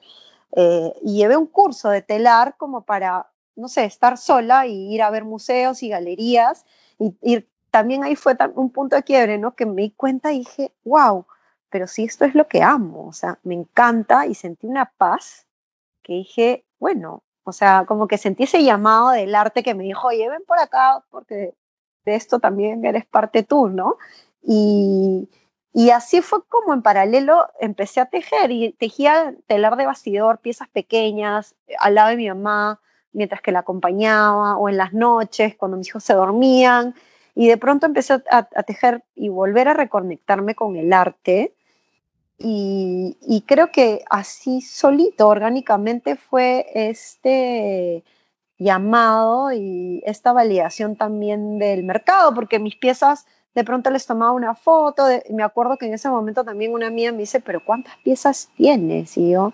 eh, 0.56 0.94
y 1.04 1.18
llevé 1.18 1.38
un 1.38 1.46
curso 1.46 1.90
de 1.90 2.02
telar 2.02 2.56
como 2.58 2.82
para 2.86 3.28
no 3.58 3.68
sé, 3.68 3.86
estar 3.86 4.18
sola 4.18 4.68
y 4.68 4.94
ir 4.94 5.02
a 5.02 5.10
ver 5.10 5.26
museos 5.26 5.84
y 5.84 5.90
galerías. 5.90 6.66
Y, 7.00 7.46
también 7.70 8.04
ahí 8.04 8.16
fue 8.16 8.36
un 8.56 8.72
punto 8.72 8.96
de 8.96 9.04
quiebre, 9.04 9.38
¿no? 9.38 9.54
Que 9.56 9.66
me 9.66 9.82
di 9.84 9.92
cuenta 9.92 10.32
y 10.32 10.40
dije, 10.40 10.74
wow, 10.86 11.26
pero 11.70 11.86
si 11.86 12.06
esto 12.06 12.26
es 12.26 12.34
lo 12.34 12.48
que 12.48 12.64
amo, 12.64 13.08
o 13.08 13.14
sea, 13.14 13.40
me 13.44 13.56
encanta 13.56 14.26
y 14.26 14.34
sentí 14.36 14.66
una 14.68 14.86
paz 14.98 15.46
que 16.02 16.14
dije, 16.14 16.66
bueno, 16.80 17.24
o 17.44 17.52
sea, 17.52 17.86
como 17.86 18.08
que 18.08 18.18
sentí 18.18 18.44
ese 18.44 18.64
llamado 18.64 19.10
del 19.12 19.36
arte 19.36 19.64
que 19.64 19.76
me 19.76 19.84
dijo, 19.84 20.08
oye, 20.08 20.30
ven 20.30 20.44
por 20.48 20.60
acá 20.60 21.04
porque 21.12 21.54
de 22.06 22.16
esto 22.16 22.40
también 22.40 22.84
eres 22.86 23.06
parte 23.06 23.44
tú, 23.44 23.68
¿no? 23.70 23.98
Y, 24.42 25.30
y 25.74 25.92
así 25.92 26.22
fue 26.22 26.44
como 26.48 26.74
en 26.74 26.82
paralelo 26.82 27.48
empecé 27.60 28.00
a 28.00 28.10
tejer 28.10 28.50
y 28.52 28.74
tejía 28.74 29.36
telar 29.46 29.76
de 29.76 29.86
bastidor, 29.86 30.40
piezas 30.40 30.70
pequeñas, 30.70 31.56
al 31.80 31.96
lado 31.96 32.10
de 32.10 32.18
mi 32.18 32.28
mamá, 32.30 32.82
mientras 33.18 33.42
que 33.42 33.52
la 33.52 33.60
acompañaba 33.60 34.58
o 34.58 34.70
en 34.70 34.78
las 34.78 34.94
noches 34.94 35.56
cuando 35.56 35.76
mis 35.76 35.88
hijos 35.88 36.04
se 36.04 36.14
dormían. 36.14 36.94
Y 37.34 37.48
de 37.48 37.58
pronto 37.58 37.88
empecé 37.88 38.22
a, 38.30 38.44
tejer 38.64 39.04
y 39.16 39.30
volver 39.30 39.68
a 39.68 39.74
reconectarme 39.74 40.54
con 40.54 40.76
el 40.76 40.94
arte. 40.94 41.56
Y, 42.38 43.44
creo 43.48 43.72
que 43.72 44.04
así 44.10 44.62
solito, 44.62 45.28
orgánicamente, 45.28 46.16
fue 46.16 46.68
este 46.76 48.04
llamado 48.60 49.52
y 49.52 50.04
esta 50.06 50.32
validación 50.32 50.96
también 50.96 51.58
del 51.58 51.84
mercado, 51.84 52.36
porque 52.36 52.60
mis 52.60 52.76
piezas 52.76 53.26
de 53.56 53.64
pronto 53.64 53.90
les 53.90 54.06
tomaba 54.06 54.32
una 54.34 54.54
foto, 54.54 55.06
me 55.32 55.42
acuerdo 55.42 55.78
que 55.78 55.88
en 55.88 55.96
ese 55.96 56.10
momento 56.10 56.44
también 56.44 56.74
una 56.74 56.88
amiga 56.88 57.12
me 57.12 57.20
dice, 57.20 57.40
pero 57.40 57.66
¿cuántas 57.66 57.98
piezas 58.04 58.50
tienes? 58.56 59.18
Y 59.18 59.32
yo, 59.32 59.54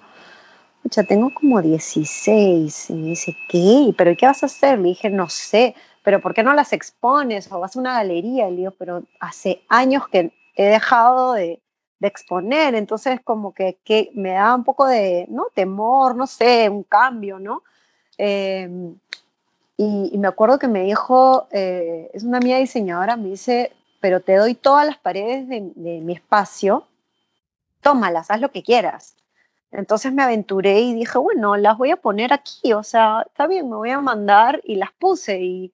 sea, 0.89 1.03
tengo 1.03 1.33
como 1.33 1.61
16. 1.61 2.89
Y 2.89 2.93
me 2.93 3.07
dice, 3.09 3.35
¿qué? 3.49 3.93
¿Pero 3.97 4.15
qué 4.17 4.25
vas 4.25 4.43
a 4.43 4.47
hacer? 4.47 4.79
Le 4.79 4.89
dije, 4.89 5.09
no 5.09 5.29
sé, 5.29 5.75
pero 6.03 6.21
¿por 6.21 6.33
qué 6.33 6.43
no 6.43 6.53
las 6.53 6.73
expones 6.73 7.51
o 7.51 7.59
vas 7.59 7.75
a 7.75 7.79
una 7.79 7.93
galería? 7.93 8.49
Le 8.49 8.57
digo, 8.57 8.71
pero 8.77 9.03
hace 9.19 9.63
años 9.69 10.07
que 10.09 10.31
he 10.55 10.65
dejado 10.65 11.33
de, 11.33 11.59
exponer, 12.01 12.75
entonces 12.75 13.21
como 13.23 13.53
que, 13.53 13.77
me 14.13 14.31
da 14.31 14.55
un 14.55 14.65
poco 14.65 14.85
de, 14.87 15.25
¿no? 15.29 15.45
Temor, 15.53 16.17
no 16.17 16.27
sé, 16.27 16.67
un 16.67 16.83
cambio, 16.83 17.39
¿no? 17.39 17.63
Em, 18.17 18.97
Y, 19.77 20.17
me 20.17 20.27
acuerdo 20.27 20.59
que 20.59 20.67
me 20.67 20.83
dijo, 20.83 21.47
eh, 21.51 22.09
es 22.13 22.23
una 22.23 22.39
amiga 22.39 22.57
diseñadora, 22.57 23.15
me 23.17 23.29
dice, 23.29 23.71
pero 24.01 24.19
te 24.21 24.35
doy 24.35 24.53
todas 24.53 24.85
las 24.85 24.97
paredes 24.97 25.47
de, 25.47 25.61
mi 26.01 26.13
espacio, 26.13 26.87
tómalas, 27.81 28.29
haz 28.31 28.41
lo 28.41 28.51
que 28.51 28.63
quieras. 28.63 29.15
Entonces 29.73 30.13
me 30.13 30.23
aventuré 30.23 30.81
y 30.81 30.93
dije, 30.93 31.17
bueno, 31.17 31.57
las 31.57 31.77
voy 31.77 31.91
a 31.91 31.97
poner 31.97 32.31
aquí, 32.31 32.73
o 32.73 32.83
sea, 32.83 33.23
está 33.25 33.47
bien, 33.47 33.69
me 33.69 33.75
voy 33.75 33.89
a 33.89 33.99
mandar 34.01 34.61
y 34.63 34.75
las 34.75 34.91
puse. 34.93 35.41
Y, 35.41 35.73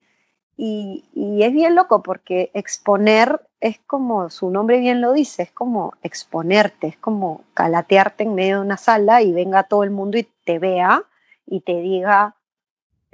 y, 0.56 1.42
es 1.42 1.52
bien 1.52 1.74
loco 1.74 2.02
porque 2.02 2.50
exponer 2.54 3.40
es 3.60 3.78
como 3.86 4.30
su 4.30 4.50
nombre 4.50 4.78
bien 4.78 5.00
lo 5.00 5.12
dice, 5.12 5.42
es 5.44 5.52
como 5.52 5.94
exponerte, 6.02 6.88
es 6.88 6.96
como 6.96 7.44
calatearte 7.54 8.24
en 8.24 8.34
medio 8.34 8.56
de 8.56 8.66
una 8.66 8.76
sala 8.76 9.22
y 9.22 9.32
venga 9.32 9.64
todo 9.64 9.84
el 9.84 9.90
mundo 9.90 10.18
y 10.18 10.24
te 10.44 10.58
vea 10.58 11.04
y 11.46 11.60
te 11.60 11.80
diga 11.80 12.36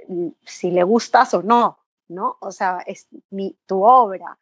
mm, 0.07 0.27
si 0.45 0.71
le 0.71 0.83
gustas 0.83 1.33
o 1.33 1.43
no, 1.43 1.79
¿no? 2.07 2.37
O 2.39 2.51
sea, 2.51 2.79
es 2.85 3.07
mi, 3.29 3.57
tu 3.65 3.83
obra. 3.83 4.37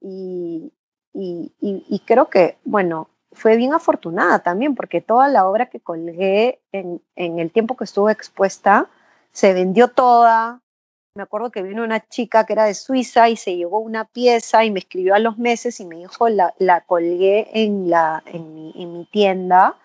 Y, 0.00 0.72
y, 1.14 2.02
creo 2.04 2.28
que, 2.28 2.58
bueno, 2.64 3.08
fue 3.36 3.56
bien 3.56 3.74
afortunada 3.74 4.38
también 4.38 4.74
porque 4.74 5.02
toda 5.02 5.28
la 5.28 5.46
obra 5.46 5.66
que 5.66 5.78
colgué 5.78 6.60
en, 6.72 7.00
el 7.14 7.50
tiempo 7.52 7.76
que 7.76 7.84
estuvo 7.84 8.08
expuesta 8.08 8.88
se 9.30 9.52
vendió 9.52 9.88
toda, 9.88 10.62
me 11.14 11.22
acuerdo 11.22 11.50
que 11.50 11.62
vino 11.62 11.84
una 11.84 12.00
chica 12.08 12.46
que 12.46 12.54
era 12.54 12.64
de 12.64 12.72
Suiza 12.72 13.28
y 13.28 13.36
se 13.36 13.54
llevó 13.54 13.78
una 13.78 14.06
pieza 14.06 14.64
y 14.64 14.70
me 14.70 14.80
escribió 14.80 15.14
a 15.14 15.18
los 15.18 15.36
meses 15.36 15.78
y 15.80 15.84
me 15.84 15.96
dijo, 15.96 16.30
la, 16.30 16.54
la 16.58 16.80
colgué 16.80 17.48
en, 17.52 17.90
la, 17.90 18.22
en, 18.24 18.54
mi, 18.54 18.72
en 18.74 18.92
mi 18.94 19.04
tienda 19.04 19.76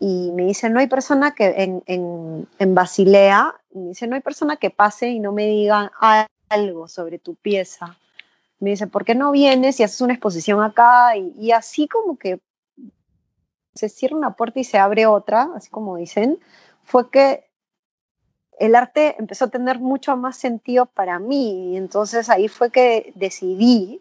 y 0.00 0.32
me 0.32 0.44
dice, 0.44 0.68
no 0.68 0.80
hay 0.80 0.88
persona 0.88 1.34
que 1.34 1.46
en, 1.62 1.84
en, 1.86 2.48
en, 2.58 2.74
Basilea, 2.74 3.54
me 3.72 3.88
dice, 3.88 4.08
no 4.08 4.16
hay 4.16 4.22
persona 4.22 4.56
que 4.56 4.70
pase 4.70 5.08
y 5.08 5.20
no 5.20 5.32
me 5.32 5.46
diga 5.46 5.92
algo 6.48 6.88
sobre 6.88 7.20
tu 7.20 7.36
pieza. 7.36 7.96
Me 8.58 8.70
dice, 8.70 8.88
¿por 8.88 9.04
qué 9.04 9.14
no 9.14 9.30
vienes 9.30 9.78
y 9.78 9.84
haces 9.84 10.00
una 10.00 10.14
exposición 10.14 10.62
acá? 10.62 11.16
Y 11.16 11.52
así 11.52 11.88
como 11.88 12.18
que 12.18 12.40
se 13.76 13.88
cierra 13.88 14.16
una 14.16 14.34
puerta 14.34 14.60
y 14.60 14.64
se 14.64 14.78
abre 14.78 15.06
otra, 15.06 15.50
así 15.54 15.70
como 15.70 15.96
dicen, 15.96 16.38
fue 16.82 17.10
que 17.10 17.46
el 18.58 18.74
arte 18.74 19.16
empezó 19.18 19.46
a 19.46 19.50
tener 19.50 19.78
mucho 19.78 20.16
más 20.16 20.36
sentido 20.36 20.86
para 20.86 21.18
mí. 21.18 21.72
Y 21.72 21.76
entonces 21.76 22.30
ahí 22.30 22.48
fue 22.48 22.70
que 22.70 23.12
decidí, 23.14 24.00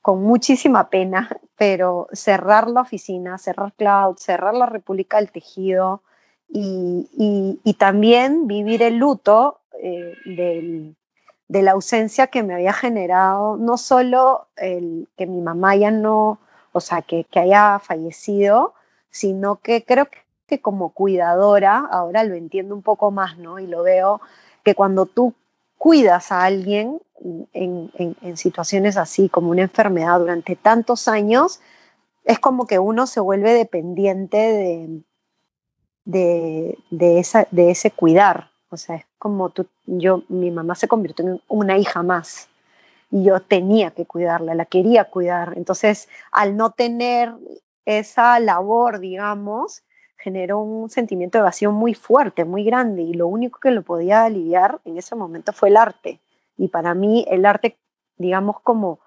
con 0.00 0.22
muchísima 0.22 0.90
pena, 0.90 1.28
pero 1.56 2.08
cerrar 2.12 2.68
la 2.68 2.82
oficina, 2.82 3.38
cerrar 3.38 3.72
Cloud, 3.74 4.16
cerrar 4.16 4.54
la 4.54 4.66
República 4.66 5.18
del 5.18 5.30
Tejido 5.30 6.02
y, 6.48 7.58
también 7.78 8.46
vivir 8.46 8.82
el 8.82 8.96
luto 8.96 9.60
eh, 9.80 10.14
de 10.26 11.62
la 11.62 11.72
ausencia 11.72 12.28
que 12.28 12.42
me 12.42 12.54
había 12.54 12.72
generado, 12.72 13.56
no 13.56 13.76
solo 13.76 14.46
el 14.56 15.08
que 15.16 15.26
mi 15.26 15.40
mamá 15.40 15.74
ya 15.74 15.90
no, 15.90 16.38
o 16.72 16.80
sea, 16.80 17.02
que 17.02 17.26
haya 17.34 17.80
fallecido, 17.80 18.74
sino 19.12 19.56
que 19.56 19.84
creo 19.84 20.08
que 20.48 20.60
como 20.60 20.90
cuidadora, 20.90 21.78
ahora 21.78 22.24
lo 22.24 22.34
entiendo 22.34 22.74
un 22.74 22.82
poco 22.82 23.12
más, 23.12 23.38
¿no? 23.38 23.60
Y 23.60 23.68
lo 23.68 23.84
veo 23.84 24.20
que 24.64 24.74
cuando 24.74 25.06
tú 25.06 25.34
cuidas 25.78 26.32
a 26.32 26.44
alguien 26.44 27.00
en, 27.52 28.36
situaciones 28.36 28.96
así, 28.96 29.28
como 29.28 29.50
una 29.50 29.62
enfermedad 29.62 30.18
durante 30.18 30.56
tantos 30.56 31.08
años, 31.08 31.60
es 32.24 32.38
como 32.38 32.66
que 32.66 32.78
uno 32.78 33.06
se 33.06 33.20
vuelve 33.20 33.52
dependiente 33.52 34.36
de, 36.04 36.76
de, 36.90 37.18
esa, 37.18 37.46
de 37.50 37.70
ese 37.70 37.90
cuidar. 37.90 38.50
O 38.70 38.76
sea, 38.76 38.96
es 38.96 39.06
como 39.18 39.50
tú, 39.50 39.66
yo, 39.86 40.22
mi 40.28 40.50
mamá 40.50 40.74
se 40.74 40.88
convirtió 40.88 41.26
en 41.26 41.40
una 41.48 41.76
hija 41.76 42.02
más 42.02 42.48
y 43.10 43.24
yo 43.24 43.40
tenía 43.40 43.90
que 43.90 44.06
cuidarla, 44.06 44.54
la 44.54 44.64
quería 44.64 45.04
cuidar. 45.04 45.52
Entonces, 45.56 46.08
al 46.30 46.56
no 46.56 46.70
tener 46.70 47.34
esa 47.84 48.38
labor, 48.40 49.00
digamos, 49.00 49.82
generó 50.16 50.60
un 50.60 50.88
sentimiento 50.88 51.38
de 51.38 51.42
vacío 51.42 51.72
muy 51.72 51.94
fuerte, 51.94 52.44
muy 52.44 52.64
grande, 52.64 53.02
y 53.02 53.14
lo 53.14 53.26
único 53.26 53.58
que 53.58 53.72
lo 53.72 53.82
podía 53.82 54.24
aliviar 54.24 54.80
en 54.84 54.96
ese 54.96 55.16
momento 55.16 55.52
fue 55.52 55.68
el 55.68 55.76
arte. 55.76 56.20
Y 56.56 56.68
para 56.68 56.94
mí 56.94 57.26
el 57.28 57.44
arte, 57.44 57.76
digamos, 58.16 58.60
como 58.60 59.00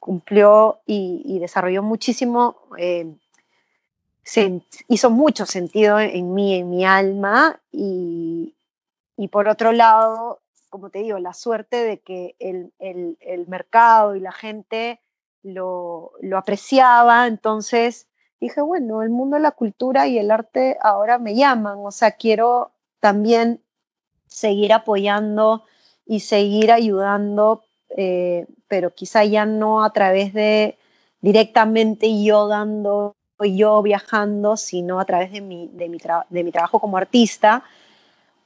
cumplió 0.00 0.80
y, 0.84 1.38
desarrolló 1.38 1.82
muchísimo, 1.82 2.56
eh, 2.78 3.14
hizo 4.88 5.10
mucho 5.10 5.46
sentido 5.46 6.00
en 6.00 6.34
mí, 6.34 6.56
en 6.56 6.70
mi 6.70 6.84
alma, 6.84 7.60
y, 7.70 8.52
por 9.30 9.48
otro 9.48 9.70
lado, 9.70 10.40
como 10.68 10.90
te 10.90 10.98
digo, 10.98 11.18
la 11.18 11.32
suerte 11.32 11.76
de 11.76 12.00
que 12.00 12.34
el, 12.40 12.72
el 12.80 13.46
mercado 13.46 14.16
y 14.16 14.20
la 14.20 14.32
gente 14.32 15.00
lo, 15.46 16.12
lo 16.20 16.38
apreciaba, 16.38 17.26
entonces 17.26 18.08
dije, 18.40 18.60
bueno, 18.60 19.02
el 19.02 19.10
mundo 19.10 19.36
de 19.36 19.42
la 19.42 19.52
cultura 19.52 20.06
y 20.06 20.18
el 20.18 20.30
arte 20.30 20.76
ahora 20.82 21.18
me 21.18 21.34
llaman, 21.34 21.78
o 21.82 21.90
sea, 21.90 22.12
quiero 22.12 22.72
también 23.00 23.60
seguir 24.26 24.72
apoyando 24.72 25.64
y 26.04 26.20
seguir 26.20 26.72
ayudando, 26.72 27.64
eh, 27.90 28.46
pero 28.68 28.94
quizá 28.94 29.24
ya 29.24 29.46
no 29.46 29.84
a 29.84 29.92
través 29.92 30.32
de 30.34 30.78
directamente 31.20 32.22
yo 32.22 32.48
dando, 32.48 33.16
yo 33.40 33.82
viajando, 33.82 34.56
sino 34.56 35.00
a 35.00 35.04
través 35.04 35.32
de 35.32 35.40
mi, 35.40 35.68
de 35.68 35.88
mi, 35.88 35.98
de 36.30 36.44
mi 36.44 36.52
trabajo 36.52 36.78
como 36.78 36.96
artista. 36.96 37.64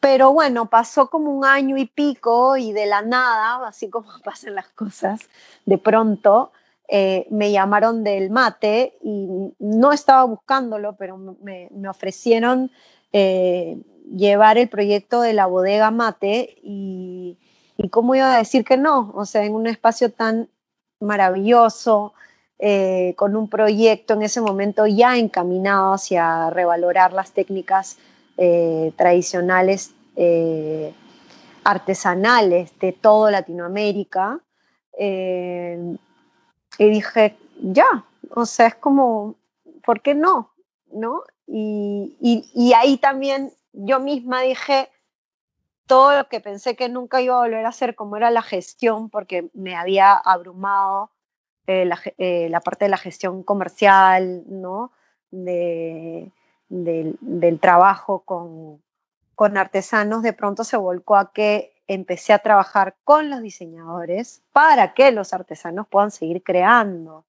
Pero 0.01 0.33
bueno, 0.33 0.67
pasó 0.67 1.11
como 1.11 1.31
un 1.31 1.45
año 1.45 1.77
y 1.77 1.85
pico 1.85 2.57
y 2.57 2.73
de 2.73 2.87
la 2.87 3.03
nada, 3.03 3.67
así 3.67 3.91
como 3.91 4.09
pasan 4.25 4.55
las 4.55 4.69
cosas, 4.69 5.21
de 5.67 5.79
pronto 5.79 6.53
eh, 6.93 7.29
me 7.31 7.53
llamaron 7.53 8.03
del 8.03 8.31
mate 8.31 8.99
y 9.01 9.55
no 9.61 9.93
estaba 9.93 10.25
buscándolo, 10.25 10.97
pero 10.97 11.17
me, 11.17 11.71
ofrecieron 11.89 12.73
eh, 13.13 13.81
llevar 14.13 14.59
el 14.59 14.69
proyecto 14.69 15.21
de 15.21 15.33
la 15.33 15.47
bodega 15.47 15.93
mate 15.93 16.57
y, 16.65 17.39
cómo 17.93 18.17
iba 18.17 18.35
a 18.35 18.39
decir 18.39 18.65
que 18.65 18.77
no, 18.77 19.13
o 19.15 19.25
sea, 19.25 19.45
en 19.45 19.55
un 19.55 19.69
espacio 19.69 20.11
tan 20.11 20.49
maravilloso, 20.99 22.13
eh, 22.59 23.15
con 23.17 23.37
un 23.37 23.49
proyecto 23.49 24.15
en 24.15 24.23
ese 24.23 24.41
momento 24.41 24.85
ya 24.89 25.17
encaminado 25.17 25.93
hacia 25.93 26.51
revalorar 26.51 27.13
las 27.13 27.31
técnicas 27.33 27.99
tradicionales 28.97 29.95
artesanales 31.63 32.79
de 32.81 32.93
toda 32.93 33.31
Latinoamérica. 33.31 34.41
Y 36.79 36.91
dije, 36.91 37.37
ya, 37.63 38.05
o 38.35 38.47
sea, 38.47 38.69
es 38.69 38.75
como, 38.77 39.35
¿por 39.85 40.01
qué 40.01 40.15
no? 40.15 40.51
¿No? 40.93 41.23
Y, 41.47 42.17
y, 42.55 42.73
ahí 42.75 42.97
también 42.97 43.53
yo 43.73 43.99
misma 43.99 44.43
dije 44.43 44.89
todo 45.87 46.17
lo 46.17 46.29
que 46.29 46.41
pensé 46.41 46.77
que 46.77 46.89
nunca 46.89 47.21
iba 47.21 47.37
a 47.37 47.41
volver 47.41 47.67
a 47.67 47.71
hacer, 47.71 47.97
como 47.97 48.17
era 48.17 48.31
la 48.31 48.43
gestión, 48.43 49.11
porque 49.11 49.51
me 49.53 49.75
había 49.75 50.15
abrumado 50.15 51.11
eh, 51.67 51.85
la, 51.85 52.01
eh, 52.19 52.49
la, 52.49 52.61
parte 52.61 52.85
de 52.85 52.91
la 52.91 52.97
gestión 52.97 53.43
comercial, 53.43 54.45
¿no? 54.47 54.93
De, 55.33 56.31
del 56.69 57.59
trabajo 57.61 58.21
con, 58.21 58.81
con 59.35 59.57
artesanos, 59.57 60.23
de 60.23 60.33
pronto 60.33 60.63
se 60.63 60.77
volcó 60.77 61.17
a 61.17 61.33
que 61.33 61.75
empecé 61.95 62.33
a 62.33 62.39
trabajar 62.39 62.95
con 63.03 63.31
los 63.31 63.43
diseñadores 63.43 64.43
para 64.53 64.95
que 64.95 65.11
los 65.11 65.33
artesanos 65.33 65.89
puedan 65.89 66.13
seguir 66.13 66.41
creando. 66.45 67.25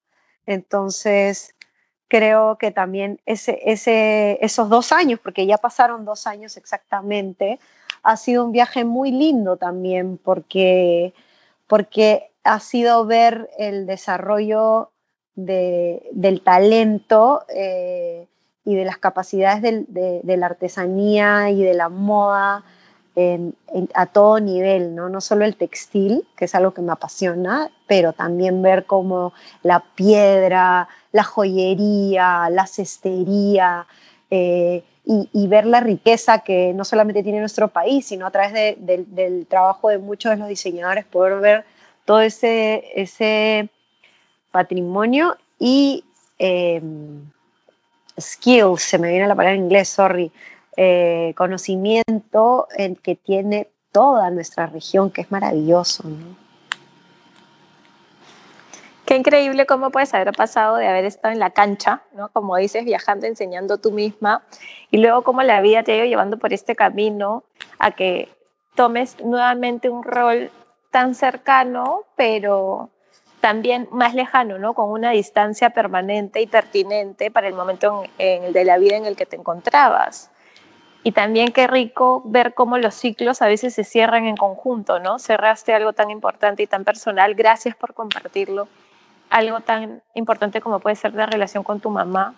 Entonces, 0.45 1.55
creo 2.07 2.59
que 2.59 2.69
también 2.69 3.19
esos 3.25 4.69
dos 4.69 4.91
años, 4.91 5.19
porque 5.19 5.47
ya 5.47 5.57
pasaron 5.57 6.05
dos 6.05 6.27
años 6.27 6.57
exactamente, 6.57 7.59
ha 8.03 8.17
sido 8.17 8.45
un 8.45 8.51
viaje 8.51 8.85
muy 8.85 9.11
lindo 9.11 9.57
también, 9.57 10.19
porque, 10.19 11.15
porque 11.65 12.29
ha 12.43 12.59
sido 12.59 13.07
ver 13.07 13.49
el 13.57 13.87
desarrollo 13.87 14.91
de, 15.33 16.07
del 16.11 16.43
talento 16.43 17.45
eh, 17.49 18.27
y 18.63 18.75
de 18.75 18.85
las 18.85 18.99
capacidades 18.99 19.63
de, 19.63 20.21
de, 20.21 20.37
la 20.37 20.45
artesanía 20.45 21.49
y 21.49 21.63
de 21.63 21.73
la 21.73 21.89
moda 21.89 22.63
a 23.93 24.05
todo 24.05 24.39
nivel, 24.39 24.95
¿no? 24.95 25.09
no 25.09 25.19
solo 25.19 25.43
el 25.43 25.57
textil, 25.57 26.25
que 26.37 26.45
es 26.45 26.55
algo 26.55 26.73
que 26.73 26.81
me 26.81 26.93
apasiona, 26.93 27.69
pero 27.87 28.13
también 28.13 28.61
ver 28.61 28.85
cómo 28.85 29.33
la 29.63 29.83
piedra, 29.95 30.87
la 31.11 31.23
joyería, 31.23 32.49
la 32.49 32.67
cestería, 32.67 33.85
eh, 34.29 34.83
y, 35.03 35.47
ver 35.47 35.65
la 35.65 35.79
riqueza 35.79 36.39
que 36.39 36.73
no 36.73 36.85
solamente 36.85 37.23
tiene 37.23 37.39
nuestro 37.39 37.67
país, 37.67 38.05
sino 38.05 38.25
a 38.25 38.31
través 38.31 38.77
del 38.77 39.45
trabajo 39.47 39.89
de 39.89 39.97
muchos 39.97 40.31
de 40.31 40.37
los 40.37 40.47
diseñadores, 40.47 41.05
poder 41.05 41.39
ver 41.39 41.65
todo 42.05 42.21
ese, 42.21 42.83
ese 42.95 43.69
patrimonio 44.51 45.37
y 45.59 46.05
em, 46.37 47.29
skills, 48.19 48.83
se 48.83 48.99
me 48.99 49.09
viene 49.09 49.27
la 49.27 49.35
palabra 49.35 49.55
en 49.55 49.63
inglés, 49.63 49.89
sorry, 49.89 50.31
eh, 50.77 51.33
conocimiento 51.35 52.67
que 53.03 53.15
tiene 53.15 53.69
toda 53.91 54.29
nuestra 54.29 54.67
región, 54.67 55.11
que 55.11 55.21
es 55.21 55.31
maravilloso. 55.31 56.07
¿no? 56.07 56.35
Qué 59.05 59.17
increíble 59.17 59.65
cómo 59.65 59.89
puedes 59.89 60.13
haber 60.13 60.31
pasado 60.31 60.77
de 60.77 60.87
haber 60.87 61.03
estado 61.03 61.33
en 61.33 61.39
la 61.39 61.49
cancha, 61.49 62.03
¿no? 62.13 62.29
como 62.29 62.55
dices, 62.55 62.85
viajando, 62.85 63.27
enseñando 63.27 63.77
tú 63.77 63.91
misma, 63.91 64.43
y 64.89 64.97
luego 64.99 65.23
cómo 65.23 65.43
la 65.43 65.59
vida 65.59 65.83
te 65.83 65.91
ha 65.91 65.97
ido 65.97 66.05
llevando 66.05 66.37
por 66.37 66.53
este 66.53 66.77
camino 66.77 67.43
a 67.77 67.91
que 67.91 68.29
tomes 68.75 69.19
nuevamente 69.21 69.89
un 69.89 70.03
rol 70.03 70.49
tan 70.91 71.15
cercano, 71.15 72.05
pero 72.15 72.89
también 73.41 73.89
más 73.91 74.13
lejano, 74.13 74.59
¿no? 74.59 74.73
Con 74.73 74.89
una 74.89 75.11
distancia 75.11 75.71
permanente 75.71 76.41
y 76.41 76.47
pertinente 76.47 77.31
para 77.31 77.49
el 77.49 77.53
momento 77.53 78.03
en, 78.17 78.53
de 78.53 78.63
la 78.63 78.77
vida 78.77 78.95
en 78.95 79.05
el 79.05 79.17
que 79.17 79.25
te 79.25 79.35
encontrabas. 79.35 80.31
Y 81.03 81.13
también 81.13 81.51
qué 81.51 81.67
rico 81.67 82.21
ver 82.25 82.53
cómo 82.53 82.77
los 82.77 82.93
ciclos 82.93 83.41
a 83.41 83.47
veces 83.47 83.73
se 83.73 83.83
cierran 83.83 84.25
en 84.25 84.37
conjunto, 84.37 84.99
¿no? 84.99 85.17
Cerraste 85.17 85.73
algo 85.73 85.93
tan 85.93 86.11
importante 86.11 86.61
y 86.61 86.67
tan 86.67 86.83
personal. 86.83 87.33
Gracias 87.33 87.75
por 87.75 87.93
compartirlo 87.93 88.67
algo 89.29 89.61
tan 89.61 90.03
importante 90.13 90.61
como 90.61 90.79
puede 90.79 90.95
ser 90.95 91.15
la 91.15 91.25
relación 91.25 91.63
con 91.63 91.79
tu 91.79 91.89
mamá 91.89 92.35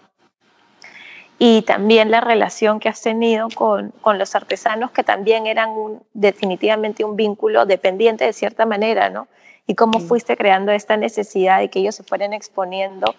y 1.39 1.64
también 1.64 2.11
la 2.11 2.22
relación 2.22 2.80
que 2.80 2.88
has 2.88 3.01
tenido 3.01 3.49
con, 3.53 3.89
con 4.01 4.18
los 4.18 4.36
artesanos 4.36 4.91
que 4.91 5.03
también 5.03 5.47
eran 5.47 5.72
un, 5.72 6.03
definitivamente 6.14 7.03
un 7.03 7.16
vínculo 7.16 7.66
dependiente 7.66 8.24
de 8.26 8.34
cierta 8.34 8.66
manera, 8.66 9.09
¿no? 9.09 9.28
Y 9.66 9.76
cómo 9.76 9.99
fuiste 9.99 10.38
creando 10.38 10.72
esta 10.72 10.95
necesidad 10.97 11.59
de 11.59 11.70
que 11.70 11.80
ellos 11.80 11.95
se 11.95 12.03
fueran 12.03 12.34
exponiendo 12.34 13.16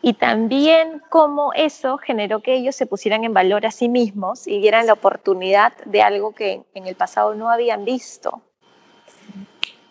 y 0.00 0.14
también 0.14 1.02
cómo 1.10 1.52
eso 1.54 1.98
generó 1.98 2.40
que 2.40 2.54
ellos 2.54 2.76
se 2.76 2.86
pusieran 2.86 3.24
en 3.24 3.34
valor 3.34 3.66
a 3.66 3.70
sí 3.70 3.88
mismos 3.88 4.46
y 4.46 4.60
dieran 4.60 4.86
la 4.86 4.92
oportunidad 4.92 5.72
de 5.84 6.02
algo 6.02 6.34
que 6.34 6.62
en 6.74 6.86
el 6.86 6.94
pasado 6.94 7.34
no 7.34 7.50
habían 7.50 7.84
visto 7.84 8.42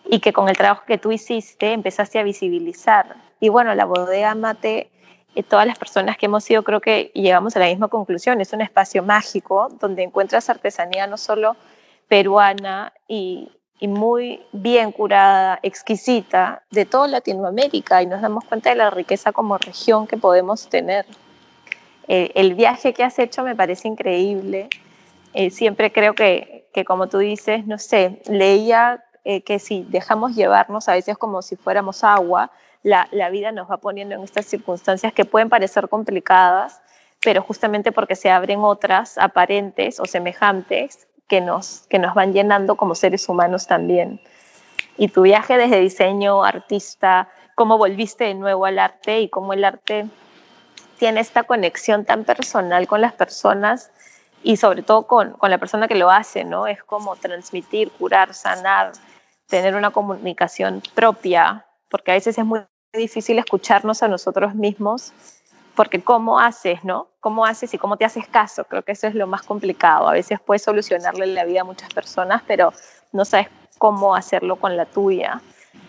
y 0.06 0.20
que 0.20 0.32
con 0.32 0.48
el 0.48 0.56
trabajo 0.56 0.84
que 0.86 0.96
tú 0.96 1.12
hiciste 1.12 1.72
empezaste 1.72 2.18
a 2.18 2.22
visibilizar. 2.22 3.16
Y 3.40 3.50
bueno, 3.50 3.74
la 3.74 3.84
bodega 3.84 4.34
Mate, 4.34 4.90
eh, 5.34 5.42
todas 5.42 5.66
las 5.66 5.78
personas 5.78 6.16
que 6.16 6.26
hemos 6.26 6.50
ido 6.50 6.64
creo 6.64 6.80
que 6.80 7.10
llegamos 7.14 7.54
a 7.56 7.60
la 7.60 7.66
misma 7.66 7.88
conclusión, 7.88 8.40
es 8.40 8.52
un 8.54 8.62
espacio 8.62 9.02
mágico 9.02 9.68
donde 9.78 10.02
encuentras 10.02 10.48
artesanía 10.48 11.06
no 11.06 11.18
solo 11.18 11.56
peruana 12.08 12.94
y, 13.06 13.50
muy 13.86 14.42
bien 14.50 14.90
curada, 14.90 15.60
exquisita, 15.62 16.62
de 16.70 16.84
toda 16.84 17.06
Latinoamérica 17.06 18.02
y 18.02 18.06
nos 18.06 18.20
damos 18.20 18.44
cuenta 18.44 18.70
de 18.70 18.76
la 18.76 18.90
riqueza 18.90 19.30
como 19.30 19.56
región 19.56 20.06
que 20.06 20.16
podemos 20.16 20.68
tener. 20.68 21.06
Eh, 22.08 22.32
el 22.34 22.54
viaje 22.54 22.92
que 22.92 23.04
has 23.04 23.18
hecho 23.18 23.44
me 23.44 23.54
parece 23.54 23.86
increíble. 23.86 24.68
Eh, 25.34 25.50
siempre 25.50 25.92
creo 25.92 26.14
que, 26.14 26.66
que, 26.72 26.84
como 26.84 27.08
tú 27.08 27.18
dices, 27.18 27.66
no 27.66 27.78
sé, 27.78 28.22
leía 28.26 29.04
eh, 29.24 29.42
que 29.42 29.58
si 29.58 29.84
dejamos 29.88 30.34
llevarnos 30.34 30.88
a 30.88 30.94
veces 30.94 31.16
como 31.18 31.42
si 31.42 31.54
fuéramos 31.54 32.02
agua, 32.02 32.50
la, 32.82 33.08
la, 33.12 33.28
vida 33.28 33.52
nos 33.52 33.70
va 33.70 33.76
poniendo 33.76 34.14
en 34.14 34.22
estas 34.22 34.46
circunstancias 34.46 35.12
que 35.12 35.24
pueden 35.24 35.50
parecer 35.50 35.88
complicadas, 35.88 36.80
pero 37.20 37.42
justamente 37.42 37.92
porque 37.92 38.16
se 38.16 38.30
abren 38.30 38.60
otras 38.60 39.18
aparentes 39.18 40.00
o 40.00 40.06
semejantes 40.06 41.07
que 41.28 41.40
nos, 41.40 41.86
que 41.88 41.98
nos 41.98 42.14
van 42.14 42.32
llenando 42.32 42.76
como 42.76 42.94
seres 42.94 43.28
humanos 43.28 43.66
también. 43.66 44.20
Y 44.96 45.08
tu 45.08 45.22
viaje 45.22 45.56
desde 45.56 45.78
diseño, 45.78 46.42
artista, 46.42 47.28
cómo 47.54 47.78
volviste 47.78 48.24
de 48.24 48.34
nuevo 48.34 48.64
al 48.64 48.78
arte 48.78 49.20
y 49.20 49.28
cómo 49.28 49.52
el 49.52 49.64
arte 49.64 50.06
tiene 50.98 51.20
esta 51.20 51.44
conexión 51.44 52.04
tan 52.04 52.24
personal 52.24 52.86
con 52.88 53.00
las 53.00 53.12
personas 53.12 53.90
y 54.42 54.56
sobre 54.56 54.82
todo 54.82 55.06
con, 55.06 55.32
con 55.32 55.50
la 55.50 55.58
persona 55.58 55.88
que 55.88 55.94
lo 55.94 56.10
hace, 56.10 56.44
¿no? 56.44 56.66
Es 56.66 56.82
como 56.82 57.16
transmitir, 57.16 57.90
curar, 57.92 58.34
sanar, 58.34 58.92
tener 59.46 59.74
una 59.74 59.90
comunicación 59.90 60.82
propia, 60.94 61.66
porque 61.88 62.12
a 62.12 62.14
veces 62.14 62.38
es 62.38 62.44
muy 62.44 62.60
difícil 62.92 63.38
escucharnos 63.38 64.02
a 64.02 64.08
nosotros 64.08 64.54
mismos, 64.54 65.12
porque 65.78 66.02
cómo 66.02 66.40
haces, 66.40 66.82
¿no? 66.82 67.06
¿Cómo 67.20 67.46
haces 67.46 67.72
y 67.72 67.78
cómo 67.78 67.96
te 67.96 68.04
haces 68.04 68.26
caso? 68.26 68.64
Creo 68.64 68.82
que 68.82 68.90
eso 68.90 69.06
es 69.06 69.14
lo 69.14 69.28
más 69.28 69.42
complicado. 69.42 70.08
A 70.08 70.12
veces 70.12 70.40
puedes 70.44 70.64
solucionarle 70.64 71.24
la 71.28 71.44
vida 71.44 71.60
a 71.60 71.64
muchas 71.64 71.88
personas, 71.94 72.42
pero 72.48 72.72
no 73.12 73.24
sabes 73.24 73.46
cómo 73.78 74.16
hacerlo 74.16 74.56
con 74.56 74.76
la 74.76 74.86
tuya. 74.86 75.40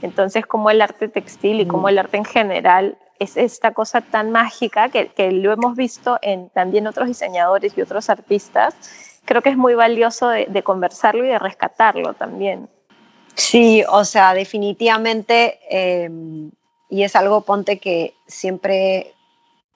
Entonces, 0.04 0.46
como 0.46 0.70
el 0.70 0.84
arte 0.84 1.08
textil 1.08 1.60
y 1.60 1.66
como 1.66 1.86
mm. 1.86 1.90
el 1.90 1.98
arte 1.98 2.18
en 2.18 2.26
general 2.26 3.00
es 3.18 3.36
esta 3.36 3.74
cosa 3.74 4.02
tan 4.02 4.30
mágica 4.30 4.90
que, 4.90 5.08
que 5.08 5.32
lo 5.32 5.52
hemos 5.52 5.76
visto 5.76 6.20
en 6.22 6.50
también 6.50 6.86
otros 6.86 7.08
diseñadores 7.08 7.76
y 7.76 7.82
otros 7.82 8.12
artistas, 8.12 8.76
creo 9.26 9.42
que 9.42 9.50
es 9.50 9.58
muy 9.58 9.74
valioso 9.74 10.30
de, 10.30 10.46
de 10.46 10.62
conversarlo 10.62 11.26
y 11.26 11.30
de 11.30 11.40
rescatarlo 11.40 12.14
también. 12.14 12.70
Sí, 13.34 13.84
o 13.90 14.06
sea, 14.06 14.36
definitivamente, 14.36 15.58
em, 15.68 16.52
y 16.92 17.02
es 17.02 17.16
algo, 17.16 17.42
ponte 17.42 17.80
que 17.80 18.14
siempre 18.28 19.16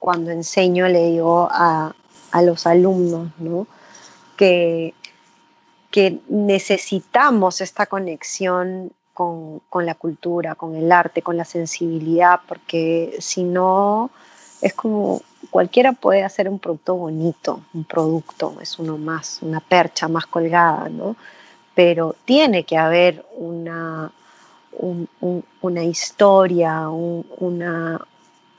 cuando 0.04 0.30
enseño 0.30 0.86
le 0.86 1.12
digo 1.12 1.48
a, 1.50 1.94
los 2.42 2.66
alumnos, 2.66 3.30
¿no? 3.38 3.66
Que, 4.36 4.92
que 5.90 6.18
necesitamos 6.28 7.62
esta 7.62 7.86
conexión 7.86 8.92
con, 9.14 9.60
con, 9.70 9.86
la 9.86 9.94
cultura, 9.94 10.56
con 10.56 10.74
el 10.74 10.92
arte, 10.92 11.22
con 11.22 11.38
la 11.38 11.46
sensibilidad, 11.46 12.40
porque 12.46 13.16
si 13.18 13.44
no, 13.44 14.10
es 14.60 14.74
como 14.74 15.22
cualquiera 15.48 15.92
puede 15.92 16.22
hacer 16.22 16.50
un 16.50 16.58
producto 16.58 16.96
bonito, 16.96 17.60
un 17.72 17.84
producto, 17.84 18.58
es 18.60 18.78
uno 18.78 18.98
más, 18.98 19.38
una 19.40 19.60
percha 19.60 20.06
más 20.06 20.26
colgada, 20.26 20.90
¿no? 20.90 21.16
pero 21.74 22.14
tiene 22.26 22.64
que 22.64 22.76
haber 22.76 23.24
una, 23.36 24.12
una 25.62 25.84
historia, 25.84 26.90
una, 26.90 28.06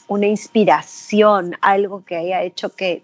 una 0.08 0.28
inspiración, 0.28 1.56
algo 1.62 2.04
que 2.04 2.16
haya 2.18 2.44
hecho 2.44 2.76
que 2.76 3.04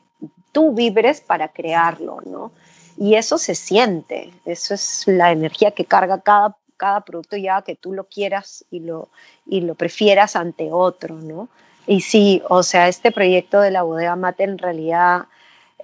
tú 0.52 0.74
vibres 0.74 1.22
para 1.22 1.48
crearlo, 1.50 2.20
¿no? 2.26 2.52
Y 2.98 3.16
eso 3.16 3.38
se 3.38 3.56
siente, 3.56 4.32
eso 4.46 4.74
es 4.74 5.04
la 5.08 5.32
energía 5.32 5.72
que 5.72 5.86
carga 5.86 6.22
cada, 6.22 6.58
cada 6.78 7.02
producto 7.02 7.38
ya 7.38 7.62
que 7.62 7.76
tú 7.76 7.94
lo 7.94 8.04
quieras 8.04 8.66
y 8.70 8.82
lo, 8.82 9.10
y 9.46 9.62
lo 9.62 9.76
prefieras 9.76 10.36
ante 10.36 10.70
otro, 10.72 11.16
¿no? 11.16 11.50
Y 11.88 12.02
sí, 12.02 12.42
o 12.48 12.64
sea, 12.64 12.88
este 12.88 13.12
proyecto 13.12 13.60
de 13.60 13.72
la 13.72 13.82
bodega 13.82 14.16
mate 14.16 14.44
en 14.44 14.58
realidad 14.58 15.26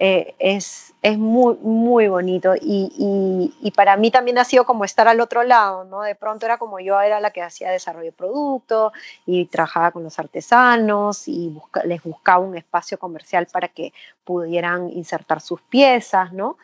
eh, 0.00 0.36
es, 0.38 0.94
es 1.02 1.18
muy, 1.18 1.56
muy 1.56 2.06
bonito 2.06 2.54
y, 2.54 3.52
y, 3.60 3.70
para 3.72 3.96
mí 3.96 4.12
también 4.12 4.38
ha 4.38 4.44
sido 4.44 4.64
como 4.64 4.84
estar 4.84 5.08
al 5.08 5.20
otro 5.20 5.42
lado, 5.42 5.82
¿no? 5.84 6.02
De 6.02 6.14
pronto 6.14 6.46
era 6.46 6.56
como 6.56 6.78
yo 6.78 7.00
era 7.00 7.18
la 7.18 7.32
que 7.32 7.42
hacía 7.42 7.70
desarrollo 7.70 8.06
de 8.06 8.12
producto 8.12 8.92
y 9.26 9.46
trabajaba 9.46 9.90
con 9.90 10.04
los 10.04 10.16
artesanos 10.20 11.26
y 11.26 11.52
les 11.84 12.00
buscaba 12.02 12.44
un 12.44 12.56
espacio 12.56 12.96
comercial 12.98 13.48
para 13.52 13.66
que 13.66 13.92
pudieran 14.24 14.88
insertar 14.90 15.40
sus 15.40 15.60
piezas, 15.62 16.32
¿no? 16.32 16.58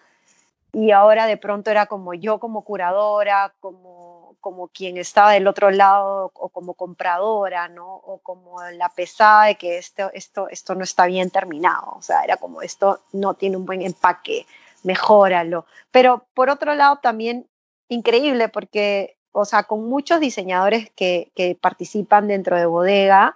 Y 0.72 0.92
ahora 0.92 1.26
de 1.26 1.36
pronto 1.36 1.72
era 1.72 1.86
como 1.86 2.14
yo 2.14 2.38
como 2.38 2.62
curadora, 2.62 3.52
como 3.58 4.13
como 4.44 4.68
quien 4.68 4.98
estaba 4.98 5.32
del 5.32 5.46
otro 5.46 5.70
lado 5.70 6.30
o 6.34 6.50
como 6.50 6.74
compradora, 6.74 7.66
¿no? 7.68 7.94
O 7.94 8.18
como 8.18 8.60
la 8.72 8.90
pesada 8.90 9.46
de 9.46 9.54
que 9.54 9.78
esto, 9.78 10.10
esto, 10.12 10.50
esto 10.50 10.74
no 10.74 10.84
está 10.84 11.06
bien 11.06 11.30
terminado, 11.30 11.94
o 11.96 12.02
sea, 12.02 12.22
era 12.22 12.36
como 12.36 12.60
esto 12.60 13.00
no 13.12 13.32
tiene 13.32 13.56
un 13.56 13.64
buen 13.64 13.80
empaque, 13.80 14.44
mejóralo. 14.82 15.64
Pero 15.90 16.26
por 16.34 16.50
otro 16.50 16.74
lado 16.74 16.98
también 16.98 17.48
increíble 17.88 18.50
porque, 18.50 19.16
o 19.32 19.46
sea, 19.46 19.62
con 19.62 19.88
muchos 19.88 20.20
diseñadores 20.20 20.90
que, 20.90 21.32
que 21.34 21.56
participan 21.58 22.28
dentro 22.28 22.58
de 22.58 22.66
bodega, 22.66 23.34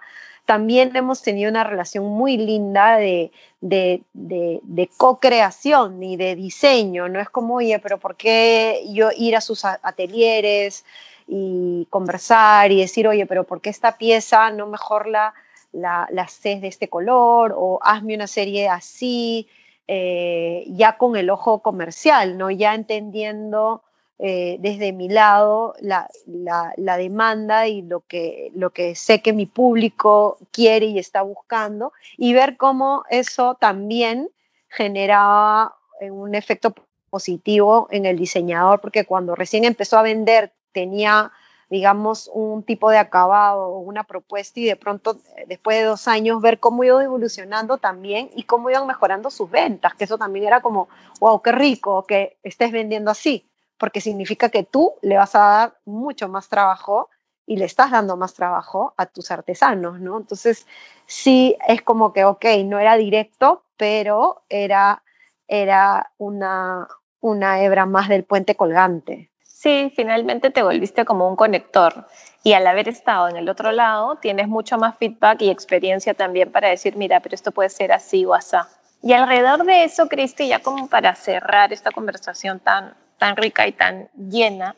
también 0.49 0.95
hemos 0.95 1.21
tenido 1.21 1.47
una 1.47 1.63
relación 1.63 2.05
muy 2.05 2.35
linda 2.35 2.97
de, 2.97 3.31
de, 3.61 4.01
de, 4.13 4.89
co-creación 4.97 6.01
y 6.01 6.17
de 6.17 6.35
diseño. 6.35 7.07
No 7.07 7.19
es 7.19 7.29
como, 7.29 7.57
oye, 7.57 7.77
pero 7.77 7.99
¿por 7.99 8.15
qué 8.15 8.83
yo 8.87 9.09
ir 9.15 9.35
a 9.35 9.41
sus 9.41 9.63
atelieres 9.63 10.85
y 11.27 11.85
conversar 11.91 12.71
y 12.71 12.81
decir, 12.81 13.07
oye, 13.07 13.27
pero 13.27 13.43
¿por 13.43 13.61
qué 13.61 13.69
esta 13.69 13.99
pieza 13.99 14.49
no 14.49 14.65
mejor 14.65 15.07
la, 15.07 15.35
la, 15.71 16.07
la 16.09 16.23
haces 16.23 16.61
de 16.61 16.67
este 16.67 16.87
color? 16.87 17.53
O 17.55 17.77
hazme 17.83 18.15
una 18.15 18.25
serie 18.25 18.69
así, 18.69 19.47
eh, 19.87 20.65
ya 20.69 20.97
con 20.97 21.15
el 21.15 21.29
ojo 21.29 21.59
comercial, 21.59 22.39
¿no? 22.39 22.49
Ya 22.49 22.73
entendiendo 22.73 23.83
eh, 24.19 24.57
desde 24.59 24.91
mi 24.91 25.07
lado 25.07 25.73
la, 25.79 26.07
demanda 26.75 27.67
y 27.67 27.81
lo 27.81 28.01
que, 28.01 28.51
lo 28.53 28.71
que 28.71 28.95
sé 28.95 29.21
que 29.21 29.31
mi 29.31 29.45
público 29.45 30.37
quiere 30.51 30.87
y 30.87 30.99
está 30.99 31.21
buscando 31.21 31.93
y 32.17 32.33
ver 32.33 32.57
cómo 32.57 33.05
eso 33.09 33.55
también 33.55 34.29
generaba 34.67 35.75
un 36.01 36.35
efecto 36.35 36.75
positivo 37.09 37.87
en 37.91 38.05
el 38.05 38.17
diseñador, 38.17 38.81
porque 38.81 39.05
cuando 39.05 39.35
recién 39.35 39.63
empezó 39.63 39.97
a 39.97 40.03
vender 40.03 40.53
tenía 40.71 41.31
digamos, 41.69 42.29
un 42.33 42.63
tipo 42.63 42.89
de 42.89 42.97
acabado 42.97 43.77
una 43.77 44.03
propuesta 44.03 44.59
y 44.59 44.65
de 44.65 44.75
pronto, 44.75 45.17
después 45.47 45.77
de 45.77 45.83
dos 45.83 46.07
años, 46.07 46.41
ver 46.41 46.59
cómo 46.59 46.83
iba 46.83 47.03
evolucionando 47.03 47.77
también 47.77 48.29
y 48.35 48.43
cómo 48.43 48.69
iban 48.69 48.87
mejorando 48.87 49.29
sus 49.29 49.49
ventas, 49.49 49.93
que 49.93 50.05
eso 50.05 50.17
también 50.17 50.45
era 50.47 50.61
como, 50.61 50.89
wow, 51.19 51.41
qué 51.41 51.51
rico 51.51 52.03
que 52.03 52.37
estés 52.41 52.71
vendiendo 52.71 53.11
así, 53.11 53.48
porque 53.79 54.01
significa 54.01 54.49
que 54.49 54.63
tú 54.63 54.93
le 55.01 55.17
vas 55.17 55.33
a 55.35 55.39
dar 55.39 55.79
mucho 55.85 56.29
más 56.29 56.49
trabajo 56.49 57.09
y 57.47 57.57
le 57.57 57.65
estás 57.65 57.89
dando 57.89 58.15
más 58.15 58.35
trabajo 58.35 58.93
a 58.97 59.07
tus 59.07 59.31
artesanos, 59.31 59.99
¿no? 59.99 60.19
Entonces, 60.19 60.67
sí 61.07 61.57
es 61.67 61.81
como 61.81 62.13
que, 62.13 62.23
ok, 62.25 62.45
no 62.65 62.77
era 62.77 62.95
directo, 62.95 63.63
pero 63.77 64.43
era, 64.49 65.01
era 65.47 66.11
una, 66.19 66.87
una 67.21 67.63
hebra 67.63 67.87
más 67.87 68.07
del 68.07 68.23
puente 68.23 68.55
colgante. 68.55 69.31
Sí, 69.41 69.91
finalmente 69.95 70.51
te 70.51 70.61
volviste 70.61 71.05
como 71.05 71.27
un 71.27 71.35
conector 71.35 72.05
y 72.43 72.53
al 72.53 72.65
haber 72.67 72.87
estado 72.87 73.27
en 73.27 73.35
el 73.35 73.49
otro 73.49 73.71
lado 73.71 74.15
tienes 74.17 74.47
mucho 74.47 74.77
más 74.77 74.97
feedback 74.97 75.41
y 75.41 75.49
experiencia 75.49 76.13
también 76.13 76.51
para 76.51 76.69
decir, 76.69 76.95
mira, 76.95 77.19
pero 77.19 77.35
esto 77.35 77.51
puede 77.51 77.69
ser 77.69 77.91
así 77.91 78.25
o 78.25 78.33
así. 78.33 78.55
Y 79.01 79.13
alrededor 79.13 79.65
de 79.65 79.85
eso, 79.85 80.07
Cristi, 80.07 80.47
ya 80.47 80.59
como 80.59 80.87
para 80.87 81.15
cerrar 81.15 81.73
esta 81.73 81.91
conversación 81.91 82.59
tan, 82.59 82.95
tan 83.19 83.35
rica 83.35 83.67
y 83.67 83.73
tan 83.73 84.09
llena, 84.15 84.75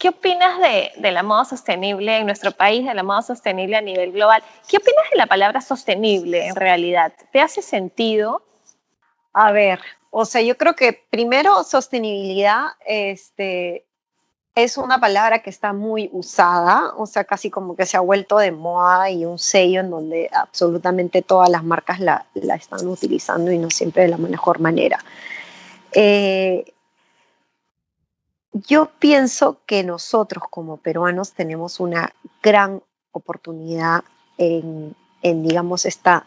¿qué 0.00 0.08
opinas 0.08 0.58
de, 0.58 0.90
de 0.96 1.12
la 1.12 1.22
moda 1.22 1.44
sostenible 1.44 2.18
en 2.18 2.26
nuestro 2.26 2.50
país, 2.50 2.84
de 2.84 2.94
la 2.94 3.04
moda 3.04 3.22
sostenible 3.22 3.76
a 3.76 3.80
nivel 3.80 4.10
global? 4.10 4.42
¿Qué 4.68 4.78
opinas 4.78 5.04
de 5.12 5.16
la 5.16 5.26
palabra 5.26 5.60
sostenible 5.60 6.46
en 6.46 6.56
realidad? 6.56 7.12
¿Te 7.30 7.40
hace 7.40 7.62
sentido? 7.62 8.42
A 9.32 9.52
ver, 9.52 9.80
o 10.10 10.24
sea, 10.24 10.40
yo 10.40 10.56
creo 10.56 10.74
que 10.74 10.92
primero 11.10 11.62
sostenibilidad 11.64 12.68
este, 12.86 13.84
es 14.54 14.76
una 14.76 14.98
palabra 14.98 15.40
que 15.40 15.50
está 15.50 15.72
muy 15.72 16.08
usada, 16.12 16.92
o 16.96 17.06
sea, 17.06 17.24
casi 17.24 17.50
como 17.50 17.76
que 17.76 17.86
se 17.86 17.96
ha 17.96 18.00
vuelto 18.00 18.38
de 18.38 18.50
moda 18.50 19.10
y 19.10 19.24
un 19.24 19.38
sello 19.38 19.80
en 19.80 19.90
donde 19.90 20.30
absolutamente 20.32 21.22
todas 21.22 21.48
las 21.50 21.62
marcas 21.62 22.00
la, 22.00 22.26
están 22.34 22.86
utilizando 22.88 23.52
y 23.52 23.58
no 23.58 23.70
siempre 23.70 24.02
de 24.02 24.08
la 24.08 24.16
mejor 24.16 24.60
manera. 24.60 24.98
Eh, 25.92 26.64
yo 28.52 28.90
pienso 28.98 29.58
que 29.66 29.84
nosotros 29.84 30.44
como 30.50 30.78
peruanos 30.78 31.32
tenemos 31.32 31.80
una 31.80 32.12
gran 32.42 32.82
oportunidad 33.12 34.04
en, 34.38 34.94
digamos, 35.22 35.84
esta 35.84 36.24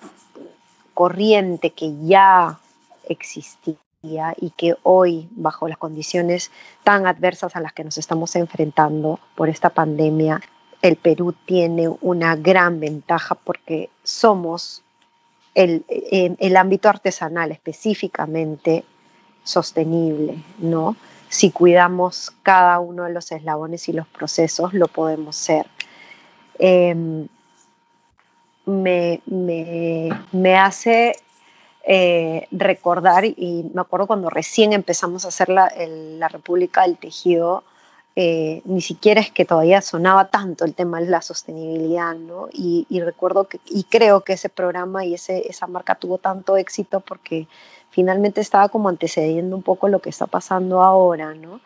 corriente 0.94 1.72
que 1.72 1.94
ya 2.06 2.60
existía 3.08 3.78
y 4.38 4.52
que 4.52 4.76
hoy, 4.84 5.30
bajo 5.32 5.68
las 5.68 5.78
condiciones 5.78 6.52
tan 6.84 7.08
adversas 7.08 7.56
a 7.56 7.62
las 7.62 7.74
que 7.74 7.84
nos 7.84 7.98
estamos 7.98 8.36
enfrentando 8.36 9.20
por 9.36 9.50
esta 9.50 9.70
pandemia, 9.70 10.42
el 10.82 10.96
Perú 10.98 11.34
tiene 11.46 11.88
una 12.02 12.36
gran 12.36 12.80
ventaja 12.80 13.36
porque 13.36 13.90
somos 14.04 14.84
el 15.54 16.58
ámbito 16.58 16.90
artesanal 16.90 17.52
específicamente 17.52 18.84
sostenible, 19.44 20.44
¿no? 20.60 20.96
Si 21.32 21.50
cuidamos 21.50 22.34
cada 22.44 22.82
uno 22.82 23.06
de 23.06 23.14
los 23.14 23.32
eslabones 23.32 23.88
y 23.88 23.94
los 23.94 24.06
procesos, 24.06 24.74
lo 24.74 24.90
podemos 24.90 25.38
ser. 25.38 25.66
Em, 26.60 27.30
me, 28.66 29.22
me, 29.26 30.10
me 30.34 30.58
hace 30.58 31.16
eh, 31.84 32.48
recordar, 32.52 33.24
y 33.24 33.72
me 33.74 33.80
acuerdo 33.80 34.08
cuando 34.08 34.30
recién 34.30 34.74
empezamos 34.74 35.24
a 35.24 35.30
hacer 35.30 35.48
la, 35.48 35.72
la 35.78 36.28
República 36.28 36.82
del 36.82 36.98
Tejido, 36.98 37.64
eh, 38.18 38.62
ni 38.66 38.82
siquiera 38.82 39.22
es 39.22 39.32
que 39.32 39.46
todavía 39.46 39.82
sonaba 39.82 40.28
tanto 40.30 40.66
el 40.66 40.74
tema 40.74 41.00
de 41.00 41.08
la 41.08 41.22
sostenibilidad, 41.22 42.14
¿no? 42.14 42.50
Y, 42.52 42.86
recuerdo 43.00 43.46
que, 43.46 43.62
y 43.68 43.86
creo 43.86 44.22
que 44.22 44.34
ese 44.34 44.50
programa 44.50 45.06
y 45.06 45.14
ese, 45.14 45.48
esa 45.48 45.66
marca 45.66 45.96
tuvo 45.96 46.18
tanto 46.18 46.58
éxito 46.58 47.00
porque 47.00 47.48
finalmente 47.92 48.42
estaba 48.42 48.70
como 48.70 48.90
antecediendo 48.90 49.56
un 49.56 49.64
poco 49.64 49.88
lo 49.88 50.00
que 50.00 50.10
está 50.10 50.28
pasando 50.28 50.82
ahora, 50.82 51.34
¿no? 51.36 51.62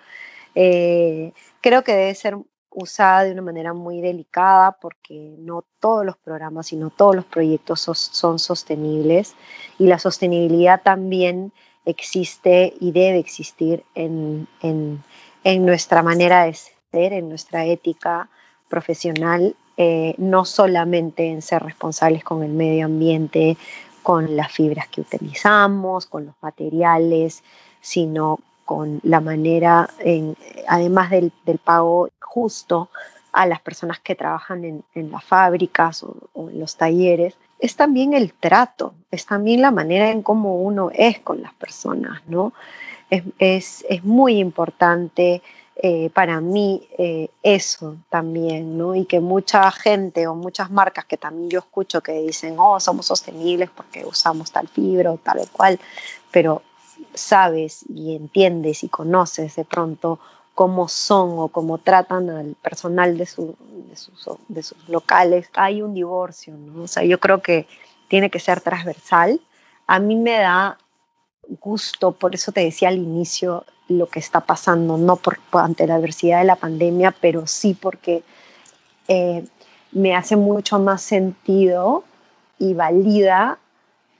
Eh, 0.55 1.33
creo 1.61 1.83
que 1.83 1.93
debe 1.93 2.15
ser 2.15 2.37
usada 2.69 3.23
de 3.23 3.31
una 3.31 3.41
manera 3.41 3.73
muy 3.73 4.01
delicada 4.01 4.73
porque 4.73 5.35
no 5.39 5.63
todos 5.79 6.05
los 6.05 6.17
programas, 6.17 6.67
sino 6.67 6.89
todos 6.89 7.15
los 7.15 7.25
proyectos 7.25 7.81
son 7.81 8.37
sostenibles 8.37 9.35
y 9.79 9.87
la 9.87 9.97
sostenibilidad 9.97 10.81
también 10.81 11.53
existe 11.85 12.73
y 12.79 12.91
debe 12.91 13.19
existir 13.19 13.83
en, 13.93 14.47
nuestra 15.43 16.03
manera 16.03 16.45
de 16.45 16.53
ser, 16.53 17.13
en 17.13 17.29
nuestra 17.29 17.65
ética 17.65 18.29
profesional, 18.67 19.55
eh, 19.77 20.15
no 20.17 20.45
solamente 20.45 21.29
en 21.29 21.41
ser 21.41 21.63
responsables 21.63 22.23
con 22.23 22.43
el 22.43 22.51
medio 22.51 22.85
ambiente, 22.85 23.57
con 24.05 24.35
las 24.35 24.51
fibras 24.51 24.87
que 24.87 25.01
utilizamos, 25.01 26.05
con 26.05 26.27
los 26.27 26.35
materiales, 26.39 27.43
sino 27.81 28.39
con 28.63 28.99
la 29.01 29.19
manera, 29.19 29.89
en, 29.97 30.37
además 30.67 31.09
del, 31.09 31.31
pago 31.63 32.09
justo 32.21 32.91
a 33.31 33.47
las 33.47 33.61
personas 33.61 33.99
que 33.99 34.13
trabajan 34.13 34.83
en, 34.93 35.11
las 35.11 35.23
fábricas 35.23 36.03
o, 36.03 36.29
en 36.35 36.59
los 36.59 36.75
talleres, 36.75 37.35
es 37.57 37.75
también 37.75 38.13
el 38.13 38.31
trato, 38.33 38.93
es 39.09 39.25
también 39.25 39.63
la 39.63 39.71
manera 39.71 40.11
en 40.11 40.21
cómo 40.21 40.61
uno 40.61 40.91
es 40.93 41.17
con 41.21 41.41
las 41.41 41.55
personas, 41.55 42.21
¿no? 42.27 42.53
Es, 43.09 43.83
muy 44.03 44.37
importante 44.37 45.41
eh, 45.77 46.09
para 46.11 46.39
mí 46.39 46.87
eh, 46.97 47.29
eso 47.43 47.97
también, 48.09 48.77
¿no? 48.77 48.95
Y 48.95 49.05
que 49.05 49.19
mucha 49.19 49.69
gente 49.71 50.25
o 50.25 50.33
muchas 50.33 50.71
marcas 50.71 51.05
que 51.05 51.17
también 51.17 51.49
yo 51.49 51.59
escucho 51.59 52.01
que 52.01 52.13
dicen, 52.13 52.55
oh, 52.57 52.79
somos 52.79 53.05
sostenibles 53.07 53.69
porque 53.69 54.05
usamos 54.05 54.51
tal 54.51 54.69
fibra 54.69 55.11
o 55.11 55.17
tal 55.17 55.39
o 55.39 55.47
cual, 55.51 55.79
pero 56.31 56.61
sabes 57.13 57.83
y 57.89 58.15
entiendes 58.15 58.83
y 58.83 58.89
conoces 58.89 59.55
de 59.57 59.65
pronto 59.65 60.19
cómo 60.53 60.87
son 60.87 61.39
o 61.39 61.49
cómo 61.49 61.77
tratan 61.77 62.29
al 62.29 62.55
personal 62.55 63.17
de, 63.17 63.25
sus, 63.25 63.55
de 64.47 64.63
sus 64.63 64.87
locales, 64.87 65.49
hay 65.53 65.81
un 65.81 65.93
divorcio, 65.93 66.53
¿no? 66.55 66.83
O 66.83 66.87
sea, 66.87 67.03
yo 67.03 67.19
creo 67.19 67.41
que 67.41 67.67
tiene 68.07 68.29
que 68.29 68.39
ser 68.39 68.61
transversal. 68.61 69.41
A 69.87 69.99
mí 69.99 70.15
me 70.15 70.39
da 70.39 70.77
gusto, 71.61 72.11
por 72.11 72.35
eso 72.35 72.51
te 72.51 72.61
decía 72.61 72.89
al 72.89 72.97
inicio 72.97 73.65
lo 73.87 74.07
que 74.07 74.19
está 74.19 74.41
pasando, 74.41 74.97
no 74.97 75.15
por, 75.15 75.39
ante 75.51 75.87
la 75.87 75.95
adversidad 75.95 76.39
de 76.39 76.45
la 76.45 76.55
pandemia, 76.55 77.15
pero 77.19 77.45
sí 77.47 77.73
porque 77.73 78.23
eh, 79.07 79.45
me 79.91 80.15
hace 80.15 80.35
mucho 80.35 80.79
más 80.79 81.01
sentido 81.01 82.03
y 82.57 82.73
valida 82.73 83.59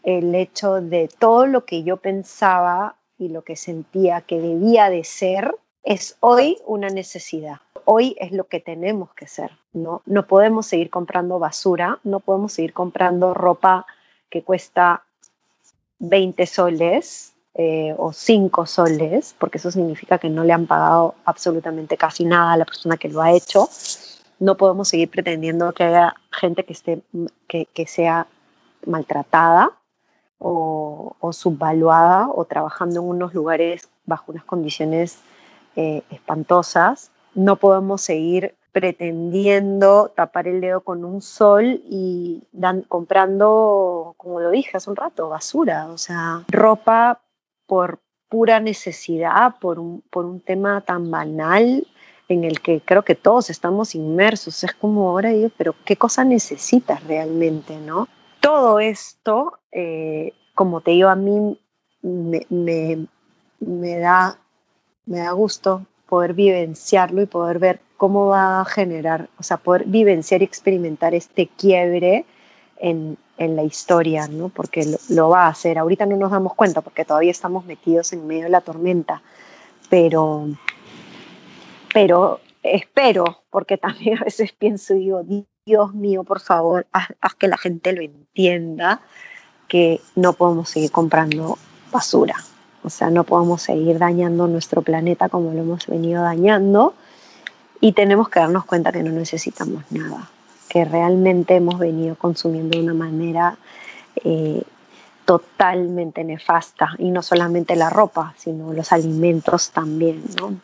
el 0.03 0.35
hecho 0.35 0.75
de 0.81 1.09
todo 1.19 1.47
lo 1.47 1.65
que 1.65 1.83
yo 1.83 1.97
pensaba 1.97 2.95
y 3.17 3.29
lo 3.29 3.43
que 3.43 3.55
sentía 3.55 4.21
que 4.21 4.39
debía 4.39 4.89
de 4.89 5.03
ser, 5.03 5.55
es 5.83 6.17
hoy 6.19 6.57
una 6.65 6.89
necesidad. 6.89 7.57
Hoy 7.85 8.15
es 8.19 8.31
lo 8.31 8.45
que 8.45 8.59
tenemos 8.59 9.13
que 9.13 9.27
ser, 9.27 9.51
¿no? 9.73 10.01
No 10.05 10.27
podemos 10.27 10.65
seguir 10.65 10.89
comprando 10.89 11.39
basura, 11.39 11.99
no 12.03 12.19
podemos 12.19 12.53
seguir 12.53 12.73
comprando 12.73 13.33
ropa 13.33 13.85
que 14.29 14.43
cuesta 14.43 15.04
20 15.99 16.45
soles 16.45 17.33
eh, 17.53 17.95
o 17.97 18.11
5 18.11 18.65
soles, 18.65 19.35
porque 19.39 19.57
eso 19.57 19.71
significa 19.71 20.17
que 20.17 20.29
no 20.29 20.43
le 20.43 20.53
han 20.53 20.67
pagado 20.67 21.15
absolutamente 21.25 21.97
casi 21.97 22.25
nada 22.25 22.53
a 22.53 22.57
la 22.57 22.65
persona 22.65 22.97
que 22.97 23.09
lo 23.09 23.21
ha 23.21 23.31
hecho. 23.31 23.69
No 24.39 24.57
podemos 24.57 24.89
seguir 24.89 25.09
pretendiendo 25.09 25.71
que 25.73 25.85
haya 25.85 26.15
gente 26.31 26.65
que, 26.65 26.73
esté, 26.73 27.01
que, 27.47 27.67
que 27.67 27.87
sea 27.87 28.27
maltratada 28.85 29.71
o, 30.39 31.15
subvaluada 31.31 32.29
o 32.29 32.45
trabajando 32.45 32.99
en 32.99 33.07
unos 33.07 33.33
lugares 33.33 33.89
bajo 34.05 34.31
unas 34.31 34.43
condiciones 34.43 35.19
eh, 35.75 36.03
espantosas. 36.11 37.11
No 37.33 37.55
podemos 37.55 38.01
seguir 38.01 38.55
pretendiendo 38.75 40.11
tapar 40.13 40.49
el 40.49 40.59
dedo 40.59 40.81
con 40.81 41.05
un 41.05 41.21
sol 41.21 41.81
y 41.89 42.43
comprando, 42.89 44.13
como 44.17 44.41
lo 44.41 44.51
dije 44.51 44.75
hace 44.75 44.89
un 44.89 44.97
rato, 44.97 45.29
basura, 45.29 45.87
o 45.87 45.97
sea, 45.97 46.43
ropa 46.49 47.21
por 47.65 47.99
pura 48.27 48.59
necesidad, 48.59 49.55
por 49.61 49.79
un, 49.79 50.01
por 50.09 50.25
un 50.25 50.41
tema 50.41 50.81
tan 50.81 51.09
banal 51.09 51.87
en 52.27 52.43
el 52.43 52.59
que 52.59 52.81
creo 52.81 53.03
que 53.03 53.15
todos 53.15 53.49
estamos 53.49 53.95
inmersos. 53.95 54.63
Es 54.65 54.73
como 54.73 55.09
ahora 55.09 55.29
digo, 55.29 55.51
pero 55.57 55.73
¿qué 55.85 55.95
cosa 55.95 56.25
necesitas 56.25 57.01
realmente, 57.05 57.77
no? 57.77 58.09
todo 58.45 58.79
esto, 58.79 59.57
eh, 59.71 60.33
como 60.53 60.81
te 60.81 60.91
digo, 60.91 61.09
a 61.09 61.15
mí 61.15 61.59
me, 62.03 63.99
da, 63.99 64.37
me 65.07 65.17
da 65.17 65.31
gusto 65.31 65.87
poder 66.07 66.35
vivenciarlo 66.35 67.23
y 67.23 67.25
poder 67.25 67.57
ver 67.57 67.79
cómo 67.97 68.27
va 68.27 68.61
a 68.61 68.65
generar, 68.65 69.29
o 69.37 69.43
sea, 69.43 69.57
poder 69.57 69.85
vivenciar 69.85 70.41
y 70.41 70.45
experimentar 70.45 71.13
este 71.13 71.47
quiebre 71.47 72.25
en, 72.77 73.17
la 73.37 73.63
historia, 73.63 74.27
¿no? 74.29 74.47
Porque 74.49 74.85
lo, 75.09 75.29
va 75.29 75.45
a 75.45 75.49
hacer. 75.49 75.77
Ahorita 75.77 76.05
no 76.05 76.15
nos 76.15 76.31
damos 76.31 76.53
cuenta 76.53 76.81
porque 76.81 77.03
todavía 77.03 77.31
estamos 77.31 77.65
metidos 77.65 78.13
en 78.13 78.25
medio 78.25 78.43
de 78.43 78.49
la 78.49 78.61
tormenta, 78.61 79.21
pero, 79.89 80.47
pero 81.93 82.39
espero, 82.63 83.43
porque 83.49 83.77
también 83.77 84.17
a 84.21 84.23
veces 84.23 84.53
pienso 84.53 84.93
y 84.93 84.99
digo, 84.99 85.23
Dios 85.65 85.93
mío, 85.93 86.23
por 86.23 86.39
favor, 86.39 86.87
haz, 86.93 87.35
que 87.37 87.47
la 87.47 87.57
gente 87.57 87.91
lo 87.91 88.01
entienda, 88.01 89.01
que 89.67 89.99
no 90.15 90.33
podemos 90.33 90.69
seguir 90.69 90.91
comprando 90.91 91.57
basura. 91.91 92.35
O 92.83 92.89
sea, 92.89 93.09
no 93.09 93.23
podemos 93.23 93.63
seguir 93.63 93.97
dañando 93.97 94.47
nuestro 94.47 94.81
planeta 94.81 95.27
como 95.27 95.51
lo 95.51 95.61
hemos 95.61 95.87
venido 95.87 96.21
dañando 96.21 96.93
y 97.81 97.93
tenemos 97.93 98.29
que 98.29 98.39
darnos 98.39 98.65
cuenta 98.65 98.91
que 98.91 99.03
no 99.03 99.11
necesitamos 99.11 99.83
nada, 99.91 100.29
que 100.69 100.85
realmente 100.85 101.55
hemos 101.55 101.79
venido 101.79 102.15
consumiendo 102.15 102.77
de 102.77 102.83
una 102.83 102.93
manera 102.93 103.57
eh, 104.23 104.63
totalmente 105.25 106.23
nefasta 106.23 106.91
y 106.97 107.09
no 107.09 107.21
solamente 107.21 107.75
la 107.75 107.89
ropa, 107.89 108.33
sino 108.37 108.73
los 108.73 108.91
alimentos 108.91 109.71
también, 109.71 110.23
¿no? 110.39 110.55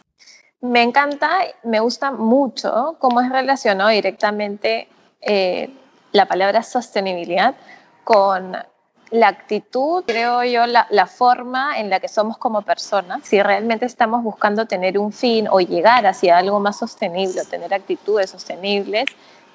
Me 0.61 0.83
encanta, 0.83 1.39
me 1.63 1.79
gusta 1.79 2.11
mucho 2.11 2.95
cómo 2.99 3.19
es 3.21 3.31
relacionado 3.31 3.89
directamente 3.89 4.87
eh, 5.21 5.73
la 6.11 6.27
palabra 6.27 6.61
sostenibilidad 6.61 7.55
con 8.03 8.55
la 9.11 9.27
actitud, 9.27 10.03
creo 10.07 10.43
yo, 10.43 10.65
la, 10.65 10.87
la, 10.89 11.05
forma 11.05 11.77
en 11.79 11.89
la 11.89 11.99
que 11.99 12.07
somos 12.07 12.37
como 12.37 12.61
personas. 12.61 13.21
Si 13.23 13.41
realmente 13.41 13.85
estamos 13.85 14.23
buscando 14.23 14.65
tener 14.65 14.97
un 14.97 15.11
fin 15.11 15.47
o 15.51 15.59
llegar 15.59 16.07
hacia 16.07 16.37
algo 16.37 16.59
más 16.59 16.79
sostenible, 16.79 17.41
o 17.41 17.45
tener 17.45 17.73
actitudes 17.73 18.29
sostenibles, 18.29 19.05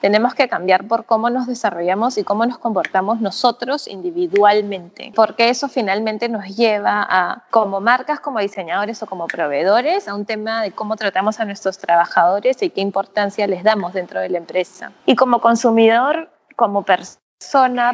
tenemos 0.00 0.34
que 0.34 0.48
cambiar 0.48 0.86
por 0.86 1.04
cómo 1.04 1.30
nos 1.30 1.46
desarrollamos 1.46 2.18
y 2.18 2.24
cómo 2.24 2.44
nos 2.46 2.58
comportamos 2.58 3.20
nosotros 3.20 3.88
individualmente, 3.88 5.12
porque 5.14 5.48
eso 5.48 5.68
finalmente 5.68 6.28
nos 6.28 6.44
lleva 6.56 7.06
a, 7.08 7.44
como 7.50 7.80
marcas, 7.80 8.20
como 8.20 8.40
diseñadores 8.40 9.02
o 9.02 9.06
como 9.06 9.26
proveedores, 9.26 10.06
a 10.06 10.14
un 10.14 10.26
tema 10.26 10.62
de 10.62 10.72
cómo 10.72 10.96
tratamos 10.96 11.40
a 11.40 11.44
nuestros 11.44 11.78
trabajadores 11.78 12.62
y 12.62 12.70
qué 12.70 12.80
importancia 12.80 13.46
les 13.46 13.64
damos 13.64 13.94
dentro 13.94 14.20
de 14.20 14.28
la 14.28 14.38
empresa. 14.38 14.92
Y 15.06 15.16
como 15.16 15.40
consumidor, 15.40 16.30
como 16.56 16.82
persona, 16.82 17.25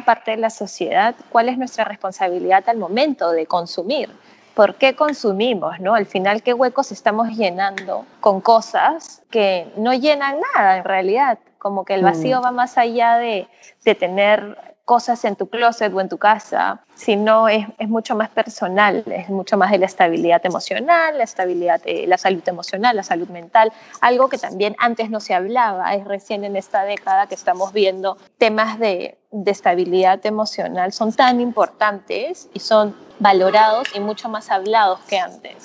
parte 0.05 0.31
de 0.31 0.37
la 0.37 0.49
sociedad, 0.49 1.15
cuál 1.29 1.49
es 1.49 1.57
nuestra 1.57 1.83
responsabilidad 1.83 2.63
al 2.67 2.77
momento 2.77 3.31
de 3.31 3.45
consumir. 3.45 4.09
¿Por 4.53 4.75
qué 4.75 4.95
consumimos? 4.95 5.79
¿no? 5.79 5.95
Al 5.95 6.05
final, 6.05 6.43
¿qué 6.43 6.53
huecos 6.53 6.91
estamos 6.91 7.29
llenando 7.29 8.05
con 8.19 8.41
cosas 8.41 9.23
que 9.31 9.71
no 9.77 9.93
llenan 9.93 10.37
nada 10.55 10.77
en 10.77 10.83
realidad? 10.83 11.39
como 11.63 11.85
que 11.85 11.93
el 11.93 12.03
vacío 12.03 12.41
mm. 12.41 12.43
va 12.43 12.51
más 12.51 12.77
allá 12.77 13.17
de, 13.17 13.47
de, 13.85 13.95
tener 13.95 14.72
cosas 14.85 15.23
en 15.23 15.35
tu 15.35 15.47
closet 15.47 15.93
o 15.93 16.01
en 16.01 16.09
tu 16.09 16.17
casa, 16.17 16.81
sino 16.95 17.47
es, 17.47 17.65
es, 17.77 17.87
mucho 17.87 18.15
más 18.15 18.29
personal, 18.29 19.03
es 19.07 19.29
mucho 19.29 19.57
más 19.57 19.71
de 19.71 19.77
la 19.77 19.85
estabilidad 19.85 20.45
emocional, 20.45 21.17
la 21.17 21.23
estabilidad, 21.23 21.81
de 21.81 22.05
la 22.05 22.17
salud 22.17 22.41
emocional, 22.47 22.95
la 22.95 23.03
salud 23.03 23.29
mental, 23.29 23.71
algo 24.01 24.27
que 24.27 24.37
también 24.37 24.75
antes 24.79 25.09
no 25.09 25.21
se 25.21 25.33
hablaba, 25.33 25.93
es 25.95 26.05
recién 26.05 26.43
en 26.43 26.57
esta 26.57 26.83
década 26.83 27.27
que 27.27 27.35
estamos 27.35 27.71
viendo 27.71 28.17
temas 28.37 28.77
de, 28.77 29.17
de 29.31 29.51
estabilidad 29.51 30.23
emocional, 30.25 30.91
son 30.91 31.13
tan 31.13 31.39
importantes 31.39 32.49
y 32.53 32.59
son 32.59 32.93
valorados 33.19 33.87
y 33.95 34.01
mucho 34.01 34.27
más 34.27 34.51
hablados 34.51 34.99
que 35.07 35.17
antes. 35.17 35.55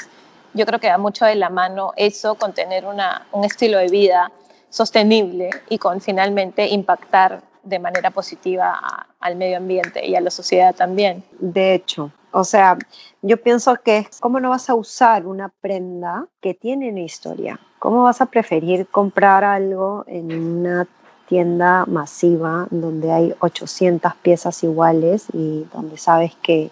Yo 0.54 0.64
creo 0.64 0.78
que 0.78 0.88
va 0.88 0.98
mucho 0.98 1.26
de 1.26 1.34
la 1.34 1.50
mano 1.50 1.92
eso 1.96 2.36
con 2.36 2.52
tener 2.52 2.86
una, 2.86 3.26
un 3.32 3.44
estilo 3.44 3.78
de 3.78 3.88
vida 3.88 4.30
sostenible 4.70 5.50
y 5.68 5.78
con 5.78 6.00
finalmente 6.00 6.68
impactar 6.68 7.42
de 7.62 7.78
manera 7.78 8.10
positiva 8.10 9.07
al 9.20 9.36
medio 9.36 9.56
ambiente 9.56 10.06
y 10.06 10.14
a 10.14 10.20
la 10.20 10.30
sociedad 10.30 10.74
también. 10.74 11.24
De 11.38 11.74
hecho, 11.74 12.12
o 12.30 12.44
sea, 12.44 12.78
yo 13.22 13.36
pienso 13.42 13.74
que 13.82 14.06
cómo 14.20 14.40
no 14.40 14.50
vas 14.50 14.68
a 14.70 14.74
usar 14.74 15.26
una 15.26 15.48
prenda 15.48 16.26
que 16.40 16.54
tiene 16.54 16.90
una 16.90 17.00
historia. 17.00 17.58
¿Cómo 17.78 18.02
vas 18.04 18.20
a 18.20 18.26
preferir 18.26 18.86
comprar 18.88 19.44
algo 19.44 20.04
en 20.06 20.32
una 20.32 20.86
tienda 21.28 21.84
masiva 21.86 22.66
donde 22.70 23.12
hay 23.12 23.34
800 23.40 24.14
piezas 24.16 24.62
iguales 24.64 25.26
y 25.32 25.66
donde 25.72 25.98
sabes 25.98 26.34
que 26.36 26.70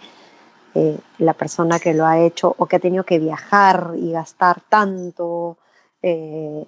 eh, 0.74 0.98
la 1.18 1.34
persona 1.34 1.78
que 1.78 1.94
lo 1.94 2.06
ha 2.06 2.20
hecho 2.20 2.54
o 2.58 2.66
que 2.66 2.76
ha 2.76 2.80
tenido 2.80 3.04
que 3.04 3.18
viajar 3.18 3.92
y 3.96 4.12
gastar 4.12 4.60
tanto 4.68 5.58
eh, 6.02 6.66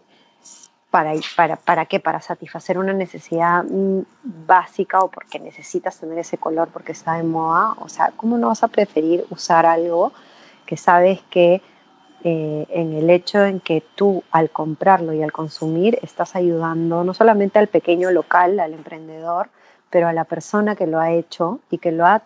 para, 0.91 1.13
para, 1.37 1.57
¿Para 1.57 1.87
qué? 1.87 2.01
Para 2.01 2.21
satisfacer 2.21 2.79
una 2.79 2.93
necesidad 2.93 3.65
mm, 3.65 4.01
básica 4.23 5.01
o 5.01 5.09
porque 5.09 5.39
necesitas 5.39 5.99
tener 5.99 6.19
ese 6.19 6.39
color 6.39 6.69
porque 6.73 6.93
está 6.93 7.15
de 7.15 7.25
moda. 7.25 7.75
O 7.81 7.89
sea, 7.89 8.13
¿cómo 8.17 8.39
no 8.39 8.49
vas 8.49 8.63
a 8.63 8.69
preferir 8.69 9.27
usar 9.31 9.67
algo 9.67 10.13
que 10.65 10.77
sabes 10.77 11.21
que 11.31 11.63
eh, 12.25 12.67
en 12.71 12.95
el 12.95 13.11
hecho 13.11 13.45
en 13.45 13.61
que 13.61 13.83
tú 13.95 14.25
al 14.33 14.51
comprarlo 14.51 15.13
y 15.13 15.23
al 15.23 15.31
consumir 15.31 15.99
estás 16.03 16.35
ayudando 16.35 17.05
no 17.05 17.15
solamente 17.15 17.59
al 17.59 17.69
pequeño 17.69 18.11
local, 18.11 18.59
al 18.59 18.75
emprendedor, 18.75 19.51
pero 19.91 20.09
a 20.09 20.13
la 20.13 20.25
persona 20.25 20.75
que 20.75 20.87
lo 20.87 20.99
ha 20.99 21.13
hecho 21.13 21.61
y 21.71 21.79
que 21.79 21.93
lo 21.93 22.07
ha 22.07 22.23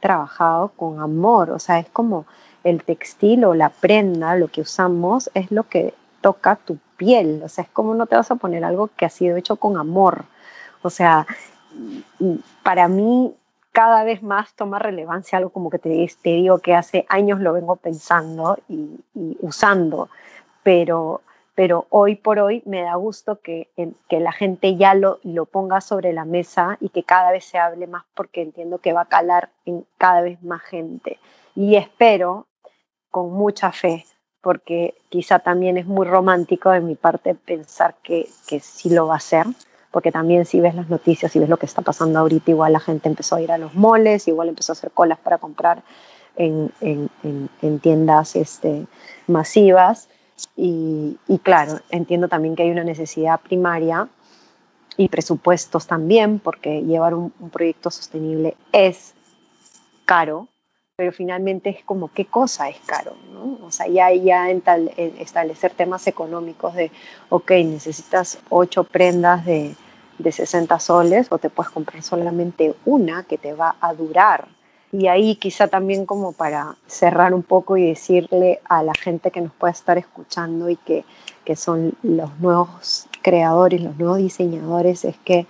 trabajado 0.00 0.68
con 0.76 1.00
amor? 1.00 1.50
O 1.50 1.58
sea, 1.58 1.78
es 1.78 1.88
como 1.90 2.26
el 2.64 2.82
textil 2.82 3.44
o 3.44 3.54
la 3.54 3.68
prenda, 3.68 4.34
lo 4.36 4.48
que 4.48 4.62
usamos, 4.62 5.30
es 5.34 5.50
lo 5.50 5.64
que 5.64 5.94
toca 6.20 6.56
tu 6.56 6.78
piel, 6.96 7.42
o 7.44 7.48
sea, 7.48 7.64
es 7.64 7.70
como 7.70 7.94
no 7.94 8.06
te 8.06 8.16
vas 8.16 8.30
a 8.30 8.36
poner 8.36 8.64
algo 8.64 8.90
que 8.96 9.04
ha 9.04 9.10
sido 9.10 9.36
hecho 9.36 9.56
con 9.56 9.76
amor. 9.76 10.24
O 10.82 10.90
sea, 10.90 11.26
para 12.62 12.88
mí 12.88 13.34
cada 13.72 14.04
vez 14.04 14.22
más 14.22 14.54
toma 14.54 14.78
relevancia 14.78 15.38
algo 15.38 15.50
como 15.50 15.68
que 15.68 15.78
te, 15.78 16.10
te 16.22 16.30
digo 16.30 16.58
que 16.58 16.74
hace 16.74 17.04
años 17.08 17.40
lo 17.40 17.52
vengo 17.52 17.76
pensando 17.76 18.58
y, 18.68 18.98
usando, 19.40 20.08
pero, 20.62 21.20
pero 21.54 21.86
hoy 21.90 22.16
por 22.16 22.38
hoy 22.38 22.62
me 22.64 22.82
da 22.82 22.94
gusto 22.94 23.40
que, 23.40 23.68
que 24.08 24.20
la 24.20 24.32
gente 24.32 24.76
ya 24.76 24.94
lo, 24.94 25.18
lo 25.24 25.44
ponga 25.44 25.80
sobre 25.80 26.12
la 26.12 26.24
mesa 26.24 26.78
y 26.80 26.88
que 26.88 27.02
cada 27.02 27.30
vez 27.30 27.44
se 27.44 27.58
hable 27.58 27.86
más 27.86 28.04
porque 28.14 28.42
entiendo 28.42 28.78
que 28.78 28.94
va 28.94 29.02
a 29.02 29.08
calar 29.08 29.50
en 29.66 29.84
cada 29.98 30.22
vez 30.22 30.42
más 30.42 30.62
gente. 30.62 31.18
Y 31.54 31.76
espero 31.76 32.46
con 33.10 33.32
mucha 33.32 33.72
fe 33.72 34.04
porque 34.40 34.94
quizá 35.08 35.38
también 35.38 35.76
es 35.76 35.86
muy 35.86 36.06
romántico 36.06 36.70
de 36.70 36.80
mi 36.80 36.94
parte 36.94 37.34
pensar 37.34 37.96
que, 38.02 38.28
que 38.46 38.60
sí 38.60 38.90
lo 38.90 39.06
va 39.08 39.14
a 39.14 39.18
hacer, 39.18 39.46
porque 39.90 40.12
también 40.12 40.44
si 40.44 40.60
ves 40.60 40.74
las 40.74 40.88
noticias 40.88 41.34
y 41.34 41.38
ves 41.38 41.48
lo 41.48 41.56
que 41.56 41.66
está 41.66 41.82
pasando 41.82 42.18
ahorita, 42.18 42.50
igual 42.50 42.72
la 42.72 42.80
gente 42.80 43.08
empezó 43.08 43.36
a 43.36 43.40
ir 43.40 43.50
a 43.50 43.58
los 43.58 43.74
moles, 43.74 44.28
igual 44.28 44.48
empezó 44.48 44.72
a 44.72 44.74
hacer 44.74 44.90
colas 44.90 45.18
para 45.18 45.38
comprar 45.38 45.82
en, 46.36 46.70
en, 46.80 47.10
en, 47.62 47.78
tiendas 47.80 48.36
este, 48.36 48.86
masivas. 49.26 50.08
Y, 50.54 51.16
y, 51.28 51.38
claro, 51.38 51.80
entiendo 51.90 52.28
también 52.28 52.56
que 52.56 52.62
hay 52.62 52.70
una 52.70 52.84
necesidad 52.84 53.40
primaria 53.40 54.08
y 54.98 55.08
presupuestos 55.08 55.86
también, 55.86 56.38
porque 56.38 56.82
llevar 56.82 57.14
un, 57.14 57.32
un 57.40 57.50
proyecto 57.50 57.90
sostenible 57.90 58.54
es 58.72 59.14
caro, 60.04 60.48
pero 60.96 61.12
finalmente 61.12 61.68
es 61.68 61.84
como 61.84 62.08
qué 62.08 62.24
cosa 62.24 62.70
es 62.70 62.78
caro, 62.86 63.16
¿no? 63.30 63.66
O 63.66 63.70
sea, 63.70 63.86
ya, 63.86 64.10
ya 64.14 64.48
establecer 64.48 65.72
temas 65.72 66.06
económicos 66.06 66.74
de, 66.74 66.90
ok, 67.28 67.50
necesitas 67.66 68.38
ocho 68.48 68.84
prendas 68.84 69.44
de, 69.44 69.74
de 70.16 70.32
60 70.32 70.80
soles 70.80 71.26
o 71.28 71.36
te 71.36 71.50
puedes 71.50 71.70
comprar 71.70 72.02
solamente 72.02 72.74
una 72.86 73.24
que 73.24 73.36
te 73.36 73.52
va 73.52 73.76
a 73.78 73.92
durar. 73.92 74.48
Y 74.90 75.08
ahí 75.08 75.36
quizá 75.36 75.68
también 75.68 76.06
como 76.06 76.32
para 76.32 76.76
cerrar 76.86 77.34
un 77.34 77.42
poco 77.42 77.76
y 77.76 77.86
decirle 77.86 78.60
a 78.64 78.82
la 78.82 78.94
gente 78.94 79.30
que 79.30 79.42
nos 79.42 79.52
pueda 79.52 79.72
estar 79.72 79.98
escuchando 79.98 80.70
y 80.70 80.76
que, 80.76 81.04
que 81.44 81.56
son 81.56 81.92
los 82.02 82.38
nuevos 82.40 83.06
creadores, 83.20 83.82
los 83.82 83.98
nuevos 83.98 84.16
diseñadores, 84.16 85.04
es 85.04 85.18
que 85.18 85.46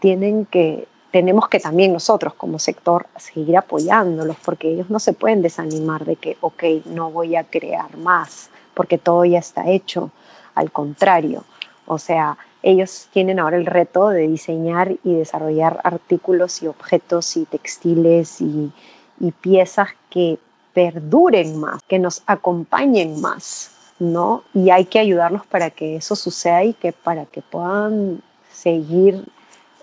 tienen 0.00 0.46
que 0.46 0.88
tenemos 1.16 1.48
que 1.48 1.60
también 1.60 1.94
nosotros 1.94 2.34
como 2.34 2.58
sector 2.58 3.06
seguir 3.16 3.56
apoyándolos 3.56 4.36
porque 4.44 4.68
ellos 4.68 4.90
no 4.90 4.98
se 4.98 5.14
pueden 5.14 5.40
desanimar 5.40 6.04
de 6.04 6.16
que, 6.16 6.36
ok, 6.42 6.62
no 6.84 7.10
voy 7.10 7.36
a 7.36 7.44
crear 7.44 7.96
más 7.96 8.50
porque 8.74 8.98
todo 8.98 9.24
ya 9.24 9.38
está 9.38 9.66
hecho. 9.66 10.10
Al 10.54 10.70
contrario, 10.70 11.44
o 11.86 11.96
sea, 11.96 12.36
ellos 12.62 13.08
tienen 13.14 13.40
ahora 13.40 13.56
el 13.56 13.64
reto 13.64 14.10
de 14.10 14.28
diseñar 14.28 14.92
y 15.04 15.14
desarrollar 15.14 15.80
artículos 15.84 16.62
y 16.62 16.66
objetos 16.66 17.34
y 17.38 17.46
textiles 17.46 18.42
y, 18.42 18.70
y 19.18 19.30
piezas 19.30 19.88
que 20.10 20.38
perduren 20.74 21.58
más, 21.58 21.82
que 21.88 21.98
nos 21.98 22.24
acompañen 22.26 23.22
más, 23.22 23.70
¿no? 23.98 24.42
Y 24.52 24.68
hay 24.68 24.84
que 24.84 24.98
ayudarlos 24.98 25.46
para 25.46 25.70
que 25.70 25.96
eso 25.96 26.14
suceda 26.14 26.62
y 26.62 26.74
que 26.74 26.92
para 26.92 27.24
que 27.24 27.40
puedan 27.40 28.20
seguir 28.52 29.24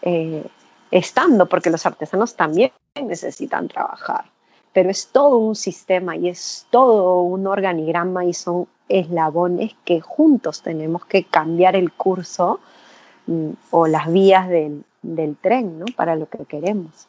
eh, 0.03 0.45
estando, 0.93 1.47
porque 1.47 1.71
los 1.71 1.85
artesanos 1.87 2.35
también 2.35 2.71
necesitan 2.95 3.67
trabajar, 3.67 4.25
pero 4.73 4.91
es 4.91 5.07
todo 5.07 5.39
un 5.39 5.55
sistema 5.55 6.15
y 6.15 6.29
es 6.29 6.67
todo 6.69 7.21
un 7.21 7.47
organigrama 7.47 8.25
y 8.25 8.33
son 8.33 8.67
eslabones 8.87 9.75
que 9.85 10.01
juntos 10.01 10.61
tenemos 10.61 11.05
que 11.05 11.23
cambiar 11.23 11.75
el 11.75 11.91
curso 11.91 12.59
mm, 13.25 13.49
o 13.71 13.87
las 13.87 14.11
vías 14.11 14.47
del, 14.47 14.83
del 15.01 15.35
tren, 15.35 15.79
¿no? 15.79 15.85
Para 15.95 16.15
lo 16.15 16.29
que 16.29 16.45
queremos 16.45 17.07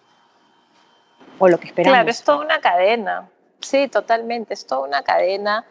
o 1.39 1.49
lo 1.49 1.59
que 1.59 1.67
esperamos. 1.67 1.95
Claro, 1.95 2.11
es 2.11 2.23
toda 2.23 2.39
una 2.39 2.61
cadena, 2.61 3.29
sí, 3.61 3.89
totalmente, 3.89 4.55
es 4.55 4.67
toda 4.67 4.89
una 4.89 5.03
cadena 5.03 5.67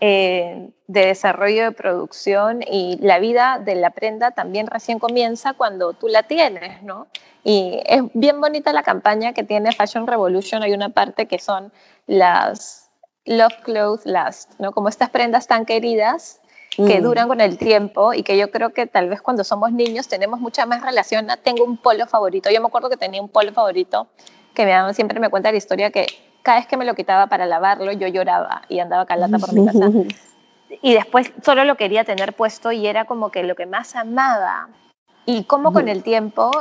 eh, 0.00 0.70
de 0.86 1.06
desarrollo 1.06 1.64
de 1.64 1.72
producción 1.72 2.60
y 2.62 2.98
la 3.00 3.18
vida 3.18 3.60
de 3.64 3.74
la 3.74 3.90
prenda 3.90 4.30
también 4.30 4.66
recién 4.66 4.98
comienza 4.98 5.54
cuando 5.54 5.92
tú 5.92 6.08
la 6.08 6.22
tienes, 6.24 6.82
¿no? 6.82 7.06
Y 7.44 7.80
es 7.86 8.02
bien 8.12 8.40
bonita 8.40 8.72
la 8.72 8.82
campaña 8.82 9.32
que 9.32 9.44
tiene 9.44 9.72
Fashion 9.72 10.06
Revolution. 10.06 10.62
Hay 10.62 10.72
una 10.72 10.88
parte 10.88 11.26
que 11.26 11.38
son 11.38 11.72
las, 12.06 12.86
Love 13.26 13.54
Clothes 13.62 14.06
Last, 14.06 14.52
¿no? 14.58 14.72
Como 14.72 14.88
estas 14.88 15.10
prendas 15.10 15.46
tan 15.46 15.66
queridas 15.66 16.40
que 16.76 17.00
mm. 17.00 17.02
duran 17.02 17.28
con 17.28 17.40
el 17.40 17.58
tiempo 17.58 18.14
y 18.14 18.22
que 18.22 18.36
yo 18.36 18.50
creo 18.50 18.70
que 18.70 18.86
tal 18.86 19.08
vez 19.08 19.20
cuando 19.20 19.44
somos 19.44 19.72
niños 19.72 20.08
tenemos 20.08 20.40
mucha 20.40 20.66
más 20.66 20.82
relación. 20.82 21.26
Tengo 21.42 21.64
un 21.64 21.76
polo 21.76 22.06
favorito. 22.06 22.50
Yo 22.50 22.60
me 22.60 22.68
acuerdo 22.68 22.88
que 22.88 22.96
tenía 22.96 23.20
un 23.20 23.28
polo 23.28 23.52
favorito 23.52 24.08
que 24.54 24.92
siempre 24.94 25.20
me 25.20 25.28
cuenta 25.28 25.50
la 25.50 25.58
historia 25.58 25.90
que 25.90 26.06
cada 26.46 26.58
vez 26.58 26.68
que 26.68 26.76
me 26.76 26.84
lo 26.84 26.94
quitaba 26.94 27.26
para 27.26 27.44
lavarlo 27.44 27.90
yo 27.90 28.06
lloraba 28.06 28.62
y 28.68 28.78
andaba 28.78 29.04
calata 29.04 29.36
por 29.40 29.52
mi 29.52 29.66
casa. 29.66 29.90
y 30.80 30.94
después 30.94 31.32
solo 31.44 31.64
lo 31.64 31.76
quería 31.76 32.04
tener 32.04 32.34
puesto 32.34 32.70
y 32.70 32.86
era 32.86 33.04
como 33.04 33.30
que 33.30 33.42
lo 33.42 33.56
que 33.56 33.66
más 33.66 33.96
amaba. 33.96 34.68
Y 35.24 35.42
como 35.42 35.72
con 35.72 35.88
el 35.88 36.04
tiempo 36.04 36.52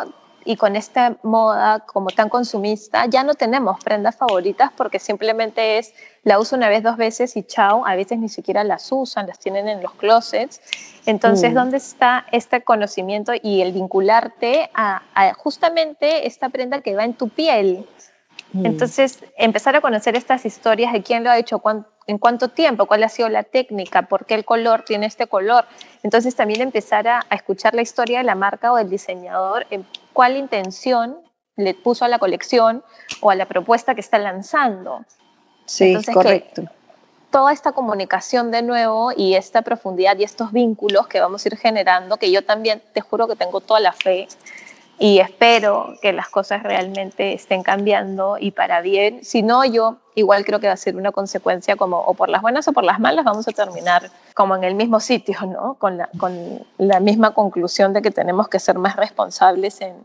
y 0.44 0.56
con 0.56 0.76
esta 0.76 1.18
moda 1.22 1.82
como 1.82 2.10
tan 2.10 2.30
consumista, 2.30 3.06
ya 3.06 3.24
no 3.24 3.36
tenemos 3.36 3.80
prendas 3.84 4.16
favoritas 4.16 4.72
porque 4.76 4.98
simplemente 4.98 5.78
es 5.78 5.94
la 6.24 6.40
uso 6.40 6.56
una 6.56 6.68
vez, 6.68 6.82
dos 6.82 6.98
veces 6.98 7.38
y 7.38 7.44
chao, 7.44 7.86
a 7.86 7.96
veces 7.96 8.18
ni 8.18 8.28
siquiera 8.28 8.64
las 8.64 8.92
usan, 8.92 9.28
las 9.28 9.38
tienen 9.38 9.68
en 9.68 9.84
los 9.84 9.94
closets. 9.94 10.62
Entonces, 11.06 11.52
mm. 11.52 11.54
¿dónde 11.54 11.78
está 11.78 12.26
este 12.32 12.64
conocimiento 12.64 13.34
y 13.40 13.62
el 13.62 13.72
vincularte 13.72 14.72
a, 14.74 15.04
justamente 15.38 16.26
esta 16.26 16.50
prenda 16.50 16.82
que 16.82 16.96
va 16.96 17.04
en 17.04 17.14
tu 17.14 17.30
piel? 17.30 17.86
Mm. 18.56 18.66
Entonces, 18.66 19.20
empezar 19.38 19.76
a 19.76 19.82
conocer 19.82 20.16
estas 20.16 20.46
historias 20.46 20.94
de 20.94 21.04
quién 21.04 21.24
lo 21.24 21.30
ha 21.30 21.38
hecho, 21.38 21.62
en 22.08 22.18
cuánto 22.18 22.48
tiempo, 22.48 22.86
cuál 22.86 23.04
ha 23.04 23.10
sido 23.10 23.28
la 23.28 23.44
técnica, 23.44 24.04
por 24.04 24.26
qué 24.26 24.36
el 24.36 24.46
color 24.46 24.84
tiene 24.84 25.06
este 25.06 25.28
color. 25.28 25.66
Entonces, 26.04 26.36
también 26.36 26.62
empezar 26.62 27.08
a, 27.08 27.26
a 27.30 27.36
escuchar 27.36 27.76
la 27.76 27.82
historia 27.82 28.20
de 28.20 28.24
la 28.24 28.36
marca 28.36 28.72
o 28.72 28.78
del 28.78 28.90
diseñador 28.90 29.68
en 29.70 29.86
cuál 30.14 30.38
intención 30.38 31.18
le 31.58 31.74
puso 31.74 32.06
a 32.06 32.08
la 32.08 32.20
colección 32.20 32.84
o 33.22 33.30
a 33.30 33.36
la 33.36 33.46
propuesta 33.46 33.94
que 33.94 34.02
está 34.02 34.18
lanzando. 34.18 35.06
Sí, 35.66 35.98
correcto. 36.14 36.64
Toda 37.32 37.52
esta 37.52 37.74
comunicación 37.74 38.52
de 38.52 38.62
nuevo 38.62 39.12
y 39.16 39.36
esta 39.36 39.62
profundidad 39.62 40.18
y 40.18 40.24
estos 40.24 40.54
vínculos 40.54 41.08
que 41.08 41.20
vamos 41.20 41.44
a 41.44 41.50
ir 41.50 41.58
generando, 41.58 42.16
que 42.18 42.32
yo 42.32 42.46
también 42.46 42.82
te 42.94 43.02
juro 43.02 43.28
que 43.28 43.36
tengo 43.36 43.60
toda 43.60 43.82
la 43.82 43.92
fe 43.92 44.28
y 44.98 45.20
espero 45.20 45.96
que 46.02 46.14
las 46.14 46.30
cosas 46.30 46.64
realmente 46.64 47.34
estén 47.34 47.64
cambiando 47.64 48.38
y 48.40 48.52
para 48.52 48.82
bien. 48.82 49.24
Si 49.24 49.44
no, 49.44 49.66
yo 49.66 49.98
igual 50.16 50.46
creo 50.46 50.60
que 50.60 50.68
va 50.68 50.74
a 50.74 50.78
ser 50.78 50.96
una 50.96 51.12
consecuencia 51.12 51.76
como 51.76 52.00
o 52.00 52.14
por 52.14 52.30
las 52.30 52.42
buenas 52.42 52.68
o 52.68 52.74
por 52.74 52.84
las 52.84 53.00
malas 53.00 53.26
vamos 53.26 53.48
a 53.48 53.52
terminar 53.52 54.10
como 54.34 54.56
en 54.56 54.64
el 54.64 54.76
mismo 54.76 55.00
sitio, 55.00 55.38
¿no? 55.46 55.74
Con 55.76 55.98
la, 55.98 56.10
con 56.18 56.66
la 56.78 57.00
misma 57.00 57.34
conclusión 57.34 57.94
de 57.94 58.02
que 58.02 58.12
tenemos 58.12 58.48
que 58.48 58.60
ser 58.60 58.78
más 58.78 58.96
responsables 58.96 59.82
en, 59.82 59.96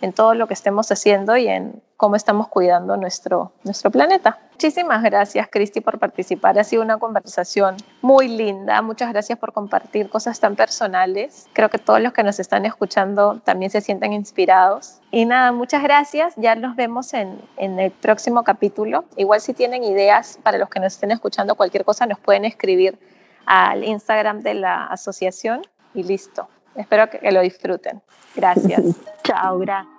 en 0.00 0.12
todo 0.12 0.34
lo 0.34 0.46
que 0.46 0.54
estemos 0.54 0.90
haciendo 0.90 1.36
y 1.36 1.48
en 1.48 1.82
cómo 1.96 2.14
estamos 2.14 2.48
cuidando 2.48 2.96
nuestro, 2.96 3.52
nuestro 3.64 3.90
planeta. 3.90 4.38
Muchísimas 4.52 5.02
gracias, 5.02 5.48
Cristi, 5.50 5.80
por 5.80 5.98
participar. 5.98 6.58
Ha 6.58 6.64
sido 6.64 6.82
una 6.82 6.98
conversación 6.98 7.76
muy 8.02 8.28
linda. 8.28 8.80
Muchas 8.82 9.12
gracias 9.12 9.38
por 9.38 9.52
compartir 9.52 10.08
cosas 10.08 10.38
tan 10.38 10.54
personales. 10.54 11.46
Creo 11.52 11.68
que 11.68 11.78
todos 11.78 12.00
los 12.00 12.12
que 12.12 12.22
nos 12.22 12.38
están 12.38 12.64
escuchando 12.66 13.40
también 13.44 13.70
se 13.70 13.80
sienten 13.80 14.12
inspirados. 14.12 15.00
Y 15.10 15.24
nada, 15.24 15.50
muchas 15.52 15.82
gracias. 15.82 16.34
Ya 16.36 16.54
nos 16.54 16.76
vemos 16.76 17.14
en, 17.14 17.40
en 17.56 17.80
el 17.80 17.90
próximo 17.90 18.44
capítulo. 18.44 19.04
Igual 19.16 19.40
si 19.40 19.52
tienen 19.52 19.82
ideas 19.82 20.38
para 20.42 20.58
los 20.58 20.68
que 20.68 20.78
nos 20.78 20.94
estén 20.94 21.10
escuchando, 21.10 21.56
cualquier 21.56 21.84
cosa 21.84 22.06
nos 22.06 22.20
pueden 22.20 22.44
escribir 22.44 22.98
al 23.46 23.82
Instagram 23.82 24.40
de 24.40 24.54
la 24.54 24.86
asociación 24.86 25.62
y 25.94 26.02
listo. 26.04 26.48
Espero 26.78 27.10
que, 27.10 27.30
lo 27.30 27.40
disfruten. 27.40 28.00
Gracias. 28.34 28.82
Chao, 29.24 29.58
gracias. 29.58 29.97